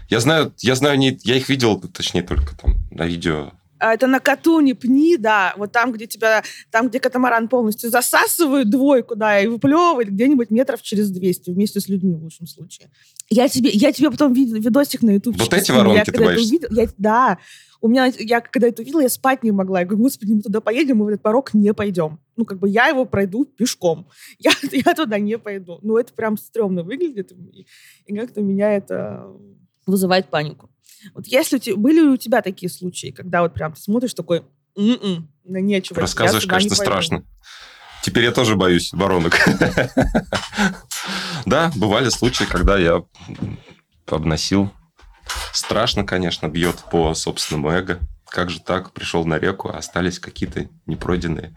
я 0.08 0.18
знаю, 0.18 0.52
я 0.58 0.74
знаю, 0.74 0.98
не, 0.98 1.18
я 1.22 1.36
их 1.36 1.48
видел, 1.48 1.80
точнее, 1.80 2.22
только 2.22 2.56
там 2.56 2.76
на 2.90 3.06
видео 3.06 3.36
а, 3.36 3.52
это 3.78 4.06
на 4.06 4.20
Катуне 4.20 4.74
пни, 4.74 5.16
да, 5.16 5.54
вот 5.56 5.72
там, 5.72 5.92
где 5.92 6.06
тебя, 6.06 6.42
там, 6.70 6.88
где 6.88 7.00
катамаран 7.00 7.48
полностью 7.48 7.90
засасывает 7.90 8.70
двойку, 8.70 9.16
да, 9.16 9.40
и 9.40 9.46
выплевывает 9.46 10.10
где-нибудь 10.10 10.50
метров 10.50 10.82
через 10.82 11.10
200 11.10 11.50
вместе 11.50 11.80
с 11.80 11.88
людьми 11.88 12.14
в 12.14 12.22
лучшем 12.22 12.46
случае. 12.46 12.90
Я 13.28 13.48
тебе, 13.48 13.70
я 13.70 13.92
тебе 13.92 14.10
потом 14.10 14.32
видел 14.32 14.56
видосик 14.56 15.02
на 15.02 15.10
YouTube. 15.10 15.36
Вот 15.38 15.52
эти 15.52 15.70
воронки 15.72 15.98
я, 15.98 16.04
ты 16.04 16.12
боишься? 16.12 16.48
Увидел, 16.48 16.68
я, 16.70 16.88
да, 16.96 17.38
у 17.80 17.88
меня, 17.88 18.06
я 18.18 18.40
когда 18.40 18.68
это 18.68 18.82
увидела, 18.82 19.00
я 19.00 19.08
спать 19.08 19.42
не 19.42 19.52
могла. 19.52 19.80
Я 19.80 19.86
говорю, 19.86 20.04
господи, 20.04 20.32
мы 20.32 20.42
туда 20.42 20.60
поедем, 20.60 20.98
мы 20.98 21.04
в 21.04 21.08
этот 21.08 21.22
порог 21.22 21.54
не 21.54 21.72
пойдем. 21.74 22.18
Ну, 22.36 22.44
как 22.44 22.58
бы 22.58 22.68
я 22.68 22.88
его 22.88 23.04
пройду 23.04 23.44
пешком. 23.44 24.08
Я, 24.38 24.50
я 24.70 24.94
туда 24.94 25.18
не 25.18 25.38
пойду. 25.38 25.78
Ну, 25.82 25.96
это 25.96 26.12
прям 26.12 26.36
стрёмно 26.36 26.82
выглядит. 26.82 27.32
И, 27.32 27.66
и 28.06 28.14
как-то 28.14 28.42
меня 28.42 28.72
это 28.72 29.26
вызывает 29.86 30.28
панику. 30.28 30.68
Вот 31.14 31.26
если 31.26 31.56
у 31.56 31.58
тебя, 31.58 31.76
были 31.76 32.00
ли 32.00 32.08
у 32.08 32.16
тебя 32.16 32.42
такие 32.42 32.70
случаи, 32.70 33.10
когда 33.10 33.42
вот 33.42 33.54
прям 33.54 33.72
ты 33.72 33.80
смотришь 33.80 34.14
такой, 34.14 34.42
м-м, 34.76 35.28
на 35.44 35.58
нечего. 35.58 36.00
Рассказываешь, 36.00 36.46
конечно, 36.46 36.76
страшно. 36.76 37.24
Теперь 38.02 38.24
я 38.24 38.32
тоже 38.32 38.56
боюсь 38.56 38.92
воронок. 38.92 39.38
Да, 41.44 41.70
бывали 41.76 42.08
случаи, 42.08 42.42
когда 42.42 42.76
я 42.76 43.04
обносил. 44.06 44.72
Страшно, 45.52 46.04
конечно, 46.04 46.48
бьет 46.48 46.82
по 46.90 47.14
собственному 47.14 47.70
эго. 47.70 48.00
Как 48.28 48.50
же 48.50 48.58
так? 48.58 48.92
Пришел 48.92 49.24
на 49.24 49.38
реку, 49.38 49.68
а 49.68 49.78
остались 49.78 50.18
какие-то 50.18 50.68
непройденные 50.86 51.56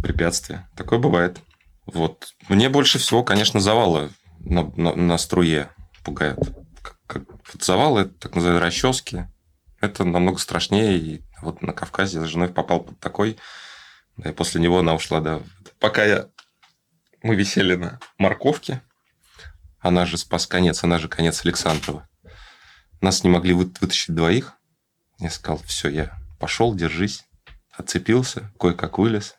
препятствия. 0.00 0.68
Такое 0.76 1.00
бывает. 1.00 1.38
Вот. 1.86 2.34
Мне 2.48 2.68
больше 2.68 3.00
всего, 3.00 3.24
конечно, 3.24 3.58
завалы 3.58 4.10
на, 4.38 4.70
на, 4.76 4.94
на 4.94 5.18
струе 5.18 5.70
пугают 6.04 6.38
завалы, 7.58 8.06
так 8.06 8.34
называемые 8.34 8.64
расчески, 8.64 9.26
это 9.80 10.04
намного 10.04 10.38
страшнее. 10.38 10.98
И 10.98 11.22
вот 11.42 11.62
на 11.62 11.72
Кавказе 11.72 12.20
с 12.20 12.28
женой 12.28 12.48
попал 12.48 12.80
под 12.80 12.98
такой, 13.00 13.38
и 14.24 14.32
после 14.32 14.60
него 14.60 14.78
она 14.78 14.94
ушла, 14.94 15.20
да. 15.20 15.40
Пока 15.78 16.04
я... 16.04 16.28
мы 17.22 17.34
висели 17.34 17.74
на 17.74 17.98
морковке, 18.18 18.82
она 19.78 20.04
же 20.04 20.18
спас 20.18 20.46
конец, 20.46 20.84
она 20.84 20.98
же 20.98 21.08
конец 21.08 21.44
Александрова. 21.44 22.06
Нас 23.00 23.24
не 23.24 23.30
могли 23.30 23.54
вытащить 23.54 24.14
двоих. 24.14 24.54
Я 25.18 25.30
сказал, 25.30 25.58
все, 25.64 25.88
я 25.88 26.18
пошел, 26.38 26.74
держись. 26.74 27.24
Отцепился, 27.72 28.52
кое-как 28.58 28.98
вылез. 28.98 29.36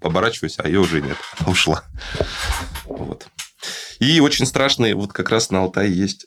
Поворачиваюсь, 0.00 0.58
а 0.58 0.66
ее 0.66 0.80
уже 0.80 1.00
нет. 1.00 1.16
Она 1.38 1.50
ушла. 1.50 1.84
Вот. 2.86 3.28
И 4.00 4.18
очень 4.18 4.46
страшный, 4.46 4.94
вот 4.94 5.12
как 5.12 5.30
раз 5.30 5.50
на 5.50 5.60
Алтае 5.60 5.96
есть 5.96 6.26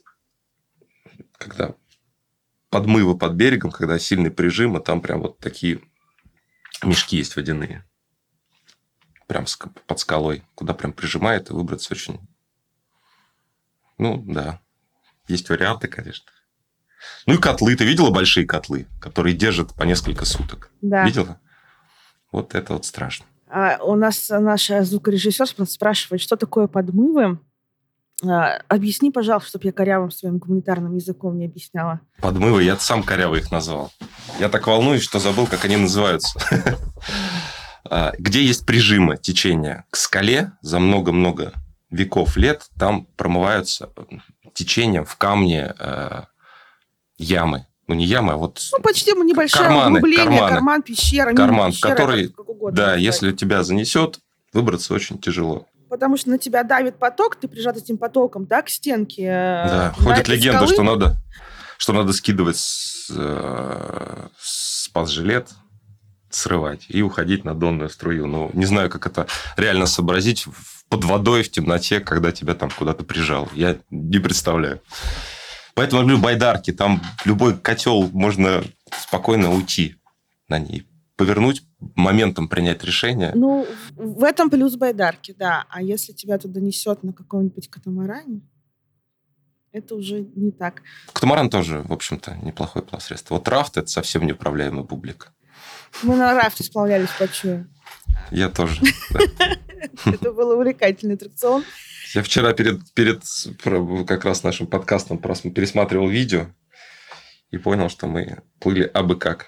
когда 1.37 1.75
подмывы 2.69 3.17
под 3.17 3.33
берегом, 3.33 3.71
когда 3.71 3.97
сильный 3.99 4.31
прижим, 4.31 4.75
а 4.75 4.79
там 4.79 5.01
прям 5.01 5.21
вот 5.21 5.39
такие 5.39 5.81
мешки 6.83 7.17
есть 7.17 7.35
водяные. 7.35 7.85
Прям 9.27 9.45
под 9.87 9.99
скалой, 9.99 10.43
куда 10.55 10.73
прям 10.73 10.93
прижимает, 10.93 11.49
и 11.49 11.53
выбраться 11.53 11.93
очень... 11.93 12.19
Ну, 13.97 14.23
да. 14.27 14.61
Есть 15.27 15.49
варианты, 15.49 15.87
конечно. 15.87 16.31
Ну 17.25 17.35
и 17.35 17.37
котлы. 17.37 17.75
Ты 17.75 17.85
видела 17.85 18.11
большие 18.11 18.45
котлы, 18.45 18.87
которые 18.99 19.35
держат 19.35 19.73
по 19.73 19.83
несколько 19.83 20.25
суток? 20.25 20.71
Да. 20.81 21.05
Видела? 21.05 21.39
Вот 22.31 22.55
это 22.55 22.73
вот 22.73 22.85
страшно. 22.85 23.25
А 23.47 23.77
у 23.83 23.95
нас 23.95 24.29
наш 24.29 24.67
звукорежиссер 24.67 25.65
спрашивает, 25.67 26.21
что 26.21 26.35
такое 26.35 26.67
подмывы. 26.67 27.39
А, 28.23 28.59
объясни, 28.69 29.11
пожалуйста, 29.11 29.49
чтобы 29.49 29.65
я 29.65 29.71
корявым 29.73 30.11
своим 30.11 30.37
гуманитарным 30.37 30.95
языком 30.95 31.37
не 31.37 31.45
объясняла. 31.45 31.99
Подмывы, 32.21 32.63
я 32.63 32.77
сам 32.77 33.03
коряво 33.03 33.35
их 33.35 33.51
назвал. 33.51 33.91
Я 34.39 34.49
так 34.49 34.67
волнуюсь, 34.67 35.03
что 35.03 35.19
забыл, 35.19 35.47
как 35.47 35.65
они 35.65 35.77
называются. 35.77 36.39
А, 37.87 38.13
где 38.17 38.43
есть 38.43 38.65
прижимы 38.65 39.15
течения 39.15 39.85
к 39.91 39.95
скале 39.95 40.53
за 40.61 40.79
много-много 40.79 41.53
веков 41.91 42.35
лет, 42.35 42.63
там 42.79 43.05
промываются 43.15 43.91
течением 44.55 45.05
в 45.05 45.15
камне 45.17 45.75
э, 45.77 46.23
ямы. 47.19 47.67
Ну, 47.87 47.93
не 47.93 48.05
ямы, 48.05 48.33
а 48.33 48.37
вот... 48.37 48.59
Ну, 48.71 48.81
почти 48.81 49.11
небольшое 49.11 49.65
карманы, 49.65 49.99
углубление, 49.99 50.25
карманы, 50.25 50.49
карман, 50.55 50.81
пещера. 50.81 51.33
Карман, 51.35 51.71
пещера, 51.71 51.91
который, 51.91 52.35
да, 52.71 52.95
если 52.95 53.31
тебя 53.33 53.61
занесет, 53.61 54.19
выбраться 54.51 54.95
очень 54.95 55.19
тяжело 55.19 55.67
потому 55.95 56.17
что 56.17 56.29
на 56.29 56.37
тебя 56.37 56.63
давит 56.63 56.99
поток, 56.99 57.37
ты 57.37 57.47
прижат 57.47 57.77
этим 57.77 57.97
потоком, 57.97 58.45
да, 58.47 58.61
к 58.61 58.69
стенке. 58.69 59.23
Э, 59.23 59.67
да, 59.69 59.93
ходит 59.97 60.27
легенда, 60.27 60.67
скалы. 60.67 60.73
что 60.73 60.83
надо, 60.83 61.15
что 61.77 61.93
надо 61.93 62.11
скидывать 62.11 62.57
с, 62.57 63.09
э, 63.15 64.27
спас-жилет, 64.37 65.51
срывать 66.29 66.83
и 66.89 67.01
уходить 67.01 67.45
на 67.45 67.55
донную 67.55 67.89
струю. 67.89 68.27
Ну, 68.27 68.51
не 68.53 68.65
знаю, 68.65 68.89
как 68.89 69.07
это 69.07 69.25
реально 69.55 69.85
сообразить 69.85 70.47
под 70.89 71.05
водой 71.05 71.43
в 71.43 71.51
темноте, 71.51 72.01
когда 72.01 72.33
тебя 72.33 72.55
там 72.55 72.69
куда-то 72.69 73.05
прижал. 73.05 73.47
Я 73.53 73.77
не 73.89 74.19
представляю. 74.19 74.81
Поэтому 75.75 76.01
люблю 76.01 76.17
байдарки. 76.17 76.73
Там 76.73 77.01
любой 77.23 77.57
котел 77.57 78.09
можно 78.11 78.65
спокойно 78.99 79.53
уйти 79.53 79.95
на 80.49 80.59
ней 80.59 80.85
повернуть, 81.15 81.63
моментом 81.95 82.47
принять 82.47 82.83
решение. 82.83 83.31
Ну, 83.35 83.67
в 83.95 84.23
этом 84.23 84.49
плюс 84.49 84.75
байдарки, 84.75 85.33
да. 85.37 85.65
А 85.69 85.81
если 85.81 86.13
тебя 86.13 86.37
туда 86.37 86.59
несет 86.59 87.03
на 87.03 87.13
каком-нибудь 87.13 87.69
катамаране, 87.69 88.41
это 89.71 89.95
уже 89.95 90.21
не 90.35 90.51
так. 90.51 90.81
Катамаран 91.11 91.49
тоже, 91.49 91.81
в 91.83 91.91
общем-то, 91.91 92.37
неплохое 92.43 92.83
плавсредство. 92.83 93.35
Вот 93.35 93.47
рафт– 93.47 93.77
это 93.77 93.87
совсем 93.87 94.25
неуправляемый 94.25 94.83
бублик. 94.83 95.31
Мы 96.03 96.15
на 96.15 96.33
рафте 96.33 96.63
сплавлялись 96.63 97.09
по 97.17 97.27
Чуе. 97.27 97.67
Я 98.31 98.49
тоже. 98.49 98.81
Это 100.05 100.31
был 100.31 100.51
увлекательный 100.51 101.15
аттракцион. 101.15 101.63
Я 102.13 102.23
вчера 102.23 102.53
перед, 102.53 102.81
перед 102.93 103.23
как 104.07 104.25
раз 104.25 104.43
нашим 104.43 104.67
подкастом 104.67 105.17
пересматривал 105.17 106.07
видео 106.07 106.47
и 107.51 107.57
понял, 107.57 107.89
что 107.89 108.07
мы 108.07 108.43
плыли 108.59 108.83
абы 108.83 109.17
как. 109.17 109.47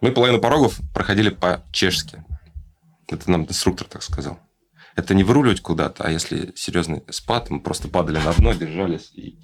Мы 0.00 0.12
половину 0.12 0.40
порогов 0.40 0.78
проходили 0.94 1.30
по-чешски. 1.30 2.22
Это 3.08 3.30
нам 3.30 3.44
инструктор 3.46 3.86
так 3.88 4.02
сказал. 4.02 4.38
Это 4.94 5.14
не 5.14 5.22
выруливать 5.22 5.60
куда-то, 5.60 6.02
а 6.02 6.10
если 6.10 6.52
серьезный 6.56 7.04
спад, 7.10 7.50
мы 7.50 7.60
просто 7.60 7.86
падали 7.86 8.18
на 8.18 8.32
дно, 8.32 8.52
держались 8.52 9.12
и 9.14 9.38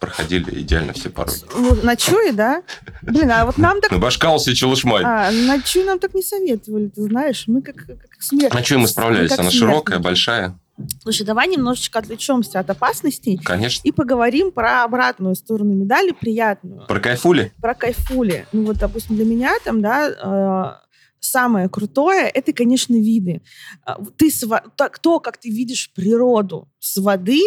проходили 0.00 0.62
идеально 0.62 0.94
все 0.94 1.10
пороги. 1.10 1.40
Ну, 1.54 1.74
на 1.82 1.94
Чуе, 1.94 2.32
да? 2.32 2.62
Блин, 3.02 3.30
а 3.30 3.44
вот 3.44 3.58
нам 3.58 3.82
так... 3.82 3.90
На 3.90 3.98
Башкалсе 3.98 4.54
Челышмай. 4.54 5.02
А, 5.04 5.30
на 5.30 5.60
Чуе 5.60 5.84
нам 5.84 5.98
так 5.98 6.14
не 6.14 6.22
советовали, 6.22 6.88
ты 6.88 7.02
знаешь. 7.02 7.44
Мы 7.46 7.60
как, 7.60 7.76
как 7.76 7.98
смерть. 8.18 8.54
На 8.54 8.62
Чуе 8.62 8.78
мы 8.78 8.88
справлялись. 8.88 9.38
Она 9.38 9.50
широкая, 9.50 9.98
большая. 9.98 10.58
Слушай, 11.02 11.24
давай 11.24 11.48
немножечко 11.48 11.98
отвлечемся 11.98 12.60
от 12.60 12.68
опасностей. 12.70 13.38
Конечно. 13.38 13.82
И 13.86 13.92
поговорим 13.92 14.50
про 14.50 14.84
обратную 14.84 15.34
сторону 15.34 15.74
медали, 15.74 16.12
приятную. 16.12 16.86
Про 16.86 17.00
кайфули? 17.00 17.52
Про 17.60 17.74
кайфули. 17.74 18.46
Ну 18.52 18.66
вот, 18.66 18.78
допустим, 18.78 19.16
для 19.16 19.24
меня 19.24 19.52
там, 19.64 19.80
да, 19.80 20.80
э, 20.80 20.84
самое 21.20 21.68
крутое, 21.68 22.28
это, 22.28 22.52
конечно, 22.52 22.94
виды. 22.94 23.42
А, 23.84 23.98
ты, 24.16 24.30
то, 24.76 25.20
как 25.20 25.38
ты 25.38 25.50
видишь 25.50 25.92
природу 25.94 26.68
с 26.78 26.96
воды, 26.96 27.40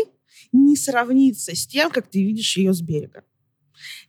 не 0.52 0.76
сравнится 0.76 1.56
с 1.56 1.68
тем, 1.68 1.92
как 1.92 2.08
ты 2.08 2.24
видишь 2.24 2.56
ее 2.58 2.74
с 2.74 2.82
берега 2.82 3.24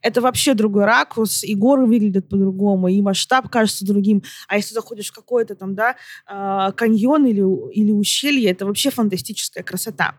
это 0.02 0.20
вообще 0.20 0.54
другой 0.54 0.84
ракурс, 0.84 1.44
и 1.44 1.54
горы 1.54 1.86
выглядят 1.86 2.28
по-другому, 2.28 2.88
и 2.88 3.00
масштаб 3.00 3.48
кажется 3.48 3.86
другим. 3.86 4.22
А 4.48 4.56
если 4.56 4.74
заходишь 4.74 5.10
в 5.10 5.14
какой-то 5.14 5.54
там, 5.54 5.74
да, 5.74 5.96
а, 6.26 6.72
каньон 6.72 7.26
или, 7.26 7.42
или 7.72 7.92
ущелье, 7.92 8.50
это 8.50 8.66
вообще 8.66 8.90
фантастическая 8.90 9.62
красота. 9.62 10.14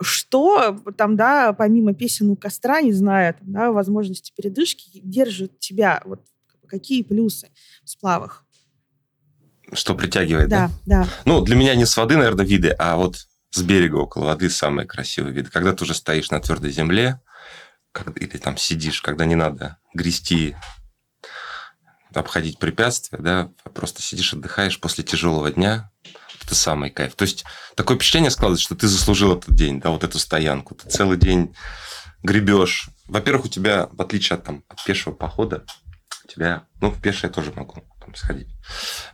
Что 0.00 0.80
там, 0.96 1.16
да, 1.16 1.52
помимо 1.52 1.92
песен 1.92 2.30
у 2.30 2.36
костра, 2.36 2.80
не 2.80 2.92
знаю, 2.92 3.34
там, 3.34 3.52
да, 3.52 3.72
возможности 3.72 4.32
передышки, 4.34 5.00
держит 5.02 5.58
тебя? 5.58 6.02
Вот 6.04 6.20
какие 6.66 7.02
плюсы 7.02 7.50
в 7.84 7.90
сплавах? 7.90 8.46
Что 9.72 9.94
притягивает, 9.94 10.48
да? 10.48 10.70
Да, 10.86 11.04
да. 11.04 11.08
Ну, 11.24 11.42
для 11.42 11.56
меня 11.56 11.74
не 11.74 11.84
с 11.84 11.96
воды, 11.96 12.16
наверное, 12.16 12.44
виды, 12.44 12.70
а 12.78 12.96
вот 12.96 13.26
с 13.50 13.62
берега 13.62 13.96
около 13.96 14.26
воды 14.26 14.48
самые 14.48 14.86
красивые 14.86 15.34
виды. 15.34 15.50
Когда 15.50 15.72
ты 15.72 15.84
уже 15.84 15.94
стоишь 15.94 16.30
на 16.30 16.40
твердой 16.40 16.70
земле, 16.70 17.20
как, 17.92 18.16
или 18.20 18.36
там 18.38 18.56
сидишь, 18.56 19.02
когда 19.02 19.24
не 19.24 19.34
надо 19.34 19.78
грести, 19.94 20.56
обходить 22.14 22.58
препятствия, 22.58 23.18
да, 23.18 23.52
а 23.64 23.70
просто 23.70 24.02
сидишь, 24.02 24.32
отдыхаешь 24.32 24.80
после 24.80 25.04
тяжелого 25.04 25.50
дня, 25.50 25.90
это 26.42 26.54
самый 26.54 26.90
кайф. 26.90 27.14
То 27.14 27.22
есть 27.22 27.44
такое 27.76 27.96
впечатление 27.96 28.30
складывается, 28.30 28.64
что 28.64 28.74
ты 28.74 28.88
заслужил 28.88 29.36
этот 29.36 29.54
день, 29.54 29.80
да, 29.80 29.90
вот 29.90 30.04
эту 30.04 30.18
стоянку. 30.18 30.74
Ты 30.74 30.88
целый 30.88 31.18
день 31.18 31.54
гребешь. 32.22 32.88
Во-первых, 33.06 33.46
у 33.46 33.48
тебя, 33.48 33.88
в 33.92 34.00
отличие 34.00 34.36
от, 34.36 34.44
там, 34.44 34.64
от 34.68 34.82
пешего 34.84 35.12
похода, 35.12 35.64
у 36.24 36.28
тебя, 36.28 36.64
ну, 36.80 36.90
в 36.90 37.00
пешее 37.00 37.28
я 37.28 37.34
тоже 37.34 37.52
могу 37.52 37.82
там, 38.00 38.14
сходить, 38.14 38.48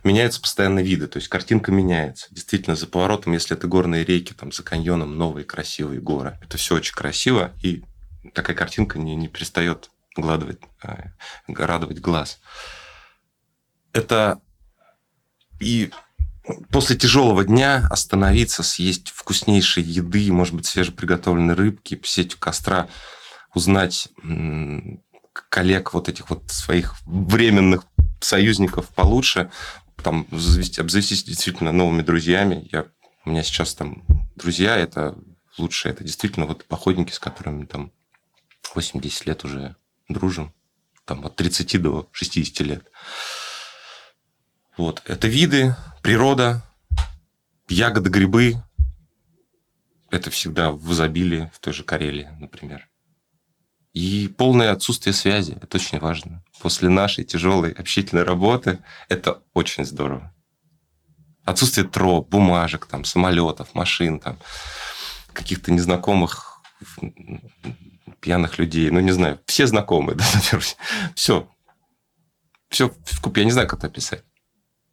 меняются 0.03 0.41
постоянно 0.41 0.79
виды, 0.79 1.07
то 1.07 1.17
есть 1.17 1.29
картинка 1.29 1.71
меняется. 1.71 2.27
Действительно, 2.31 2.75
за 2.75 2.87
поворотом, 2.87 3.33
если 3.33 3.55
это 3.55 3.67
горные 3.67 4.03
реки, 4.03 4.33
там, 4.33 4.51
за 4.51 4.63
каньоном 4.63 5.17
новые 5.17 5.45
красивые 5.45 6.01
горы, 6.01 6.39
это 6.41 6.57
все 6.57 6.75
очень 6.75 6.93
красиво, 6.93 7.53
и 7.61 7.83
такая 8.33 8.55
картинка 8.55 8.99
не, 8.99 9.15
не 9.15 9.27
перестает 9.27 9.89
гладывать, 10.15 10.61
э, 10.83 11.09
радовать 11.47 11.99
глаз. 11.99 12.39
Это 13.93 14.41
и 15.59 15.91
после 16.71 16.95
тяжелого 16.95 17.43
дня 17.43 17.87
остановиться, 17.89 18.63
съесть 18.63 19.09
вкуснейшей 19.09 19.83
еды, 19.83 20.31
может 20.31 20.53
быть, 20.53 20.65
свежеприготовленной 20.65 21.55
рыбки, 21.55 21.95
посидеть 21.95 22.35
у 22.35 22.37
костра, 22.37 22.87
узнать 23.53 24.09
коллег 25.49 25.93
вот 25.93 26.09
этих 26.09 26.29
вот 26.29 26.49
своих 26.51 26.95
временных 27.05 27.85
союзников 28.19 28.89
получше, 28.89 29.51
там 30.03 30.27
обзавестись 30.31 31.23
действительно 31.23 31.71
новыми 31.71 32.01
друзьями. 32.01 32.67
Я, 32.71 32.85
у 33.25 33.29
меня 33.29 33.43
сейчас 33.43 33.73
там 33.73 34.03
друзья, 34.35 34.75
это 34.77 35.17
лучшие, 35.57 35.91
это 35.91 36.03
действительно 36.03 36.45
вот 36.45 36.65
походники, 36.65 37.11
с 37.11 37.19
которыми 37.19 37.65
там 37.65 37.91
8-10 38.75 39.23
лет 39.25 39.43
уже 39.43 39.75
дружим, 40.09 40.53
там 41.05 41.25
от 41.25 41.35
30 41.35 41.81
до 41.81 42.09
60 42.11 42.67
лет. 42.67 42.91
Вот. 44.77 45.01
Это 45.05 45.27
виды, 45.27 45.75
природа, 46.01 46.63
ягоды, 47.67 48.09
грибы. 48.09 48.55
Это 50.09 50.29
всегда 50.29 50.71
в 50.71 50.91
изобилии 50.93 51.51
в 51.53 51.59
той 51.59 51.73
же 51.73 51.83
Карелии, 51.83 52.29
например. 52.39 52.87
И 53.93 54.27
полное 54.27 54.71
отсутствие 54.71 55.13
связи. 55.13 55.57
Это 55.59 55.77
очень 55.77 55.99
важно. 55.99 56.43
После 56.61 56.87
нашей 56.87 57.23
тяжелой 57.23 57.71
общительной 57.71 58.23
работы 58.23 58.79
это 59.09 59.41
очень 59.53 59.85
здорово. 59.85 60.33
Отсутствие 61.43 61.87
троп, 61.87 62.29
бумажек, 62.29 62.85
там, 62.85 63.05
самолетов, 63.05 63.73
машин, 63.73 64.19
там, 64.19 64.37
каких-то 65.33 65.71
незнакомых 65.71 66.61
пьяных 68.19 68.59
людей. 68.59 68.89
Ну, 68.89 68.99
не 68.99 69.11
знаю, 69.11 69.39
все 69.45 69.67
знакомые, 69.67 70.17
да, 70.51 70.59
Все. 71.15 71.47
Все 72.69 72.89
в 73.05 73.21
купе. 73.21 73.41
Я 73.41 73.45
не 73.45 73.51
знаю, 73.51 73.67
как 73.67 73.79
это 73.79 73.87
описать 73.87 74.23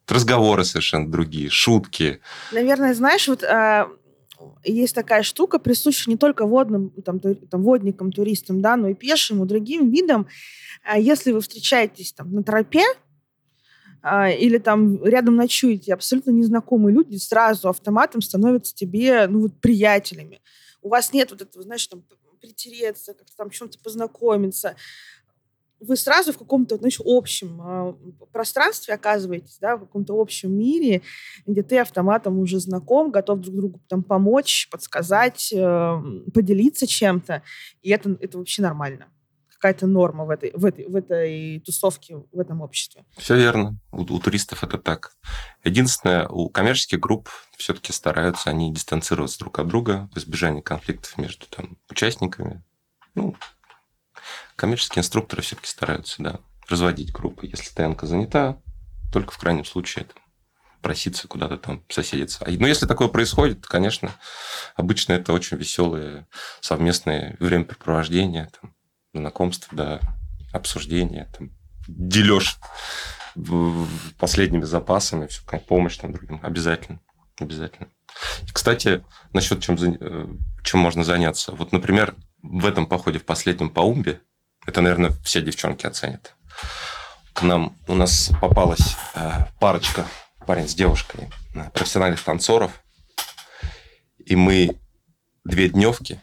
разговоры 0.07 0.63
совершенно 0.63 1.09
другие, 1.09 1.49
шутки. 1.49 2.19
Наверное, 2.51 2.93
знаешь, 2.93 3.27
вот 3.27 3.43
а, 3.43 3.89
есть 4.63 4.95
такая 4.95 5.23
штука, 5.23 5.59
присуща 5.59 6.09
не 6.09 6.17
только 6.17 6.45
водным, 6.45 6.91
там, 7.03 7.19
там, 7.19 7.63
водникам, 7.63 8.11
туристам, 8.11 8.61
да, 8.61 8.75
но 8.75 8.89
и 8.89 8.93
пешим, 8.93 9.43
и 9.43 9.47
другим 9.47 9.89
видам. 9.89 10.27
А 10.83 10.99
если 10.99 11.31
вы 11.31 11.41
встречаетесь 11.41 12.13
там 12.13 12.33
на 12.33 12.43
тропе, 12.43 12.83
а, 14.01 14.29
или 14.29 14.59
там 14.59 15.03
рядом 15.03 15.35
ночуете, 15.35 15.93
абсолютно 15.93 16.31
незнакомые 16.31 16.93
люди 16.93 17.17
сразу 17.17 17.69
автоматом 17.69 18.21
становятся 18.21 18.75
тебе, 18.75 19.27
ну, 19.27 19.41
вот, 19.41 19.59
приятелями. 19.59 20.41
У 20.81 20.89
вас 20.89 21.11
нет 21.13 21.31
вот 21.31 21.41
этого, 21.41 21.63
знаешь, 21.63 21.87
там, 21.87 22.03
притереться, 22.35 23.13
как-то 23.13 23.35
там 23.35 23.49
чем-то 23.49 23.79
познакомиться 23.79 24.75
вы 25.79 25.95
сразу 25.97 26.33
в 26.33 26.37
каком-то, 26.37 26.77
знаешь, 26.77 27.01
общем 27.03 27.61
э, 27.61 27.93
пространстве 28.31 28.93
оказываетесь, 28.93 29.57
да, 29.59 29.77
в 29.77 29.81
каком-то 29.81 30.19
общем 30.19 30.53
мире, 30.57 31.01
где 31.45 31.63
ты 31.63 31.77
автоматом 31.79 32.39
уже 32.39 32.59
знаком, 32.59 33.11
готов 33.11 33.39
друг 33.39 33.55
другу 33.55 33.81
там 33.87 34.03
помочь, 34.03 34.67
подсказать, 34.71 35.51
э, 35.53 36.01
поделиться 36.33 36.87
чем-то, 36.87 37.43
и 37.81 37.89
это, 37.89 38.17
это 38.19 38.37
вообще 38.37 38.61
нормально. 38.61 39.07
Какая-то 39.65 39.87
норма 39.87 40.25
в 40.25 40.29
этой, 40.29 40.51
в, 40.53 40.63
этой, 40.63 40.85
в 40.85 40.95
этой 40.95 41.59
тусовке, 41.61 42.17
в 42.31 42.39
этом 42.39 42.61
обществе. 42.61 43.03
Все 43.17 43.35
верно. 43.35 43.79
У, 43.91 44.01
у 44.01 44.19
туристов 44.19 44.63
это 44.63 44.77
так. 44.77 45.13
Единственное, 45.63 46.27
у 46.27 46.49
коммерческих 46.49 46.99
групп 46.99 47.29
все-таки 47.57 47.91
стараются 47.91 48.51
они 48.51 48.71
дистанцироваться 48.71 49.39
друг 49.39 49.57
от 49.57 49.67
друга 49.67 50.07
в 50.13 50.19
избежании 50.19 50.61
конфликтов 50.61 51.17
между 51.17 51.47
там, 51.47 51.79
участниками. 51.89 52.63
Ну, 53.15 53.35
коммерческие 54.55 54.99
инструкторы 54.99 55.41
все-таки 55.41 55.67
стараются, 55.67 56.21
да, 56.21 56.39
разводить 56.69 57.11
группы. 57.11 57.47
Если 57.47 57.65
стоянка 57.65 58.05
занята, 58.05 58.61
только 59.11 59.33
в 59.33 59.39
крайнем 59.39 59.65
случае 59.65 60.05
это 60.05 60.13
проситься 60.83 61.27
куда-то 61.27 61.57
там 61.57 61.83
соседиться. 61.89 62.45
Но 62.45 62.51
ну, 62.59 62.67
если 62.67 62.85
такое 62.85 63.07
происходит, 63.07 63.65
конечно, 63.65 64.11
обычно 64.75 65.13
это 65.13 65.33
очень 65.33 65.57
веселые 65.57 66.27
совместные 66.61 67.35
времяпрепровождения, 67.39 68.51
там, 68.61 68.74
знакомства, 69.19 69.75
да, 69.75 69.99
обсуждения, 70.51 71.29
там, 71.37 71.51
дележ 71.87 72.57
последними 74.17 74.63
запасами, 74.63 75.27
все, 75.27 75.41
помощь 75.67 75.97
там 75.97 76.13
другим. 76.13 76.39
Обязательно. 76.41 76.99
Обязательно. 77.37 77.89
Кстати, 78.53 79.03
насчет 79.33 79.61
чем, 79.61 79.75
э, 79.75 80.27
чем 80.63 80.79
можно 80.79 81.03
заняться. 81.03 81.51
Вот, 81.51 81.73
например, 81.73 82.15
в 82.41 82.65
этом 82.65 82.85
походе, 82.85 83.19
в 83.19 83.25
последнем 83.25 83.69
по 83.69 83.81
Умбе, 83.81 84.21
это, 84.65 84.81
наверное, 84.81 85.11
все 85.23 85.41
девчонки 85.41 85.85
оценят. 85.85 86.35
К 87.33 87.41
нам 87.41 87.75
у 87.87 87.95
нас 87.95 88.31
попалась 88.39 88.95
э, 89.15 89.45
парочка, 89.59 90.05
парень 90.47 90.69
с 90.69 90.73
девушкой, 90.73 91.29
э, 91.55 91.69
профессиональных 91.71 92.23
танцоров. 92.23 92.71
И 94.17 94.37
мы 94.37 94.79
две 95.43 95.67
дневки 95.67 96.21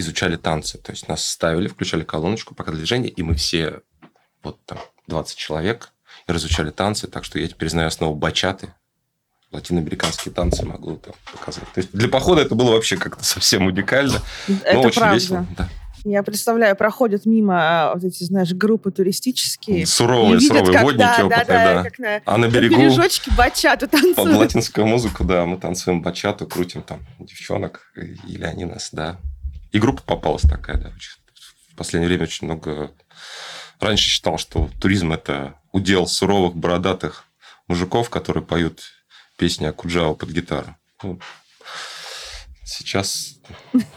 изучали 0.00 0.36
танцы. 0.36 0.78
То 0.78 0.92
есть 0.92 1.08
нас 1.08 1.24
ставили, 1.24 1.68
включали 1.68 2.04
колоночку, 2.04 2.54
пока 2.54 2.72
движение, 2.72 3.10
и 3.10 3.22
мы 3.22 3.34
все, 3.34 3.80
вот 4.42 4.58
там, 4.66 4.78
20 5.06 5.36
человек, 5.36 5.92
разучали 6.26 6.70
танцы, 6.70 7.06
так 7.06 7.24
что 7.24 7.38
я 7.38 7.48
теперь 7.48 7.68
знаю 7.68 7.88
основу 7.88 8.14
бачаты, 8.14 8.74
латиноамериканские 9.52 10.32
танцы 10.32 10.64
могу 10.64 10.96
там 10.96 11.14
показать. 11.32 11.64
То 11.74 11.80
есть 11.80 11.92
для 11.92 12.08
похода 12.08 12.42
это 12.42 12.54
было 12.54 12.72
вообще 12.72 12.96
как-то 12.96 13.24
совсем 13.24 13.66
уникально, 13.66 14.20
это 14.64 14.74
но 14.74 14.80
очень 14.82 15.00
правда. 15.00 15.14
весело. 15.14 15.46
Да. 15.56 15.68
Я 16.04 16.22
представляю, 16.22 16.76
проходят 16.76 17.26
мимо 17.26 17.90
а, 17.90 17.94
вот 17.94 18.04
эти, 18.04 18.24
знаешь, 18.24 18.52
группы 18.52 18.90
туристические. 18.90 19.84
Суровые, 19.86 20.38
видят, 20.38 20.48
суровые 20.48 20.72
как, 20.72 20.82
водники 20.82 21.02
да, 21.02 21.26
опытные, 21.26 21.44
да. 21.46 21.74
да. 21.74 21.82
Как 21.82 21.98
на, 21.98 22.20
а 22.24 22.38
на 22.38 22.48
берегу... 22.48 22.74
На 22.74 22.78
бережочке 22.78 23.30
бачату 23.36 23.86
танцуют. 23.86 24.16
Под 24.16 24.32
латинскую 24.32 24.86
музыку, 24.86 25.24
да, 25.24 25.44
мы 25.44 25.58
танцуем 25.58 26.00
бачату, 26.00 26.46
крутим 26.46 26.82
там 26.82 27.00
девчонок, 27.18 27.92
или 27.96 28.44
они 28.44 28.64
нас, 28.64 28.88
да. 28.92 29.18
И 29.72 29.78
группа 29.78 30.02
попалась 30.02 30.42
такая, 30.42 30.78
да. 30.78 30.92
В 31.72 31.76
последнее 31.76 32.08
время 32.08 32.24
очень 32.24 32.46
много... 32.46 32.92
Раньше 33.78 34.04
считал, 34.04 34.36
что 34.36 34.68
туризм– 34.80 35.12
это 35.14 35.54
удел 35.72 36.06
суровых, 36.06 36.54
бородатых 36.54 37.24
мужиков, 37.66 38.10
которые 38.10 38.44
поют 38.44 38.82
песни 39.38 39.64
Акуджава 39.64 40.14
под 40.14 40.30
гитару. 40.30 40.76
Ну, 41.02 41.18
сейчас 42.64 43.36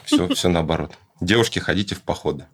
все, 0.05 0.27
все 0.35 0.49
наоборот. 0.49 0.93
Девушки, 1.19 1.59
ходите 1.59 1.95
в 1.95 2.01
походы. 2.01 2.45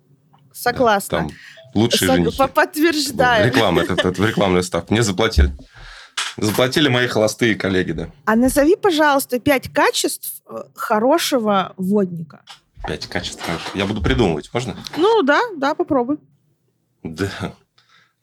Согласна. 0.54 1.20
Да, 1.20 1.28
там 1.28 1.32
лучшие 1.76 2.08
Сог... 2.08 2.18
женихи. 2.18 2.54
Подтверждаю. 2.54 3.48
Реклама, 3.48 3.84
это, 3.84 3.94
это 3.94 4.10
рекламный 4.26 4.64
став. 4.64 4.90
Мне 4.90 5.04
заплатили. 5.04 5.56
Заплатили 6.38 6.88
мои 6.88 7.08
холостые 7.08 7.56
коллеги, 7.56 7.92
да. 7.92 8.10
А 8.26 8.36
назови, 8.36 8.76
пожалуйста, 8.76 9.40
пять 9.40 9.72
качеств 9.72 10.42
э, 10.50 10.64
хорошего 10.76 11.74
водника. 11.78 12.42
Пять 12.88 13.08
качеств 13.08 13.44
Я 13.76 13.86
буду 13.86 14.02
придумывать, 14.02 14.50
можно? 14.54 14.76
Ну 14.98 15.22
да, 15.24 15.42
да, 15.58 15.76
попробуй. 15.76 16.18
Да. 17.04 17.56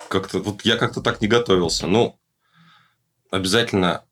Как-то 0.09 0.41
вот 0.41 0.63
я 0.65 0.77
как-то 0.77 1.01
так 1.01 1.21
не 1.21 1.29
готовился. 1.29 1.87
Ну, 1.87 2.19
обязательно 3.31 4.05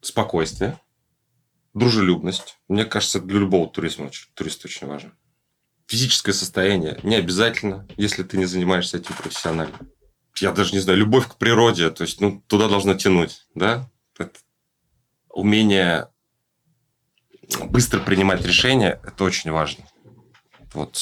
спокойствие, 0.00 0.80
дружелюбность. 1.74 2.58
Мне 2.68 2.84
кажется, 2.84 3.20
для 3.20 3.38
любого 3.38 3.68
туризма 3.68 4.10
турист 4.34 4.64
очень 4.64 4.86
важен. 4.86 5.12
Физическое 5.86 6.32
состояние 6.32 7.00
не 7.02 7.16
обязательно, 7.16 7.86
если 7.96 8.22
ты 8.22 8.36
не 8.36 8.46
занимаешься 8.46 8.98
этим 8.98 9.14
профессионально. 9.14 9.76
Я 10.36 10.52
даже 10.52 10.72
не 10.72 10.78
знаю, 10.78 10.98
любовь 10.98 11.28
к 11.28 11.36
природе, 11.36 11.90
то 11.90 12.02
есть 12.02 12.20
ну, 12.20 12.42
туда 12.46 12.68
должно 12.68 12.94
тянуть, 12.94 13.46
да? 13.54 13.90
Это 14.16 14.38
умение 15.28 16.08
быстро 17.66 18.00
принимать 18.00 18.44
решения, 18.44 19.00
это 19.04 19.24
очень 19.24 19.50
важно. 19.50 19.84
Вот 20.72 20.98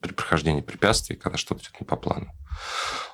при 0.00 0.12
прохождении 0.12 0.62
препятствий, 0.62 1.16
когда 1.16 1.36
что-то 1.36 1.62
идет 1.62 1.80
не 1.80 1.86
по 1.86 1.96
плану. 1.96 2.32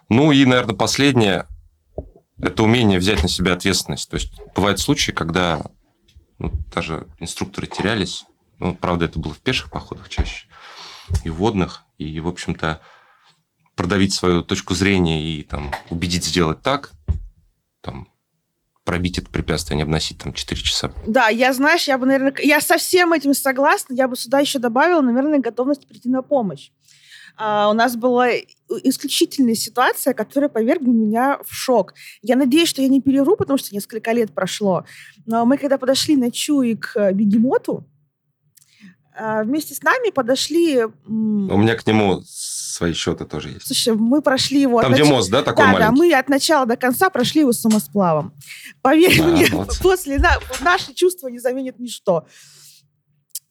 Ну 0.09 0.31
и, 0.33 0.45
наверное, 0.45 0.77
последнее– 0.77 1.47
это 2.39 2.63
умение 2.63 2.99
взять 2.99 3.23
на 3.23 3.29
себя 3.29 3.55
ответственность. 3.55 4.09
То 4.09 4.17
есть 4.17 4.33
бывают 4.55 4.79
случаи, 4.79 5.11
когда 5.11 5.65
ну, 6.39 6.53
даже 6.73 7.09
инструкторы 7.19 7.67
терялись. 7.67 8.25
Ну, 8.59 8.75
правда, 8.75 9.07
это 9.07 9.19
было 9.19 9.35
в 9.35 9.39
пеших 9.39 9.71
походах 9.71 10.09
чаще, 10.09 10.47
и 11.25 11.31
водных. 11.31 11.85
И, 11.99 12.21
в 12.21 12.29
общем-то, 12.29 12.81
продавить 13.75 14.15
свою 14.15 14.43
точку 14.43 14.75
зрения 14.75 15.23
и 15.23 15.43
там, 15.43 15.73
убедить 15.91 16.25
сделать 16.25 16.63
так, 16.63 16.93
пробить 18.87 19.19
это 19.19 19.29
препятствие, 19.29 19.75
а 19.75 19.77
не 19.77 19.83
обносить 19.83 20.19
там 20.19 20.33
4 20.33 20.63
часа. 20.63 20.93
Да, 21.07 21.29
я, 21.29 21.53
знаешь, 21.53 21.89
я 21.89 21.99
бы, 21.99 22.07
наверное, 22.07 22.33
я 22.39 22.61
со 22.61 22.79
всем 22.79 23.13
этим 23.13 23.35
согласна, 23.35 23.93
я 23.95 24.09
бы 24.09 24.17
сюда 24.17 24.39
еще 24.39 24.59
добавила, 24.59 25.03
наверное, 25.03 25.41
готовность 25.41 25.87
прийти 25.87 26.09
на 26.09 26.23
помощь. 26.23 26.71
Uh, 27.39 27.69
у 27.71 27.75
нас 27.75 27.97
была 27.97 28.31
исключительная 28.83 29.57
ситуация, 29.57 30.15
которая 30.15 30.49
повергла 30.49 30.91
меня 30.91 31.39
в 31.45 31.53
шок. 31.53 31.93
Я 32.23 32.35
надеюсь, 32.35 32.71
что 32.71 32.81
я 32.81 32.89
не 32.89 33.03
переру, 33.03 33.37
потому 33.37 33.59
что 33.59 33.75
несколько 33.75 34.13
лет 34.13 34.33
прошло. 34.33 34.87
Но 35.27 35.45
мы 35.45 35.59
когда 35.59 35.77
подошли 35.77 36.17
на 36.17 36.31
Чуи 36.31 36.77
к 36.77 37.13
бегемоту, 37.13 37.87
uh, 39.21 39.45
вместе 39.45 39.75
с 39.75 39.83
нами 39.83 40.11
подошли... 40.11 40.85
У 40.85 41.11
меня 41.11 41.75
к 41.75 41.87
нему 41.87 42.23
свои 42.77 42.93
счеты 42.93 43.25
тоже 43.25 43.51
есть. 43.51 43.67
Слушай, 43.67 43.95
мы 43.95 44.23
прошли 44.23 44.61
его... 44.61 44.81
Там, 44.83 44.93
нач... 44.93 45.01
где 45.01 45.11
мост, 45.11 45.31
да, 45.31 45.43
такой 45.43 45.65
да, 45.65 45.73
маленький? 45.73 45.91
Да, 45.91 45.97
мы 45.97 46.15
от 46.15 46.29
начала 46.29 46.67
до 46.67 46.77
конца 46.77 47.11
прошли 47.11 47.41
его 47.41 47.53
самосплавом. 47.53 48.35
Поверь 48.83 49.21
а, 49.21 49.25
мне, 49.25 49.47
вот. 49.51 49.79
после 49.83 50.19
на... 50.19 50.31
наши 50.61 50.93
чувства 50.95 51.29
не 51.29 51.39
заменит 51.39 51.79
ничто. 51.79 52.27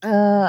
Э, 0.02 0.48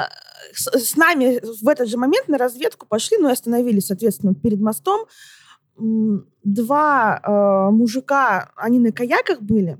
с, 0.52 0.96
нами 0.96 1.40
в 1.62 1.68
этот 1.68 1.88
же 1.88 1.96
момент 1.96 2.28
на 2.28 2.38
разведку 2.38 2.86
пошли, 2.86 3.18
ну 3.18 3.28
и 3.28 3.32
остановились, 3.32 3.86
соответственно, 3.86 4.34
перед 4.34 4.60
мостом. 4.60 5.06
Два 5.76 7.20
э, 7.22 7.70
мужика, 7.72 8.50
они 8.56 8.78
на 8.78 8.92
каяках 8.92 9.40
были, 9.42 9.78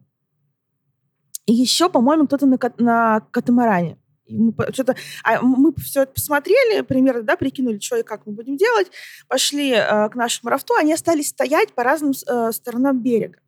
и 1.47 1.55
еще, 1.55 1.89
по-моему, 1.89 2.27
кто-то 2.27 2.47
на, 2.47 2.59
на 2.79 3.21
катамаране 3.31 3.97
мы 4.29 4.55
что-то, 4.73 4.97
а 5.25 5.41
мы 5.43 5.73
все 5.77 6.03
это 6.03 6.13
посмотрели, 6.13 6.83
примерно, 6.83 7.23
да, 7.23 7.37
прикинули, 7.37 7.79
что 7.79 7.97
и 7.97 8.03
как 8.03 8.27
мы 8.27 8.33
будем 8.33 8.57
делать, 8.57 8.91
пошли 9.29 9.73
э, 9.73 10.09
к 10.09 10.15
нашему 10.15 10.51
рафту, 10.51 10.75
они 10.75 10.93
остались 10.93 11.29
стоять 11.29 11.73
по 11.75 11.83
разным 11.83 12.13
э, 12.13 12.53
сторонам 12.53 13.01
берега. 13.03 13.39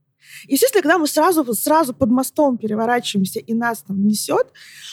Естественно, 0.47 0.83
когда 0.83 0.99
мы 0.99 1.07
сразу, 1.07 1.45
сразу 1.55 1.95
под 1.95 2.11
мостом 2.11 2.59
переворачиваемся 2.59 3.41
и 3.41 3.55
нас 3.55 3.83
там 3.83 4.07
несет, 4.07 4.53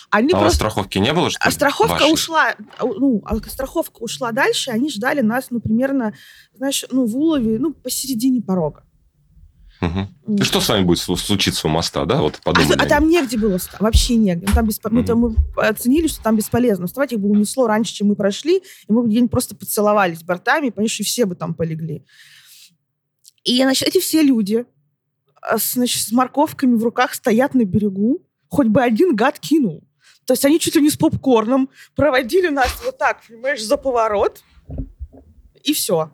они 0.10 0.34
а 0.34 0.40
просто... 0.40 0.56
страховки 0.56 0.98
не 0.98 1.14
было, 1.14 1.30
что 1.30 1.40
ли? 1.40 1.50
А 1.50 1.52
страховка 1.52 1.94
Вашей? 1.94 2.14
ушла, 2.14 2.56
а, 2.78 2.86
ну, 2.86 3.22
а 3.26 3.36
страховка 3.50 4.00
ушла 4.00 4.32
дальше, 4.32 4.72
они 4.72 4.90
ждали 4.90 5.22
нас, 5.22 5.48
ну, 5.50 5.60
примерно, 5.60 6.14
знаешь, 6.54 6.86
ну, 6.92 7.06
в 7.06 7.16
улове, 7.16 7.60
ну, 7.60 7.74
посередине 7.74 8.42
порога. 8.42 8.87
Угу. 9.82 10.38
И 10.38 10.44
что 10.44 10.60
с 10.60 10.70
вами 10.70 10.84
будет 10.84 11.00
случиться 11.00 11.68
у 11.68 11.70
моста, 11.70 12.06
да? 12.06 12.22
Вот 12.22 12.40
подумали. 12.44 12.80
А, 12.80 12.84
а 12.84 12.88
там 12.88 13.08
негде 13.08 13.38
было 13.38 13.58
встать, 13.58 13.80
вообще 13.80 14.16
негде. 14.16 14.48
Там 14.48 14.66
бесп... 14.66 14.86
угу. 14.86 14.96
мы, 14.96 15.04
там, 15.04 15.20
мы 15.20 15.36
оценили, 15.56 16.08
что 16.08 16.22
там 16.22 16.36
бесполезно 16.36 16.88
вставать, 16.88 17.14
их 17.14 17.20
бы 17.20 17.30
унесло 17.30 17.68
раньше, 17.68 17.94
чем 17.94 18.08
мы 18.08 18.16
прошли, 18.16 18.58
и 18.58 18.92
мы 18.92 19.04
бы 19.04 19.10
где-нибудь 19.10 19.32
просто 19.32 19.56
поцеловались 19.56 20.24
бортами, 20.24 20.68
и, 20.68 20.72
конечно, 20.72 21.06
все 21.06 21.26
бы 21.26 21.36
там 21.36 21.54
полегли. 21.54 22.04
И, 23.44 23.62
значит, 23.62 23.88
эти 23.88 24.00
все 24.00 24.22
люди 24.22 24.66
а, 25.42 25.58
значит, 25.58 26.02
с 26.02 26.12
морковками 26.12 26.76
в 26.76 26.84
руках 26.84 27.14
стоят 27.14 27.54
на 27.54 27.64
берегу, 27.64 28.26
хоть 28.50 28.68
бы 28.68 28.82
один 28.82 29.16
гад 29.16 29.40
кинул. 29.40 29.84
То 30.26 30.34
есть 30.34 30.44
они 30.44 30.60
чуть 30.60 30.76
ли 30.76 30.82
не 30.82 30.90
с 30.90 30.98
попкорном 30.98 31.70
проводили 31.96 32.50
нас 32.50 32.82
вот 32.84 32.98
так, 32.98 33.22
понимаешь, 33.26 33.64
за 33.64 33.78
поворот, 33.78 34.42
и 35.64 35.74
все. 35.74 36.12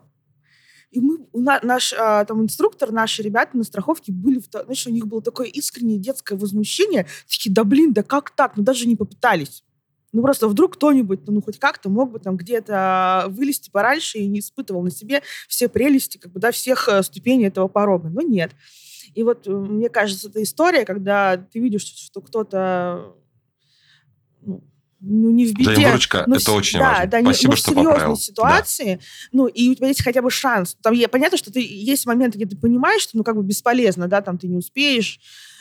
И 0.94 1.00
мы, 1.00 1.18
наш 1.32 1.92
а, 1.92 2.24
там 2.24 2.42
инструктор, 2.42 2.92
наши 2.92 3.20
ребята 3.20 3.56
на 3.56 3.64
страховке 3.64 4.12
были, 4.12 4.38
в, 4.38 4.44
знаешь, 4.48 4.86
у 4.86 4.90
них 4.90 5.08
было 5.08 5.20
такое 5.20 5.48
искреннее 5.48 5.98
детское 5.98 6.36
возмущение. 6.36 7.08
Такие, 7.28 7.52
да 7.52 7.64
блин, 7.64 7.92
да 7.92 8.04
как 8.04 8.30
так? 8.30 8.56
Ну 8.56 8.62
даже 8.62 8.86
не 8.86 8.94
попытались. 8.94 9.64
Ну 10.12 10.22
просто 10.22 10.46
вдруг 10.46 10.74
кто-нибудь, 10.74 11.26
ну 11.26 11.42
хоть 11.42 11.58
как-то 11.58 11.88
мог 11.88 12.12
бы 12.12 12.20
там 12.20 12.36
где-то 12.36 13.24
вылезти 13.30 13.70
пораньше 13.70 14.18
и 14.18 14.28
не 14.28 14.38
испытывал 14.38 14.84
на 14.84 14.92
себе 14.92 15.22
все 15.48 15.68
прелести, 15.68 16.18
как 16.18 16.30
бы, 16.30 16.38
да, 16.38 16.52
всех 16.52 16.88
э, 16.88 17.02
ступеней 17.02 17.48
этого 17.48 17.66
порога. 17.66 18.08
Но 18.08 18.20
нет. 18.20 18.52
И 19.16 19.24
вот 19.24 19.48
э, 19.48 19.50
мне 19.50 19.88
кажется, 19.88 20.28
эта 20.28 20.44
история, 20.44 20.84
когда 20.84 21.36
ты 21.36 21.58
видишь, 21.58 21.86
что 21.86 22.20
кто-то 22.20 23.16
ну, 24.42 24.62
ну, 25.06 25.30
не 25.30 25.46
в 25.46 25.54
беде. 25.54 25.72
Взаимовыручка, 25.72 26.24
но, 26.26 26.36
это 26.36 26.52
очень 26.52 26.78
да, 26.78 26.90
важно. 26.90 27.06
Да, 27.06 27.20
Спасибо, 27.20 27.50
но 27.50 27.56
что 27.56 27.70
в 27.70 27.74
серьезной 27.74 27.92
поправил. 27.92 28.16
ситуации, 28.16 28.94
да. 28.94 29.00
ну, 29.32 29.46
и 29.46 29.70
у 29.70 29.74
тебя 29.74 29.88
есть 29.88 30.02
хотя 30.02 30.22
бы 30.22 30.30
шанс. 30.30 30.76
Там 30.82 30.94
я, 30.94 31.08
понятно, 31.08 31.38
что 31.38 31.52
ты, 31.52 31.60
есть 31.60 32.06
моменты, 32.06 32.38
где 32.38 32.46
ты 32.46 32.56
понимаешь, 32.56 33.02
что, 33.02 33.16
ну, 33.16 33.24
как 33.24 33.36
бы 33.36 33.42
бесполезно, 33.42 34.08
да, 34.08 34.22
там 34.22 34.38
ты 34.38 34.48
не 34.48 34.56
успеешь, 34.56 35.20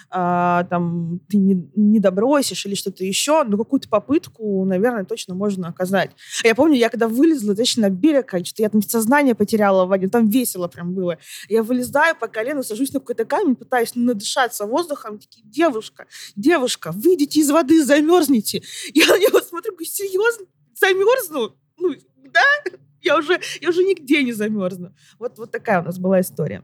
а, 0.10 0.66
там 0.66 1.20
ты 1.30 1.38
не, 1.38 1.70
не 1.76 2.00
добросишь 2.00 2.66
или 2.66 2.76
что-то 2.76 3.04
еще, 3.04 3.44
но 3.44 3.58
какую-то 3.58 3.90
попытку, 3.90 4.66
наверное, 4.66 5.06
точно 5.06 5.36
можно 5.36 5.68
оказать. 5.68 6.12
А 6.44 6.48
я 6.48 6.56
помню, 6.56 6.78
я 6.78 6.90
когда 6.90 7.08
вылезла, 7.08 7.56
точно 7.56 7.84
на 7.84 7.90
берег, 7.90 8.34
что 8.46 8.62
я 8.62 8.70
там 8.70 8.82
сознание 8.82 9.36
потеряла 9.36 9.86
в 9.86 9.90
воде, 9.90 10.08
там 10.08 10.30
весело 10.30 10.68
прям 10.68 10.94
было. 10.94 11.18
Я 11.50 11.64
вылезаю 11.64 12.16
по 12.16 12.28
колено, 12.28 12.64
сажусь 12.64 12.94
на 12.94 13.00
какой-то 13.00 13.26
камень, 13.26 13.56
пытаюсь 13.56 13.92
надышаться 13.96 14.66
воздухом, 14.66 15.20
такие, 15.20 15.46
девушка, 15.46 16.06
девушка, 16.36 16.92
выйдите 16.92 17.40
из 17.40 17.50
воды, 17.50 17.84
замерзнете. 17.84 18.64
Я 18.94 19.08
на 19.08 19.18
него 19.18 19.40
смотрю, 19.42 19.74
говорю, 19.74 19.86
серьезно? 19.86 20.46
Замерзну? 20.80 21.56
Ну, 21.78 21.94
да? 22.24 22.72
Я 23.02 23.18
уже, 23.18 23.40
я 23.62 23.70
уже 23.70 23.84
нигде 23.84 24.24
не 24.24 24.32
замерзну. 24.32 24.96
Вот, 25.20 25.38
вот 25.38 25.52
такая 25.52 25.82
у 25.82 25.86
нас 25.86 26.00
была 26.00 26.22
история. 26.22 26.64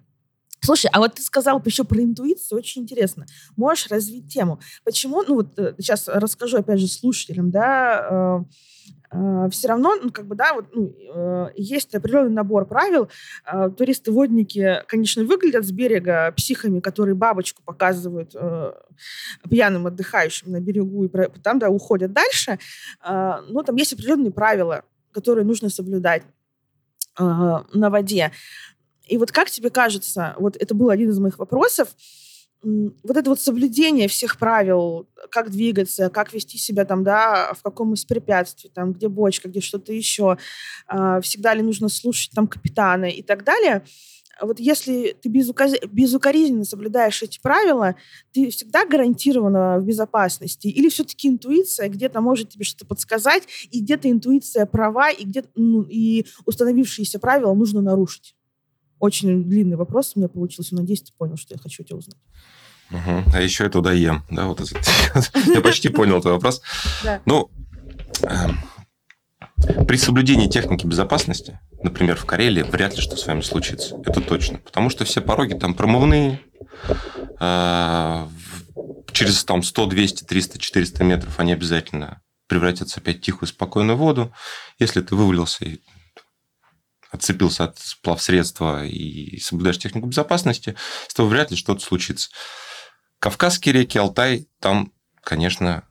Слушай, 0.62 0.90
а 0.94 1.00
вот 1.00 1.16
ты 1.16 1.22
сказал 1.22 1.62
еще 1.66 1.84
про 1.84 2.02
интуицию, 2.02 2.58
очень 2.58 2.84
интересно. 2.84 3.26
Можешь 3.56 3.88
развить 3.88 4.32
тему? 4.32 4.60
Почему, 4.84 5.24
ну 5.24 5.36
вот 5.36 5.54
сейчас 5.78 6.08
э, 6.08 6.14
расскажу 6.14 6.58
опять 6.58 6.80
же 6.80 6.88
слушателям, 6.88 7.50
да, 7.50 8.46
э, 9.12 9.18
э, 9.18 9.50
все 9.52 9.68
равно, 9.70 9.96
ну, 10.02 10.12
как 10.12 10.28
бы, 10.28 10.36
да, 10.36 10.54
вот, 10.54 10.66
ну, 10.74 10.94
э, 11.14 11.50
есть 11.56 11.96
определенный 11.96 12.32
набор 12.32 12.68
правил. 12.68 13.10
Э, 13.46 13.70
туристы-водники, 13.70 14.84
конечно, 14.88 15.24
выглядят 15.24 15.66
с 15.66 15.72
берега 15.72 16.32
психами, 16.36 16.80
которые 16.80 17.16
бабочку 17.16 17.64
показывают 17.64 18.36
э, 18.36 18.74
пьяным 19.50 19.88
отдыхающим 19.88 20.52
на 20.52 20.60
берегу 20.60 21.06
и 21.06 21.10
там, 21.42 21.60
да, 21.60 21.70
уходят 21.70 22.12
дальше. 22.12 22.60
Э, 23.04 23.42
но 23.48 23.64
там 23.64 23.76
есть 23.76 23.94
определенные 23.94 24.32
правила, 24.32 24.84
которые 25.12 25.46
нужно 25.46 25.70
соблюдать 25.70 26.24
э, 27.18 27.24
на 27.24 27.90
воде. 27.90 28.32
И 29.10 29.18
вот 29.18 29.32
как 29.32 29.50
тебе 29.50 29.70
кажется, 29.70 30.36
вот 30.38 30.56
это 30.56 30.76
был 30.76 30.90
один 30.90 31.10
из 31.10 31.20
моих 31.20 31.40
вопросов, 31.40 31.90
вот 32.62 33.16
это 33.16 33.30
вот 33.30 33.40
соблюдение 33.40 34.08
всех 34.08 34.38
правил, 34.38 35.08
как 35.32 35.50
двигаться, 35.50 36.10
как 36.10 36.34
вести 36.34 36.58
себя 36.58 36.86
там, 36.86 37.04
да, 37.04 37.54
в 37.54 37.64
каком 37.64 37.94
из 37.94 38.04
препятствий, 38.04 38.70
там, 38.74 38.94
где 38.94 39.08
бочка, 39.08 39.48
где 39.48 39.62
что-то 39.62 39.94
еще, 39.94 40.38
а, 40.88 41.22
всегда 41.22 41.54
ли 41.54 41.62
нужно 41.62 41.88
слушать 41.88 42.32
там 42.36 42.48
капитана 42.48 43.06
и 43.06 43.22
так 43.22 43.46
далее. 43.46 43.84
Вот 44.42 44.60
если 44.60 45.16
ты 45.22 45.30
безуказ... 45.30 45.74
безукоризненно 45.92 46.66
соблюдаешь 46.66 47.22
эти 47.24 47.40
правила, 47.42 47.96
ты 48.34 48.50
всегда 48.50 48.86
гарантированно 48.86 49.80
в 49.80 49.86
безопасности? 49.86 50.68
Или 50.68 50.90
все-таки 50.90 51.28
интуиция 51.28 51.90
где-то 51.90 52.22
может 52.22 52.50
тебе 52.50 52.66
что-то 52.66 52.86
подсказать, 52.86 53.44
и 53.72 53.82
где-то 53.82 54.10
интуиция 54.10 54.66
права, 54.66 55.12
и 55.12 55.24
где 55.24 55.44
ну, 55.56 55.84
и 55.84 56.26
установившиеся 56.46 57.20
правила 57.20 57.54
нужно 57.54 57.82
нарушить? 57.82 58.36
Очень 59.00 59.44
длинный 59.44 59.78
вопрос 59.78 60.14
у 60.16 60.20
меня 60.20 60.30
получился. 60.30 60.76
Надеюсь, 60.76 61.02
ты 61.02 61.12
понял, 61.18 61.38
что 61.38 61.54
я 61.54 61.60
хочу 61.60 61.84
тебя 61.84 61.98
узнать. 61.98 62.18
Угу. 62.92 63.32
А 63.34 63.42
еще 63.42 63.64
я 63.66 63.70
туда 63.70 63.94
ем. 63.94 64.24
Да, 64.30 64.46
вот 64.46 64.62
я 65.54 65.62
почти 65.62 65.90
понял 65.90 66.22
твой 66.22 66.34
вопрос. 66.34 66.62
Ну, 67.26 67.50
эм, 68.24 68.60
при 69.86 69.98
соблюдении 69.98 70.48
техники 70.48 70.86
безопасности, 70.86 71.60
например, 71.84 72.16
в 72.16 72.26
Карелии, 72.26 72.64
вряд 72.64 72.96
ли 72.96 73.02
что 73.02 73.16
с 73.16 73.28
вами 73.28 73.42
случится. 73.42 73.96
Это 74.06 74.22
точно. 74.22 74.58
Потому 74.60 74.90
что 74.90 75.06
все 75.06 75.22
пороги 75.22 75.54
там 75.54 75.74
промывные. 75.74 76.40
Э, 77.40 78.28
через 79.12 79.44
там 79.44 79.64
100, 79.64 79.86
200, 79.86 80.24
300, 80.24 80.60
400 80.60 81.04
метров 81.04 81.40
они 81.40 81.54
обязательно 81.54 82.22
превратятся 82.48 83.00
опять 83.00 83.18
в 83.18 83.22
тихую, 83.22 83.48
спокойную 83.48 83.98
воду. 83.98 84.34
Если 84.80 85.02
ты 85.02 85.16
вывалился 85.16 85.66
и 85.66 85.80
отцепился 87.12 87.66
от 87.66 87.80
сплавсредства 87.80 88.86
и 88.86 89.40
соблюдаешь 89.40 89.80
технику 89.80 90.08
безопасности, 90.08 90.76
с 91.08 91.14
тобой 91.14 91.32
вряд 91.32 91.52
ли 91.52 91.58
что-то 91.58 91.82
случится. 91.82 92.30
Кавказские 93.20 93.74
реки, 93.74 93.98
Алтай, 93.98 94.48
там, 94.60 94.94
конечно, 95.24 95.84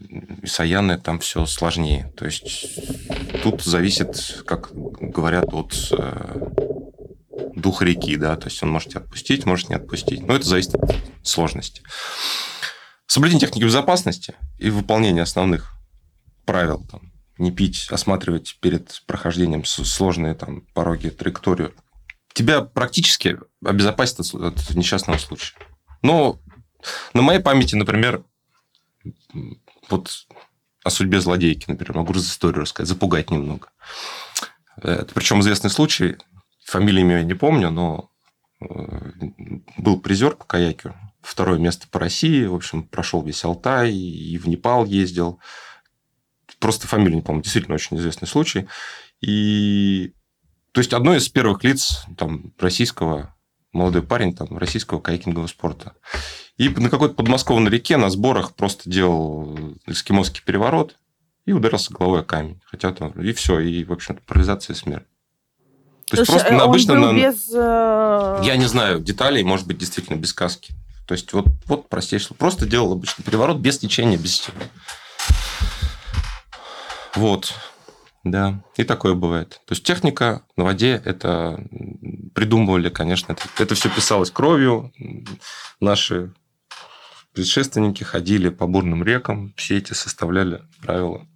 и 0.00 0.46
Саяны, 0.46 0.98
там 0.98 1.18
все 1.20 1.46
сложнее. 1.46 2.12
То 2.16 2.26
есть 2.26 2.78
тут 3.42 3.62
зависит, 3.62 4.42
как 4.46 4.70
говорят, 4.72 5.52
от 5.52 5.74
э, 5.92 6.50
духа 7.54 7.84
реки, 7.84 8.16
да, 8.16 8.36
то 8.36 8.48
есть 8.48 8.62
он 8.62 8.70
может 8.70 8.90
тебя 8.90 9.00
отпустить, 9.00 9.46
может 9.46 9.68
не 9.70 9.76
отпустить. 9.76 10.26
Но 10.26 10.36
это 10.36 10.44
зависит 10.44 10.74
от 10.74 10.94
сложности. 11.22 11.82
Соблюдение 13.06 13.46
техники 13.46 13.64
безопасности 13.64 14.34
и 14.58 14.70
выполнение 14.70 15.22
основных 15.22 15.72
правил 16.44 16.84
там, 16.90 17.13
не 17.38 17.50
пить, 17.50 17.88
осматривать 17.90 18.58
перед 18.60 19.02
прохождением 19.06 19.64
сложные 19.64 20.34
там 20.34 20.62
пороги, 20.72 21.08
траекторию, 21.08 21.74
тебя 22.32 22.62
практически 22.62 23.38
обезопасит 23.64 24.20
от, 24.20 24.74
несчастного 24.74 25.18
случая. 25.18 25.54
Но 26.02 26.40
на 27.12 27.22
моей 27.22 27.40
памяти, 27.40 27.74
например, 27.76 28.24
вот 29.88 30.26
о 30.84 30.90
судьбе 30.90 31.20
злодейки, 31.20 31.64
например, 31.68 31.96
могу 31.96 32.12
историю 32.12 32.62
рассказать, 32.62 32.88
запугать 32.88 33.30
немного. 33.30 33.68
Это 34.76 35.12
причем 35.14 35.40
известный 35.40 35.70
случай, 35.70 36.16
фамилии 36.64 37.00
имя 37.00 37.18
я 37.18 37.24
не 37.24 37.34
помню, 37.34 37.70
но 37.70 38.10
э, 38.60 38.66
был 39.78 40.00
призер 40.00 40.36
по 40.36 40.44
каяку, 40.44 40.94
второе 41.22 41.58
место 41.58 41.86
по 41.88 41.98
России. 41.98 42.44
В 42.44 42.54
общем, 42.54 42.82
прошел 42.82 43.22
весь 43.22 43.44
Алтай 43.44 43.92
и 43.92 44.36
в 44.38 44.46
Непал 44.48 44.84
ездил. 44.84 45.40
Просто 46.64 46.88
фамилию 46.88 47.16
не 47.16 47.20
помню. 47.20 47.42
Действительно 47.42 47.74
очень 47.74 47.98
известный 47.98 48.26
случай. 48.26 48.66
И 49.20 50.14
то 50.72 50.80
есть 50.80 50.94
одно 50.94 51.14
из 51.14 51.28
первых 51.28 51.62
лиц 51.62 52.06
там, 52.16 52.54
российского, 52.58 53.34
молодой 53.74 54.00
парень 54.00 54.34
там, 54.34 54.56
российского 54.56 54.98
кайкингового 54.98 55.46
спорта. 55.46 55.92
И 56.56 56.70
на 56.70 56.88
какой-то 56.88 57.16
подмосковной 57.16 57.70
реке 57.70 57.98
на 57.98 58.08
сборах 58.08 58.54
просто 58.54 58.88
делал 58.88 59.58
эскимосский 59.84 60.40
переворот 60.42 60.96
и 61.44 61.52
ударился 61.52 61.92
головой 61.92 62.20
о 62.20 62.24
камень. 62.24 62.62
Хотя 62.64 62.92
там... 62.92 63.10
И 63.10 63.34
все. 63.34 63.58
И, 63.60 63.84
в 63.84 63.92
общем-то, 63.92 64.22
парализация 64.26 64.72
и 64.72 64.78
смерть. 64.78 65.04
То 66.06 66.16
есть 66.16 66.30
просто 66.30 66.50
на 66.54 66.64
обычно... 66.64 66.94
на... 66.94 67.12
без... 67.12 67.50
Э, 67.54 68.40
Я 68.42 68.56
не 68.56 68.68
знаю 68.68 69.00
деталей, 69.00 69.44
может 69.44 69.66
быть, 69.66 69.76
действительно 69.76 70.16
без 70.16 70.32
каски. 70.32 70.72
То 71.06 71.12
есть 71.12 71.30
вот, 71.34 71.44
вот 71.66 71.90
простейший. 71.90 72.34
Просто 72.34 72.64
делал 72.64 72.92
обычный 72.92 73.22
переворот 73.22 73.58
без 73.58 73.78
течения, 73.78 74.16
без 74.16 74.38
всего. 74.38 74.56
Вот. 77.16 77.54
Да, 78.24 78.64
и 78.76 78.84
такое 78.84 79.14
бывает. 79.14 79.60
То 79.66 79.72
есть 79.72 79.84
техника 79.84 80.42
на 80.56 80.64
воде 80.64 81.00
это 81.04 81.62
придумывали, 82.34 82.88
конечно, 82.88 83.32
это, 83.32 83.42
это 83.58 83.74
все 83.74 83.90
писалось 83.90 84.30
кровью. 84.30 84.92
Наши 85.78 86.32
предшественники 87.34 88.02
ходили 88.02 88.48
по 88.48 88.66
бурным 88.66 89.04
рекам, 89.04 89.52
все 89.56 89.76
эти 89.76 89.92
составляли 89.92 90.62
правила 90.80 91.26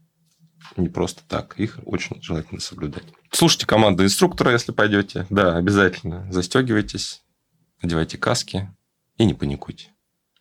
не 0.79 0.89
просто 0.89 1.23
так. 1.29 1.59
Их 1.59 1.79
очень 1.85 2.23
желательно 2.23 2.61
соблюдать. 2.61 3.05
Слушайте 3.31 3.67
команду 3.67 4.05
инструктора, 4.05 4.53
если 4.53 4.73
пойдете. 4.73 5.27
Да, 5.29 5.57
обязательно 5.57 6.31
застегивайтесь, 6.33 7.23
одевайте 7.83 8.17
каски 8.17 8.71
и 9.17 9.25
не 9.25 9.35
паникуйте. 9.35 9.91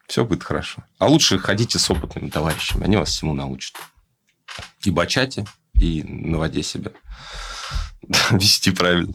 Все 0.07 0.23
будет 0.23 0.43
хорошо. 0.43 0.83
А 0.99 1.07
лучше 1.07 1.37
ходите 1.37 1.79
с 1.79 1.89
опытными 1.91 2.29
товарищами, 2.29 2.85
они 2.85 2.95
вас 2.95 3.09
всему 3.09 3.33
научат. 3.33 3.75
И 4.83 4.91
бачате, 4.91 5.45
и 5.79 6.03
на 6.03 6.37
воде 6.37 6.63
себя 6.63 6.91
вести 8.31 8.71
правильно. 8.71 9.13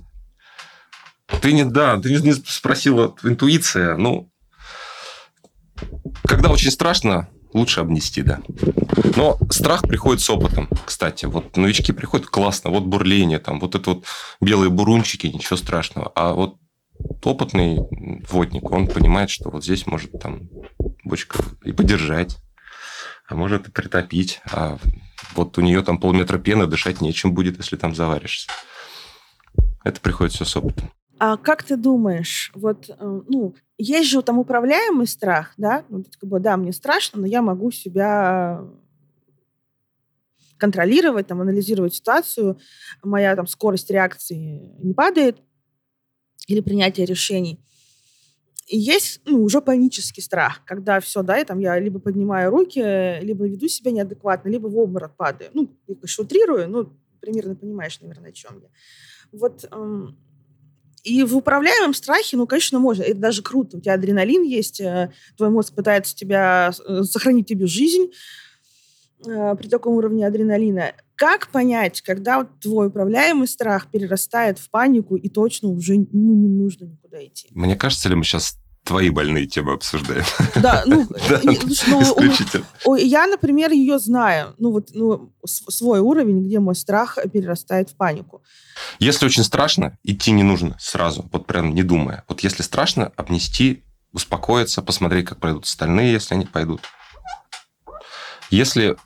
Ты 1.40 1.52
не, 1.52 1.64
да, 1.64 1.98
ты 1.98 2.10
не 2.20 2.32
спросила 2.32 3.14
интуиция. 3.22 3.96
Ну, 3.96 4.30
когда 6.24 6.50
очень 6.50 6.70
страшно, 6.70 7.28
лучше 7.52 7.80
обнести, 7.80 8.22
да. 8.22 8.40
Но 9.16 9.38
страх 9.50 9.82
приходит 9.82 10.22
с 10.22 10.30
опытом, 10.30 10.68
кстати. 10.84 11.26
Вот 11.26 11.56
новички 11.56 11.92
приходят, 11.92 12.26
классно, 12.26 12.70
вот 12.70 12.84
бурление, 12.84 13.38
там, 13.38 13.60
вот 13.60 13.74
это 13.74 13.90
вот 13.90 14.04
белые 14.40 14.70
бурунчики, 14.70 15.26
ничего 15.26 15.56
страшного. 15.56 16.12
А 16.14 16.32
вот 16.32 16.56
опытный 17.24 17.78
водник, 18.28 18.70
он 18.70 18.86
понимает, 18.86 19.30
что 19.30 19.50
вот 19.50 19.64
здесь 19.64 19.86
может 19.86 20.12
там 20.20 20.48
бочка 21.04 21.42
и 21.64 21.72
подержать, 21.72 22.38
а 23.28 23.34
может 23.34 23.68
и 23.68 23.70
притопить, 23.70 24.40
а 24.50 24.78
вот 25.34 25.58
у 25.58 25.60
нее 25.60 25.82
там 25.82 25.98
полметра 25.98 26.38
пены, 26.38 26.66
дышать 26.66 27.00
нечем 27.00 27.34
будет, 27.34 27.58
если 27.58 27.76
там 27.76 27.94
заваришься. 27.94 28.50
Это 29.84 30.00
приходит 30.00 30.34
все 30.34 30.44
с 30.44 30.56
опытом. 30.56 30.90
А 31.18 31.36
как 31.36 31.62
ты 31.62 31.76
думаешь, 31.76 32.50
вот, 32.54 32.88
э, 32.88 33.20
ну, 33.28 33.54
есть 33.78 34.08
же 34.08 34.22
там 34.22 34.38
управляемый 34.38 35.06
страх, 35.06 35.54
да? 35.56 35.84
Вот, 35.88 36.06
как 36.18 36.28
бы, 36.28 36.40
да, 36.40 36.56
мне 36.56 36.72
страшно, 36.72 37.20
но 37.20 37.26
я 37.26 37.42
могу 37.42 37.70
себя 37.70 38.64
контролировать, 40.56 41.26
там, 41.26 41.40
анализировать 41.40 41.94
ситуацию, 41.94 42.58
моя 43.02 43.34
там 43.34 43.46
скорость 43.46 43.90
реакции 43.90 44.74
не 44.78 44.94
падает 44.94 45.38
или 46.46 46.60
принятие 46.60 47.06
решений. 47.06 47.58
И 48.66 48.78
есть 48.78 49.20
ну, 49.26 49.42
уже 49.42 49.60
панический 49.60 50.22
страх, 50.22 50.62
когда 50.64 51.00
все, 51.00 51.22
да, 51.22 51.38
и 51.38 51.44
там 51.44 51.58
я 51.58 51.78
либо 51.78 51.98
поднимаю 51.98 52.50
руки, 52.50 53.20
либо 53.20 53.46
веду 53.46 53.68
себя 53.68 53.90
неадекватно, 53.90 54.48
либо 54.48 54.68
в 54.68 54.78
обморок 54.78 55.16
падаю. 55.16 55.50
Ну, 55.52 55.76
я, 55.88 55.94
конечно, 55.96 56.24
утрирую, 56.24 56.68
ну, 56.68 56.92
примерно 57.20 57.56
понимаешь, 57.56 58.00
наверное, 58.00 58.30
о 58.30 58.32
чем 58.32 58.60
я. 58.62 58.68
Вот 59.32 59.66
эм, 59.70 60.16
и 61.02 61.24
в 61.24 61.36
управляемом 61.36 61.94
страхе, 61.94 62.36
ну, 62.36 62.46
конечно, 62.46 62.78
можно. 62.78 63.02
Это 63.02 63.18
даже 63.18 63.42
круто. 63.42 63.76
У 63.76 63.80
тебя 63.80 63.94
адреналин 63.94 64.42
есть, 64.42 64.80
э, 64.80 65.10
твой 65.36 65.50
мозг 65.50 65.74
пытается 65.74 66.14
тебя, 66.14 66.72
э, 66.86 67.02
сохранить 67.02 67.48
тебе 67.48 67.66
жизнь 67.66 68.12
э, 69.26 69.56
при 69.56 69.68
таком 69.68 69.94
уровне 69.94 70.26
адреналина. 70.26 70.92
Как 71.22 71.52
понять, 71.52 72.00
когда 72.00 72.38
вот 72.38 72.48
твой 72.58 72.88
управляемый 72.88 73.46
страх 73.46 73.86
перерастает 73.86 74.58
в 74.58 74.68
панику 74.70 75.14
и 75.14 75.28
точно 75.28 75.68
уже 75.68 75.94
ну, 75.94 76.34
не 76.34 76.48
нужно 76.48 76.86
никуда 76.86 77.24
идти? 77.24 77.46
Мне 77.52 77.76
кажется 77.76 78.08
ли 78.08 78.16
мы 78.16 78.24
сейчас 78.24 78.58
твои 78.82 79.08
больные 79.08 79.46
темы 79.46 79.74
обсуждаем. 79.74 80.24
Да, 80.56 80.82
ну, 80.84 81.02
исключительно. 81.04 82.66
Я, 82.98 83.28
например, 83.28 83.70
ее 83.70 84.00
знаю. 84.00 84.56
Ну, 84.58 84.72
вот 84.72 84.88
ну, 84.94 85.32
свой 85.46 86.00
уровень, 86.00 86.44
где 86.44 86.58
мой 86.58 86.74
страх 86.74 87.16
перерастает 87.32 87.90
в 87.90 87.94
панику. 87.94 88.42
Если 88.98 89.24
очень 89.24 89.44
страшно, 89.44 89.96
идти 90.02 90.32
не 90.32 90.42
нужно 90.42 90.76
сразу, 90.80 91.28
вот 91.30 91.46
прям 91.46 91.72
не 91.72 91.84
думая. 91.84 92.24
Вот 92.26 92.40
если 92.40 92.64
страшно, 92.64 93.12
обнести, 93.14 93.84
успокоиться, 94.12 94.82
посмотреть, 94.82 95.26
как 95.26 95.38
пройдут 95.38 95.66
остальные, 95.66 96.14
если 96.14 96.34
они 96.34 96.46
пойдут. 96.46 96.80
Если 98.50 98.96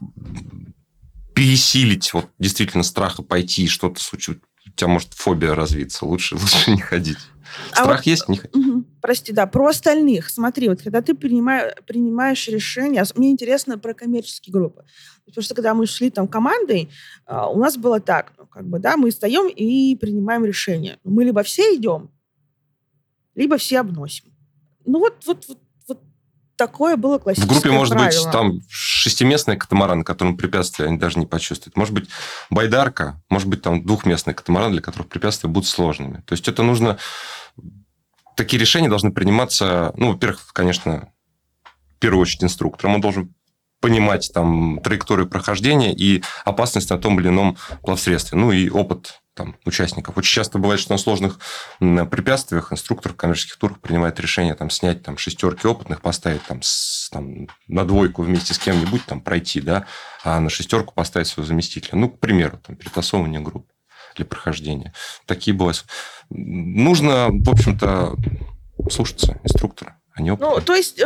пересилить 1.37 2.15
вот 2.15 2.31
действительно 2.39 2.83
страх 2.83 3.19
и 3.19 3.23
пойти, 3.23 3.65
и 3.65 3.69
что-то 3.69 4.01
случится, 4.01 4.43
у 4.67 4.71
тебя 4.71 4.89
может 4.89 5.13
фобия 5.13 5.55
развиться, 5.55 6.07
лучше, 6.07 6.35
лучше 6.41 6.71
не 6.71 6.81
ходить. 6.81 7.19
А 7.73 7.83
Страх 7.83 7.89
а 7.89 7.97
вот, 7.97 8.07
есть? 8.07 8.29
Не... 8.29 8.41
Угу, 8.41 8.85
прости, 9.03 9.33
да. 9.33 9.47
Про 9.47 9.69
остальных. 9.69 10.31
Смотри, 10.31 10.69
вот 10.69 10.83
когда 10.83 11.03
ты 11.03 11.15
принимаешь, 11.15 11.75
принимаешь 11.87 12.49
решение... 12.49 13.05
Мне 13.15 13.31
интересно 13.31 13.79
про 13.79 13.95
коммерческие 13.95 14.53
группы. 14.53 14.85
Потому 15.27 15.43
что 15.43 15.55
когда 15.55 15.75
мы 15.75 15.87
шли 15.87 16.11
там 16.11 16.27
командой, 16.27 16.91
а, 17.27 17.49
у 17.49 17.59
нас 17.59 17.77
было 17.77 18.01
так, 18.01 18.33
ну, 18.39 18.47
как 18.47 18.67
бы, 18.67 18.79
да, 18.79 18.97
мы 18.97 19.11
встаем 19.11 19.49
и 19.49 19.95
принимаем 19.95 20.45
решение. 20.45 20.99
Мы 21.05 21.25
либо 21.25 21.43
все 21.43 21.77
идем, 21.77 22.11
либо 23.35 23.59
все 23.59 23.81
обносим. 23.81 24.25
Ну 24.85 24.99
вот, 24.99 25.25
вот, 25.27 25.45
вот 25.49 25.59
такое 26.57 26.97
было 26.97 27.19
классическое 27.19 27.49
В 27.49 27.53
группе 27.53 27.71
может 27.71 27.95
правило. 27.95 28.25
быть 28.25 28.33
там 28.33 28.61
шестиместный 28.69 29.57
катамаран, 29.57 30.05
которому 30.05 30.37
препятствия 30.37 30.87
они 30.87 30.99
даже 30.99 31.19
не 31.19 31.27
почувствуют. 31.27 31.77
Может 31.77 31.95
быть 31.95 32.09
байдарка, 32.51 33.23
может 33.29 33.49
быть 33.49 33.63
там 33.63 33.85
двухместный 33.85 34.35
катамаран, 34.35 34.73
для 34.73 34.81
которых 34.81 35.09
препятствия 35.09 35.49
будут 35.49 35.69
сложными. 35.69 36.23
То 36.27 36.33
есть 36.33 36.49
это 36.49 36.63
нужно... 36.63 36.99
Такие 38.37 38.61
решения 38.61 38.89
должны 38.89 39.13
приниматься, 39.13 39.93
ну, 39.97 40.13
во-первых, 40.13 40.53
конечно, 40.53 41.11
в 41.97 41.99
первую 41.99 42.23
очередь 42.23 42.45
инструктором. 42.45 42.97
Он 42.97 43.01
должен 43.01 43.35
понимать 43.81 44.31
там 44.35 44.81
траекторию 44.83 45.29
прохождения 45.29 45.95
и 45.95 46.23
опасность 46.45 46.91
на 46.91 46.99
том 46.99 47.19
или 47.21 47.29
ином 47.29 47.57
плавсредстве. 47.83 48.39
Ну 48.39 48.53
и 48.53 48.69
опыт 48.69 49.21
там, 49.37 49.55
участников. 49.65 50.17
Очень 50.17 50.35
часто 50.35 50.59
бывает, 50.59 50.81
что 50.81 50.93
на 50.93 50.99
сложных 50.99 51.39
препятствиях 51.79 52.73
инструктор 52.73 53.13
в 53.13 53.17
коммерческих 53.17 53.57
турах 53.59 53.79
принимает 53.81 54.19
решение 54.19 54.55
там, 54.55 54.71
снять 54.71 55.03
там, 55.05 55.19
шестерки 55.19 55.69
опытных, 55.69 56.01
поставить 56.01 56.43
там, 56.43 56.63
с, 56.63 57.09
там, 57.13 57.47
на 57.69 57.85
двойку 57.85 58.23
вместе 58.23 58.55
с 58.55 58.59
кем-нибудь 58.59 59.05
там, 59.05 59.21
пройти, 59.21 59.61
да, 59.61 59.87
а 60.25 60.41
на 60.41 60.49
шестерку 60.49 60.95
поставить 60.95 61.29
своего 61.29 61.47
заместителя. 61.47 61.97
Ну, 61.97 62.09
к 62.09 62.19
примеру, 62.19 62.59
там, 62.67 62.75
перетасовывание 62.75 63.41
групп 63.41 63.71
для 64.17 64.25
прохождения. 64.25 64.95
Такие 65.27 65.55
бывают. 65.55 65.85
Нужно, 66.31 67.29
в 67.29 67.51
общем-то, 67.51 68.17
слушаться 68.91 69.39
инструктора. 69.45 70.01
Они 70.17 70.31
ну, 70.31 70.61
то 70.65 70.75
есть, 70.75 70.99
э, 70.99 71.05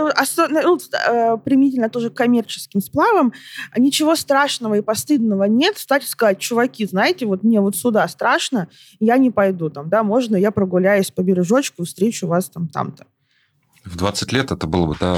ну, 0.49 0.79
э, 0.79 1.37
применительно 1.45 1.91
тоже 1.91 2.11
к 2.11 2.15
коммерческим 2.15 2.81
сплавам, 2.81 3.33
ничего 3.77 4.15
страшного 4.15 4.75
и 4.75 4.83
постыдного 4.83 5.45
нет. 5.45 5.77
Встать 5.77 6.05
и 6.05 6.07
сказать, 6.07 6.39
чуваки, 6.39 6.87
знаете, 6.87 7.27
вот 7.27 7.43
мне 7.43 7.61
вот 7.61 7.75
сюда 7.75 8.07
страшно, 8.07 8.69
я 9.01 9.19
не 9.19 9.33
пойду 9.33 9.69
там, 9.69 9.89
да, 9.89 10.05
можно 10.05 10.37
я 10.37 10.53
прогуляюсь 10.53 11.11
по 11.11 11.23
бережочку, 11.23 11.85
встречу 11.85 12.29
вас 12.29 12.49
там 12.51 12.69
там-то. 12.69 13.07
В 13.85 13.97
20 13.97 14.33
лет 14.33 14.53
это 14.53 14.69
было 14.69 14.87
бы, 14.87 14.97
да, 15.01 15.17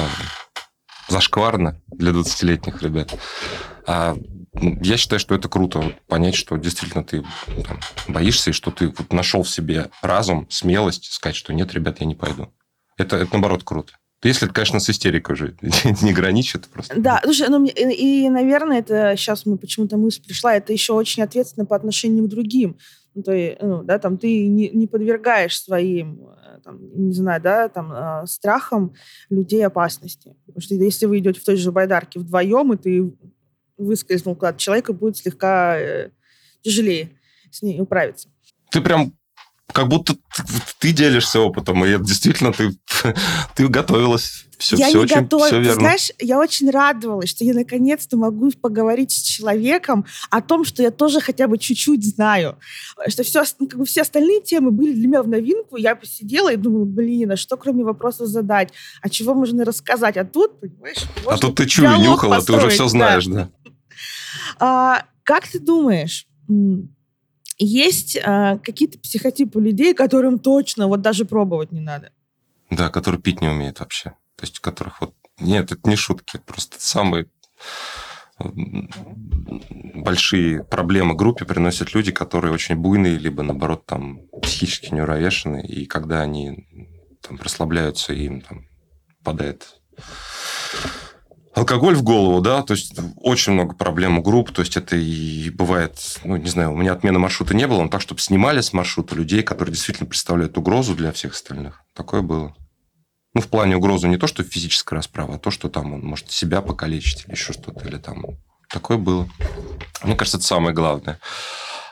зашкварно 1.09 1.79
для 1.89 2.13
20-летних 2.13 2.83
ребят. 2.83 3.15
А 3.87 4.17
ну, 4.55 4.79
я 4.83 4.97
считаю, 4.97 5.21
что 5.21 5.35
это 5.35 5.51
круто, 5.51 5.95
понять, 6.09 6.35
что 6.35 6.57
действительно 6.57 7.05
ты 7.05 7.25
там, 7.67 7.79
боишься, 8.09 8.51
и 8.51 8.53
что 8.55 8.71
ты 8.71 8.89
вот 8.89 9.13
нашел 9.13 9.43
в 9.43 9.51
себе 9.51 9.91
разум, 10.01 10.47
смелость, 10.49 11.13
сказать, 11.13 11.37
что 11.37 11.53
нет, 11.53 11.75
ребят, 11.75 12.01
я 12.01 12.07
не 12.07 12.15
пойду. 12.15 12.53
Это, 12.99 13.17
это 13.17 13.33
наоборот 13.33 13.63
круто. 13.65 13.93
Если 14.23 14.47
это, 14.47 14.55
конечно, 14.55 14.79
с 14.79 14.89
истерикой 14.89 15.35
уже 15.35 15.57
не 16.03 16.13
граничит 16.13 16.67
просто. 16.69 17.01
Да, 17.01 17.21
слушай, 17.25 17.49
ну, 17.49 17.65
и, 17.65 17.71
и, 17.71 18.29
наверное, 18.29 18.79
это 18.79 19.15
сейчас 19.17 19.47
мне 19.47 19.57
почему-то 19.57 19.97
мысль 19.97 20.23
пришла, 20.23 20.55
это 20.55 20.73
еще 20.73 20.93
очень 20.93 21.23
ответственно 21.25 21.67
по 21.67 21.75
отношению 21.75 22.25
к 22.25 22.29
другим. 22.29 22.77
Ну, 23.15 23.23
то 23.23 23.33
есть, 23.33 23.61
ну, 23.61 23.83
да, 23.83 23.99
там 23.99 24.17
ты 24.17 24.47
не, 24.47 24.71
не 24.71 24.87
подвергаешь 24.87 25.61
своим, 25.61 26.29
э, 26.29 26.61
там, 26.65 26.79
не 26.95 27.13
знаю, 27.13 27.43
да, 27.43 27.69
там, 27.69 27.93
э, 27.93 28.27
страхам 28.27 28.95
людей 29.29 29.67
опасности. 29.67 30.35
Потому 30.47 30.63
что 30.63 30.75
если 30.77 31.07
вы 31.07 31.19
идете 31.19 31.41
в 31.41 31.45
той 31.45 31.57
же 31.57 31.73
байдарке 31.73 32.21
вдвоем, 32.21 32.73
и 32.73 32.77
ты 32.77 33.13
выскользнул 33.77 34.37
куда-то, 34.37 34.59
человека 34.59 34.93
будет 34.93 35.17
слегка 35.17 35.79
э, 35.79 36.11
тяжелее 36.63 37.11
с 37.51 37.61
ней 37.61 37.81
управиться. 37.81 38.29
Ты 38.71 38.81
прям 38.81 39.13
как 39.73 39.89
будто 39.89 40.15
ты 40.79 40.93
делишься 40.93 41.41
опытом, 41.41 41.85
и 41.85 41.99
действительно 41.99 42.53
ты, 42.53 42.71
ты 43.55 43.69
готовилась. 43.69 44.47
Все, 44.59 44.77
я 44.77 44.87
все 44.89 44.99
не 44.99 45.05
очень, 45.05 45.17
готовилась. 45.17 45.51
все 45.51 45.61
верно. 45.61 45.81
Знаешь, 45.81 46.13
я 46.21 46.39
очень 46.39 46.71
радовалась, 46.71 47.31
что 47.31 47.45
я 47.45 47.53
наконец-то 47.53 48.17
могу 48.17 48.53
поговорить 48.53 49.11
с 49.11 49.21
человеком 49.21 50.05
о 50.31 50.41
том, 50.41 50.65
что 50.65 50.83
я 50.83 50.93
тоже 50.93 51.21
хотя 51.21 51.49
бы 51.49 51.59
чуть-чуть 51.59 52.05
знаю. 52.05 52.59
Что 53.09 53.25
все, 53.25 53.43
ну, 53.59 53.67
как 53.67 53.81
бы 53.81 53.85
все 53.85 54.03
остальные 54.03 54.43
темы 54.43 54.71
были 54.71 54.93
для 54.93 55.09
меня 55.09 55.23
в 55.23 55.29
новинку. 55.29 55.77
Я 55.77 55.97
посидела 55.97 56.53
и 56.53 56.57
думала, 56.57 56.85
блин, 56.85 57.33
а 57.33 57.37
что 57.37 57.57
кроме 57.57 57.83
вопросов 57.83 58.29
задать? 58.29 58.73
А 59.01 59.09
чего 59.09 59.35
можно 59.35 59.65
рассказать? 59.65 60.17
А 60.17 60.25
тут, 60.25 60.61
понимаешь, 60.61 61.03
А 61.27 61.39
тут 61.39 61.57
ты 61.57 61.67
чую, 61.67 61.99
нюхала, 61.99 62.37
построить. 62.37 62.61
ты 62.61 62.67
уже 62.67 62.75
все 62.75 62.89
знаешь, 62.89 63.27
да. 63.27 63.49
да. 63.65 63.73
А, 64.61 65.05
как 65.25 65.49
ты 65.49 65.59
думаешь, 65.59 66.27
есть 67.63 68.19
а, 68.23 68.59
какие-то 68.59 68.99
психотипы 68.99 69.61
людей, 69.61 69.95
которым 69.95 70.39
точно 70.39 70.89
вот 70.89 71.01
даже 71.01 71.25
пробовать 71.25 71.73
не 71.73 71.81
надо? 71.81 72.13
Да, 72.71 72.89
которые 72.89 73.21
пить 73.21 73.41
не 73.41 73.49
умеют 73.49 73.81
вообще. 73.81 74.11
То 74.37 74.43
есть, 74.45 74.59
которых 74.61 75.01
вот... 75.01 75.15
Нет, 75.39 75.73
это 75.73 75.89
не 75.89 75.97
шутки, 75.97 76.39
просто 76.45 76.77
самые 76.81 77.27
большие 79.95 80.65
проблемы 80.65 81.15
группе 81.15 81.45
приносят 81.45 81.95
люди, 81.95 82.13
которые 82.13 82.53
очень 82.53 82.77
буйные, 82.77 83.19
либо, 83.19 83.43
наоборот, 83.43 83.87
там, 83.87 84.23
психически 84.43 84.93
неуравешенные, 84.93 85.67
и 85.67 85.87
когда 85.87 86.23
они 86.23 86.67
там 87.21 87.39
расслабляются, 87.41 88.13
им 88.13 88.41
там 88.41 88.67
падает 89.23 89.81
Алкоголь 91.55 91.97
в 91.97 92.03
голову, 92.03 92.41
да, 92.41 92.63
то 92.63 92.73
есть 92.73 92.99
очень 93.17 93.53
много 93.53 93.75
проблем 93.75 94.19
у 94.19 94.23
групп, 94.23 94.53
то 94.53 94.63
есть 94.63 94.77
это 94.79 94.97
и 94.97 95.51
бывает, 95.51 96.19
ну, 96.25 96.37
не 96.37 96.49
знаю, 96.49 96.73
у 96.73 96.77
меня 96.77 96.93
отмены 96.93 97.19
маршрута 97.19 97.55
не 97.55 97.67
было, 97.67 97.83
но 97.83 97.89
так, 97.89 98.01
чтобы 98.01 98.21
снимали 98.21 98.63
с 98.63 98.73
маршрута 98.73 99.15
людей, 99.15 99.43
которые 99.43 99.75
действительно 99.75 100.09
представляют 100.09 100.57
угрозу 100.57 100.95
для 100.95 101.13
всех 101.13 101.35
остальных. 101.35 101.83
Такое 101.95 102.23
было. 102.23 102.57
Ну, 103.35 103.43
в 103.43 103.49
плане 103.49 103.77
угрозы 103.77 104.09
не 104.09 104.17
то, 104.17 104.27
что 104.27 104.43
физическая 104.43 104.99
расправа, 104.99 105.35
а 105.35 105.39
то, 105.39 105.51
что 105.51 105.69
там 105.69 105.93
он 105.93 106.01
может 106.01 106.31
себя 106.31 106.63
покалечить 106.63 107.25
или 107.27 107.33
еще 107.33 107.53
что-то, 107.53 107.87
или 107.87 107.99
там... 107.99 108.25
Такое 108.71 108.97
было. 108.97 109.29
Мне 110.03 110.17
кажется, 110.17 110.39
это 110.39 110.47
самое 110.47 110.75
главное. 110.75 111.21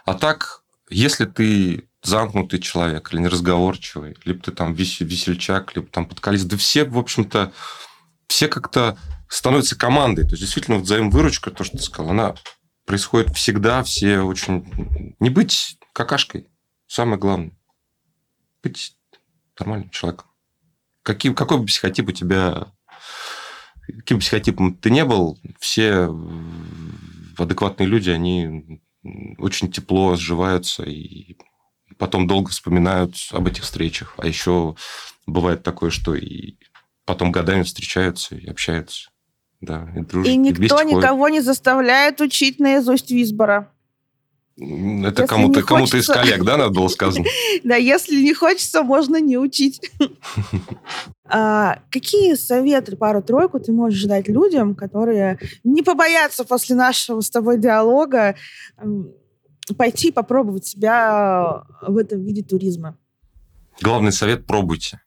А 0.07 0.15
так, 0.15 0.63
если 0.89 1.27
ты 1.27 1.85
замкнутый 2.03 2.61
человек 2.61 3.13
или 3.13 3.21
неразговорчивый, 3.21 4.17
либо 4.25 4.43
ты 4.43 4.53
там 4.53 4.73
весельчак, 4.73 5.77
либо 5.77 5.89
там 5.89 6.07
подкалист, 6.07 6.47
да 6.47 6.57
все, 6.57 6.85
в 6.85 6.99
общем-то, 6.99 7.53
все 8.29 8.49
как-то 8.49 8.97
становится 9.31 9.78
командой. 9.78 10.24
То 10.24 10.31
есть, 10.33 10.43
действительно, 10.43 10.78
взаимовыручка, 10.78 11.51
то, 11.51 11.64
что 11.64 11.78
ты 11.78 11.83
сказал, 11.85 12.11
она 12.11 12.35
происходит 12.85 13.35
всегда, 13.37 13.83
все 13.85 14.20
очень... 14.20 15.14
Не 15.20 15.31
быть 15.31 15.78
какашкой, 15.93 16.49
самое 16.87 17.18
главное. 17.18 17.53
Быть 18.62 18.97
нормальным 19.59 19.91
человеком. 19.91 20.26
Каким, 21.03 21.35
какой 21.35 21.59
бы 21.59 21.66
психотип 21.66 22.09
у 22.09 22.12
тебя... 22.12 22.72
Каким 23.87 24.18
психотипом 24.18 24.74
ты 24.74 24.91
не 24.91 25.05
был, 25.05 25.39
все 25.59 26.11
адекватные 27.39 27.89
люди, 27.89 28.11
они 28.11 28.83
очень 29.39 29.70
тепло 29.70 30.14
сживаются 30.16 30.83
и 30.85 31.39
потом 31.99 32.26
долго 32.26 32.51
вспоминают 32.51 33.16
об 33.31 33.47
этих 33.47 33.62
встречах. 33.62 34.14
А 34.18 34.26
еще 34.26 34.76
бывает 35.26 35.62
такое, 35.62 35.91
что 35.91 36.14
и 36.14 36.57
потом 37.05 37.33
годами 37.33 37.62
встречаются 37.62 38.37
и 38.37 38.47
общаются. 38.47 39.10
Да, 39.61 39.89
и, 39.95 40.01
дружит, 40.01 40.33
и 40.33 40.37
никто 40.37 40.83
никого 40.83 41.29
не 41.29 41.41
заставляет 41.41 42.21
учить 42.21 42.59
наизусть 42.59 43.11
Висбора. 43.11 43.71
Это 44.57 45.27
кому-то 45.27 45.63
кому 45.63 45.85
из 45.85 46.07
коллег, 46.09 46.45
да, 46.45 46.57
надо 46.57 46.71
было 46.71 46.89
сказано? 46.89 47.25
Да, 47.65 47.77
если 47.77 48.23
не 48.23 48.35
хочется, 48.35 48.83
можно 48.83 49.21
не 49.21 49.39
учить. 49.39 49.81
А, 51.33 51.79
какие 51.93 52.35
советы, 52.35 52.97
пару-тройку 52.97 53.61
ты 53.61 53.71
можешь 53.71 54.03
дать 54.03 54.27
людям, 54.27 54.75
которые 54.75 55.39
не 55.63 55.83
побоятся 55.83 56.43
после 56.43 56.75
нашего 56.75 57.21
с 57.21 57.31
тобой 57.31 57.57
диалога 57.57 58.35
пойти 59.79 60.11
попробовать 60.11 60.67
себя 60.67 61.63
в 61.83 61.97
этом 61.99 62.21
виде 62.25 62.43
туризма? 62.43 62.99
Главный 63.81 64.11
совет– 64.11 64.45
пробуйте 64.49 65.01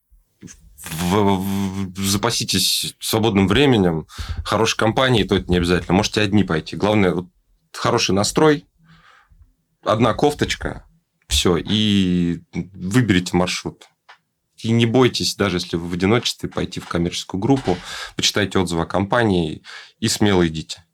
в, 0.83 1.37
в, 1.37 1.99
запаситесь 1.99 2.95
свободным 2.99 3.47
временем, 3.47 4.07
хорошей 4.43 4.77
компанией, 4.77 5.23
то 5.25 5.35
это 5.35 5.49
не 5.49 5.57
обязательно. 5.57 5.95
Можете 5.95 6.21
одни 6.21 6.43
пойти. 6.43 6.75
Главное, 6.75 7.13
вот, 7.13 7.25
хороший 7.71 8.13
настрой, 8.13 8.65
одна 9.83 10.13
кофточка, 10.13 10.85
все, 11.27 11.57
и 11.57 12.41
выберите 12.53 13.35
маршрут. 13.35 13.87
И 14.57 14.71
не 14.71 14.85
бойтесь, 14.85 15.35
даже 15.35 15.57
если 15.57 15.75
вы 15.75 15.89
в 15.89 15.93
одиночестве, 15.93 16.47
пойти 16.47 16.79
в 16.79 16.87
коммерческую 16.87 17.41
группу, 17.41 17.77
почитайте 18.15 18.59
отзывы 18.59 18.83
о 18.83 18.85
компании 18.85 19.63
и 19.99 20.07
смело 20.07 20.47
идите. 20.47 20.85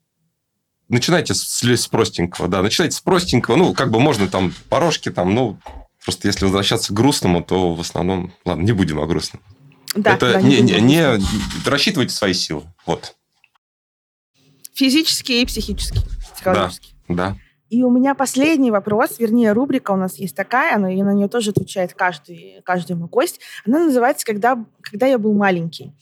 Начинайте 0.87 1.35
с, 1.35 1.61
с 1.61 1.87
простенького, 1.87 2.47
да, 2.47 2.63
начинайте 2.63 2.95
с 2.95 3.01
простенького, 3.01 3.57
ну, 3.57 3.73
как 3.75 3.91
бы 3.91 3.99
можно 3.99 4.27
там 4.27 4.53
порожки, 4.69 5.11
там, 5.11 5.35
ну, 5.35 5.59
просто 6.03 6.27
если 6.27 6.45
возвращаться 6.45 6.91
к 6.91 6.95
грустному, 6.95 7.43
то 7.43 7.75
в 7.75 7.81
основном, 7.81 8.33
ладно, 8.43 8.63
не 8.63 8.71
будем 8.71 8.99
о 8.99 9.05
грустном. 9.05 9.43
Да, 10.01 10.15
это 10.15 10.41
не, 10.41 10.61
не, 10.61 10.79
не 10.81 11.19
рассчитывайте 11.65 12.13
свои 12.13 12.33
силы. 12.33 12.63
Вот. 12.85 13.15
Физические 14.73 15.41
и 15.41 15.45
психические, 15.45 16.03
психологические. 16.33 16.95
Да, 17.09 17.15
да. 17.15 17.37
И 17.69 17.83
у 17.83 17.91
меня 17.91 18.15
последний 18.15 18.71
вопрос, 18.71 19.19
вернее, 19.19 19.51
рубрика 19.51 19.91
у 19.91 19.95
нас 19.95 20.17
есть 20.17 20.35
такая, 20.35 20.75
она, 20.75 20.91
и 20.91 21.01
на 21.03 21.13
нее 21.13 21.27
тоже 21.27 21.51
отвечает 21.51 21.93
каждый, 21.93 22.61
каждый 22.65 22.95
мой 22.95 23.07
гость. 23.07 23.39
Она 23.65 23.85
называется 23.85 24.25
«Когда, 24.25 24.65
«Когда 24.81 25.05
я 25.05 25.19
был 25.19 25.33
маленький». 25.33 25.93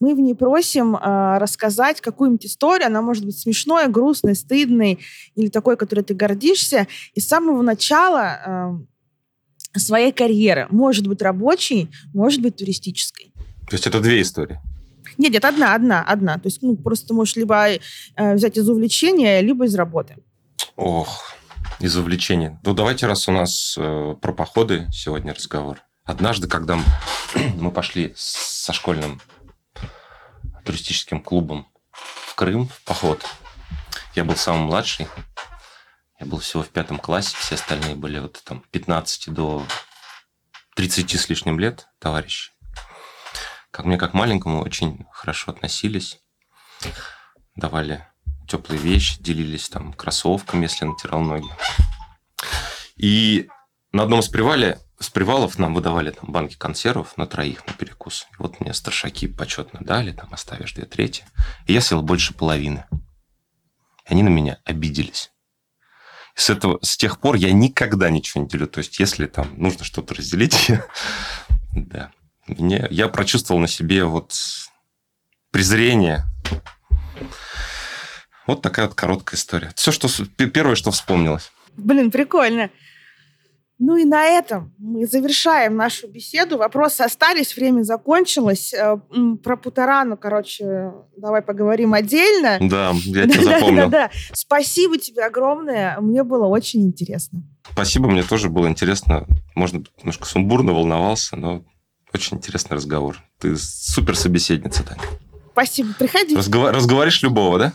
Мы 0.00 0.14
в 0.14 0.20
ней 0.20 0.34
просим 0.34 0.96
э, 0.96 1.38
рассказать 1.38 2.02
какую-нибудь 2.02 2.44
историю, 2.44 2.88
она 2.88 3.00
может 3.00 3.24
быть 3.24 3.38
смешной, 3.38 3.88
грустной, 3.88 4.34
стыдной, 4.34 4.98
или 5.34 5.48
такой, 5.48 5.78
которой 5.78 6.02
ты 6.02 6.12
гордишься. 6.12 6.88
И 7.14 7.20
с 7.20 7.28
самого 7.28 7.62
начала 7.62 8.82
э, 9.74 9.78
своей 9.78 10.12
карьеры, 10.12 10.66
может 10.70 11.06
быть 11.06 11.22
рабочей, 11.22 11.88
может 12.12 12.42
быть 12.42 12.56
туристической. 12.56 13.32
То 13.68 13.74
есть 13.74 13.86
это 13.86 14.00
две 14.00 14.20
истории? 14.20 14.60
Нет, 15.18 15.32
нет, 15.32 15.44
одна, 15.44 15.74
одна, 15.74 16.02
одна. 16.02 16.38
То 16.38 16.46
есть, 16.46 16.62
ну, 16.62 16.76
просто 16.76 17.08
ты 17.08 17.14
можешь 17.14 17.36
либо 17.36 17.66
э, 17.68 17.78
взять 18.34 18.56
из 18.56 18.68
увлечения, 18.68 19.40
либо 19.40 19.64
из 19.64 19.74
работы. 19.74 20.16
Ох, 20.76 21.32
из 21.78 21.96
увлечения. 21.96 22.60
Ну, 22.64 22.74
давайте, 22.74 23.06
раз 23.06 23.28
у 23.28 23.32
нас 23.32 23.76
э, 23.78 24.14
про 24.20 24.32
походы 24.32 24.88
сегодня 24.92 25.34
разговор. 25.34 25.80
Однажды, 26.04 26.48
когда 26.48 26.78
мы 27.56 27.70
пошли 27.72 28.12
со 28.16 28.72
школьным 28.72 29.20
туристическим 30.64 31.20
клубом 31.20 31.68
в 31.92 32.34
Крым 32.34 32.68
в 32.68 32.82
поход, 32.82 33.24
я 34.14 34.24
был 34.24 34.36
самый 34.36 34.66
младший, 34.66 35.06
я 36.18 36.26
был 36.26 36.38
всего 36.38 36.62
в 36.62 36.68
пятом 36.68 36.98
классе, 36.98 37.36
все 37.38 37.54
остальные 37.54 37.94
были 37.94 38.18
вот 38.18 38.42
там 38.44 38.64
15 38.70 39.32
до 39.32 39.64
30 40.74 41.12
с 41.12 41.28
лишним 41.28 41.60
лет, 41.60 41.86
товарищи 41.98 42.53
ко 43.74 43.82
мне 43.82 43.98
как 43.98 44.14
маленькому 44.14 44.62
очень 44.62 45.04
хорошо 45.10 45.50
относились, 45.50 46.20
давали 47.56 48.06
теплые 48.46 48.80
вещи, 48.80 49.20
делились 49.20 49.68
там 49.68 49.92
кроссовками, 49.92 50.62
если 50.62 50.84
натирал 50.84 51.22
ноги. 51.22 51.48
И 52.94 53.48
на 53.90 54.04
одном 54.04 54.20
из, 54.20 54.28
привале, 54.28 54.78
с 55.00 55.10
привалов 55.10 55.58
нам 55.58 55.74
выдавали 55.74 56.12
там 56.12 56.30
банки 56.30 56.54
консервов 56.54 57.16
на 57.16 57.26
троих 57.26 57.66
на 57.66 57.72
перекус. 57.72 58.28
И 58.30 58.34
вот 58.38 58.60
мне 58.60 58.72
старшаки 58.72 59.26
почетно 59.26 59.80
дали, 59.82 60.12
там 60.12 60.32
оставишь 60.32 60.74
две 60.74 60.84
трети. 60.84 61.24
И 61.66 61.72
я 61.72 61.80
съел 61.80 62.00
больше 62.00 62.32
половины. 62.32 62.86
И 64.04 64.12
они 64.12 64.22
на 64.22 64.28
меня 64.28 64.58
обиделись. 64.64 65.32
С, 66.36 66.48
этого, 66.48 66.78
с 66.80 66.96
тех 66.96 67.18
пор 67.18 67.34
я 67.34 67.50
никогда 67.50 68.08
ничего 68.08 68.44
не 68.44 68.48
делю. 68.48 68.68
То 68.68 68.78
есть, 68.78 69.00
если 69.00 69.26
там 69.26 69.48
нужно 69.60 69.84
что-то 69.84 70.14
разделить, 70.14 70.70
да, 71.72 72.12
мне, 72.46 72.86
я 72.90 73.08
прочувствовал 73.08 73.60
на 73.60 73.68
себе 73.68 74.04
вот 74.04 74.34
презрение. 75.50 76.24
Вот 78.46 78.60
такая 78.60 78.86
вот 78.86 78.94
короткая 78.94 79.38
история. 79.38 79.72
Все, 79.76 79.90
что 79.90 80.08
первое, 80.36 80.74
что 80.74 80.90
вспомнилось. 80.90 81.50
Блин, 81.76 82.10
прикольно. 82.10 82.70
Ну 83.78 83.96
и 83.96 84.04
на 84.04 84.24
этом 84.24 84.72
мы 84.78 85.06
завершаем 85.06 85.76
нашу 85.76 86.06
беседу. 86.08 86.58
Вопросы 86.58 87.00
остались, 87.02 87.56
время 87.56 87.82
закончилось. 87.82 88.72
Э, 88.72 88.96
про 89.42 89.56
Путарану, 89.56 90.16
короче, 90.16 90.92
давай 91.16 91.42
поговорим 91.42 91.92
отдельно. 91.92 92.58
Да, 92.60 92.92
я 93.04 93.24
тебя 93.28 93.42
запомнил. 93.42 93.88
Да, 93.88 94.08
да, 94.08 94.10
Спасибо 94.32 94.96
тебе 94.98 95.24
огромное. 95.24 95.98
Мне 96.00 96.22
было 96.22 96.46
очень 96.46 96.86
интересно. 96.86 97.42
Спасибо, 97.72 98.08
мне 98.08 98.22
тоже 98.22 98.48
было 98.48 98.68
интересно. 98.68 99.26
Можно 99.56 99.82
немножко 99.98 100.26
сумбурно 100.26 100.72
волновался, 100.72 101.36
но 101.36 101.64
очень 102.14 102.36
интересный 102.36 102.76
разговор. 102.76 103.18
Ты 103.38 103.56
супер 103.56 104.16
собеседница, 104.16 104.82
Таня. 104.84 105.02
Спасибо, 105.52 105.92
приходи. 105.98 106.36
Разгова- 106.36 106.72
разговоришь 106.72 107.22
любого, 107.22 107.58
да? 107.58 107.72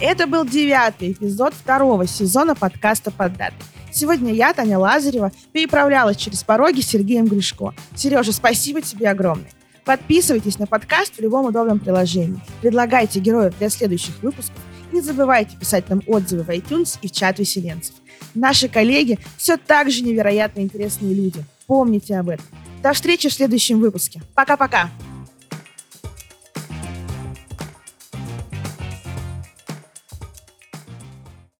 Это 0.00 0.26
был 0.26 0.46
девятый 0.46 1.12
эпизод 1.12 1.52
второго 1.54 2.06
сезона 2.06 2.54
подкаста 2.54 3.10
«Под 3.10 3.36
датой». 3.36 3.58
Сегодня 3.92 4.32
я, 4.32 4.54
Таня 4.54 4.78
Лазарева, 4.78 5.30
переправлялась 5.52 6.16
через 6.16 6.42
пороги 6.42 6.80
с 6.80 6.86
Сергеем 6.86 7.26
Гришко. 7.26 7.74
Сережа, 7.94 8.32
спасибо 8.32 8.80
тебе 8.80 9.10
огромное. 9.10 9.50
Подписывайтесь 9.84 10.58
на 10.58 10.66
подкаст 10.66 11.16
в 11.16 11.20
любом 11.20 11.46
удобном 11.46 11.80
приложении. 11.80 12.40
Предлагайте 12.62 13.18
героев 13.20 13.54
для 13.58 13.68
следующих 13.68 14.22
выпусков. 14.22 14.56
Не 14.92 15.00
забывайте 15.00 15.56
писать 15.56 15.88
нам 15.88 16.02
отзывы 16.06 16.42
в 16.42 16.48
iTunes 16.48 16.98
и 17.02 17.08
в 17.08 17.12
чат 17.12 17.38
Веселенцев. 17.38 17.94
Наши 18.34 18.68
коллеги 18.68 19.18
все 19.36 19.56
так 19.56 19.90
же 19.90 20.02
невероятно 20.02 20.60
интересные 20.60 21.14
люди. 21.14 21.44
Помните 21.66 22.16
об 22.18 22.28
этом. 22.28 22.46
До 22.82 22.92
встречи 22.92 23.28
в 23.28 23.32
следующем 23.32 23.80
выпуске. 23.80 24.22
Пока-пока. 24.34 24.90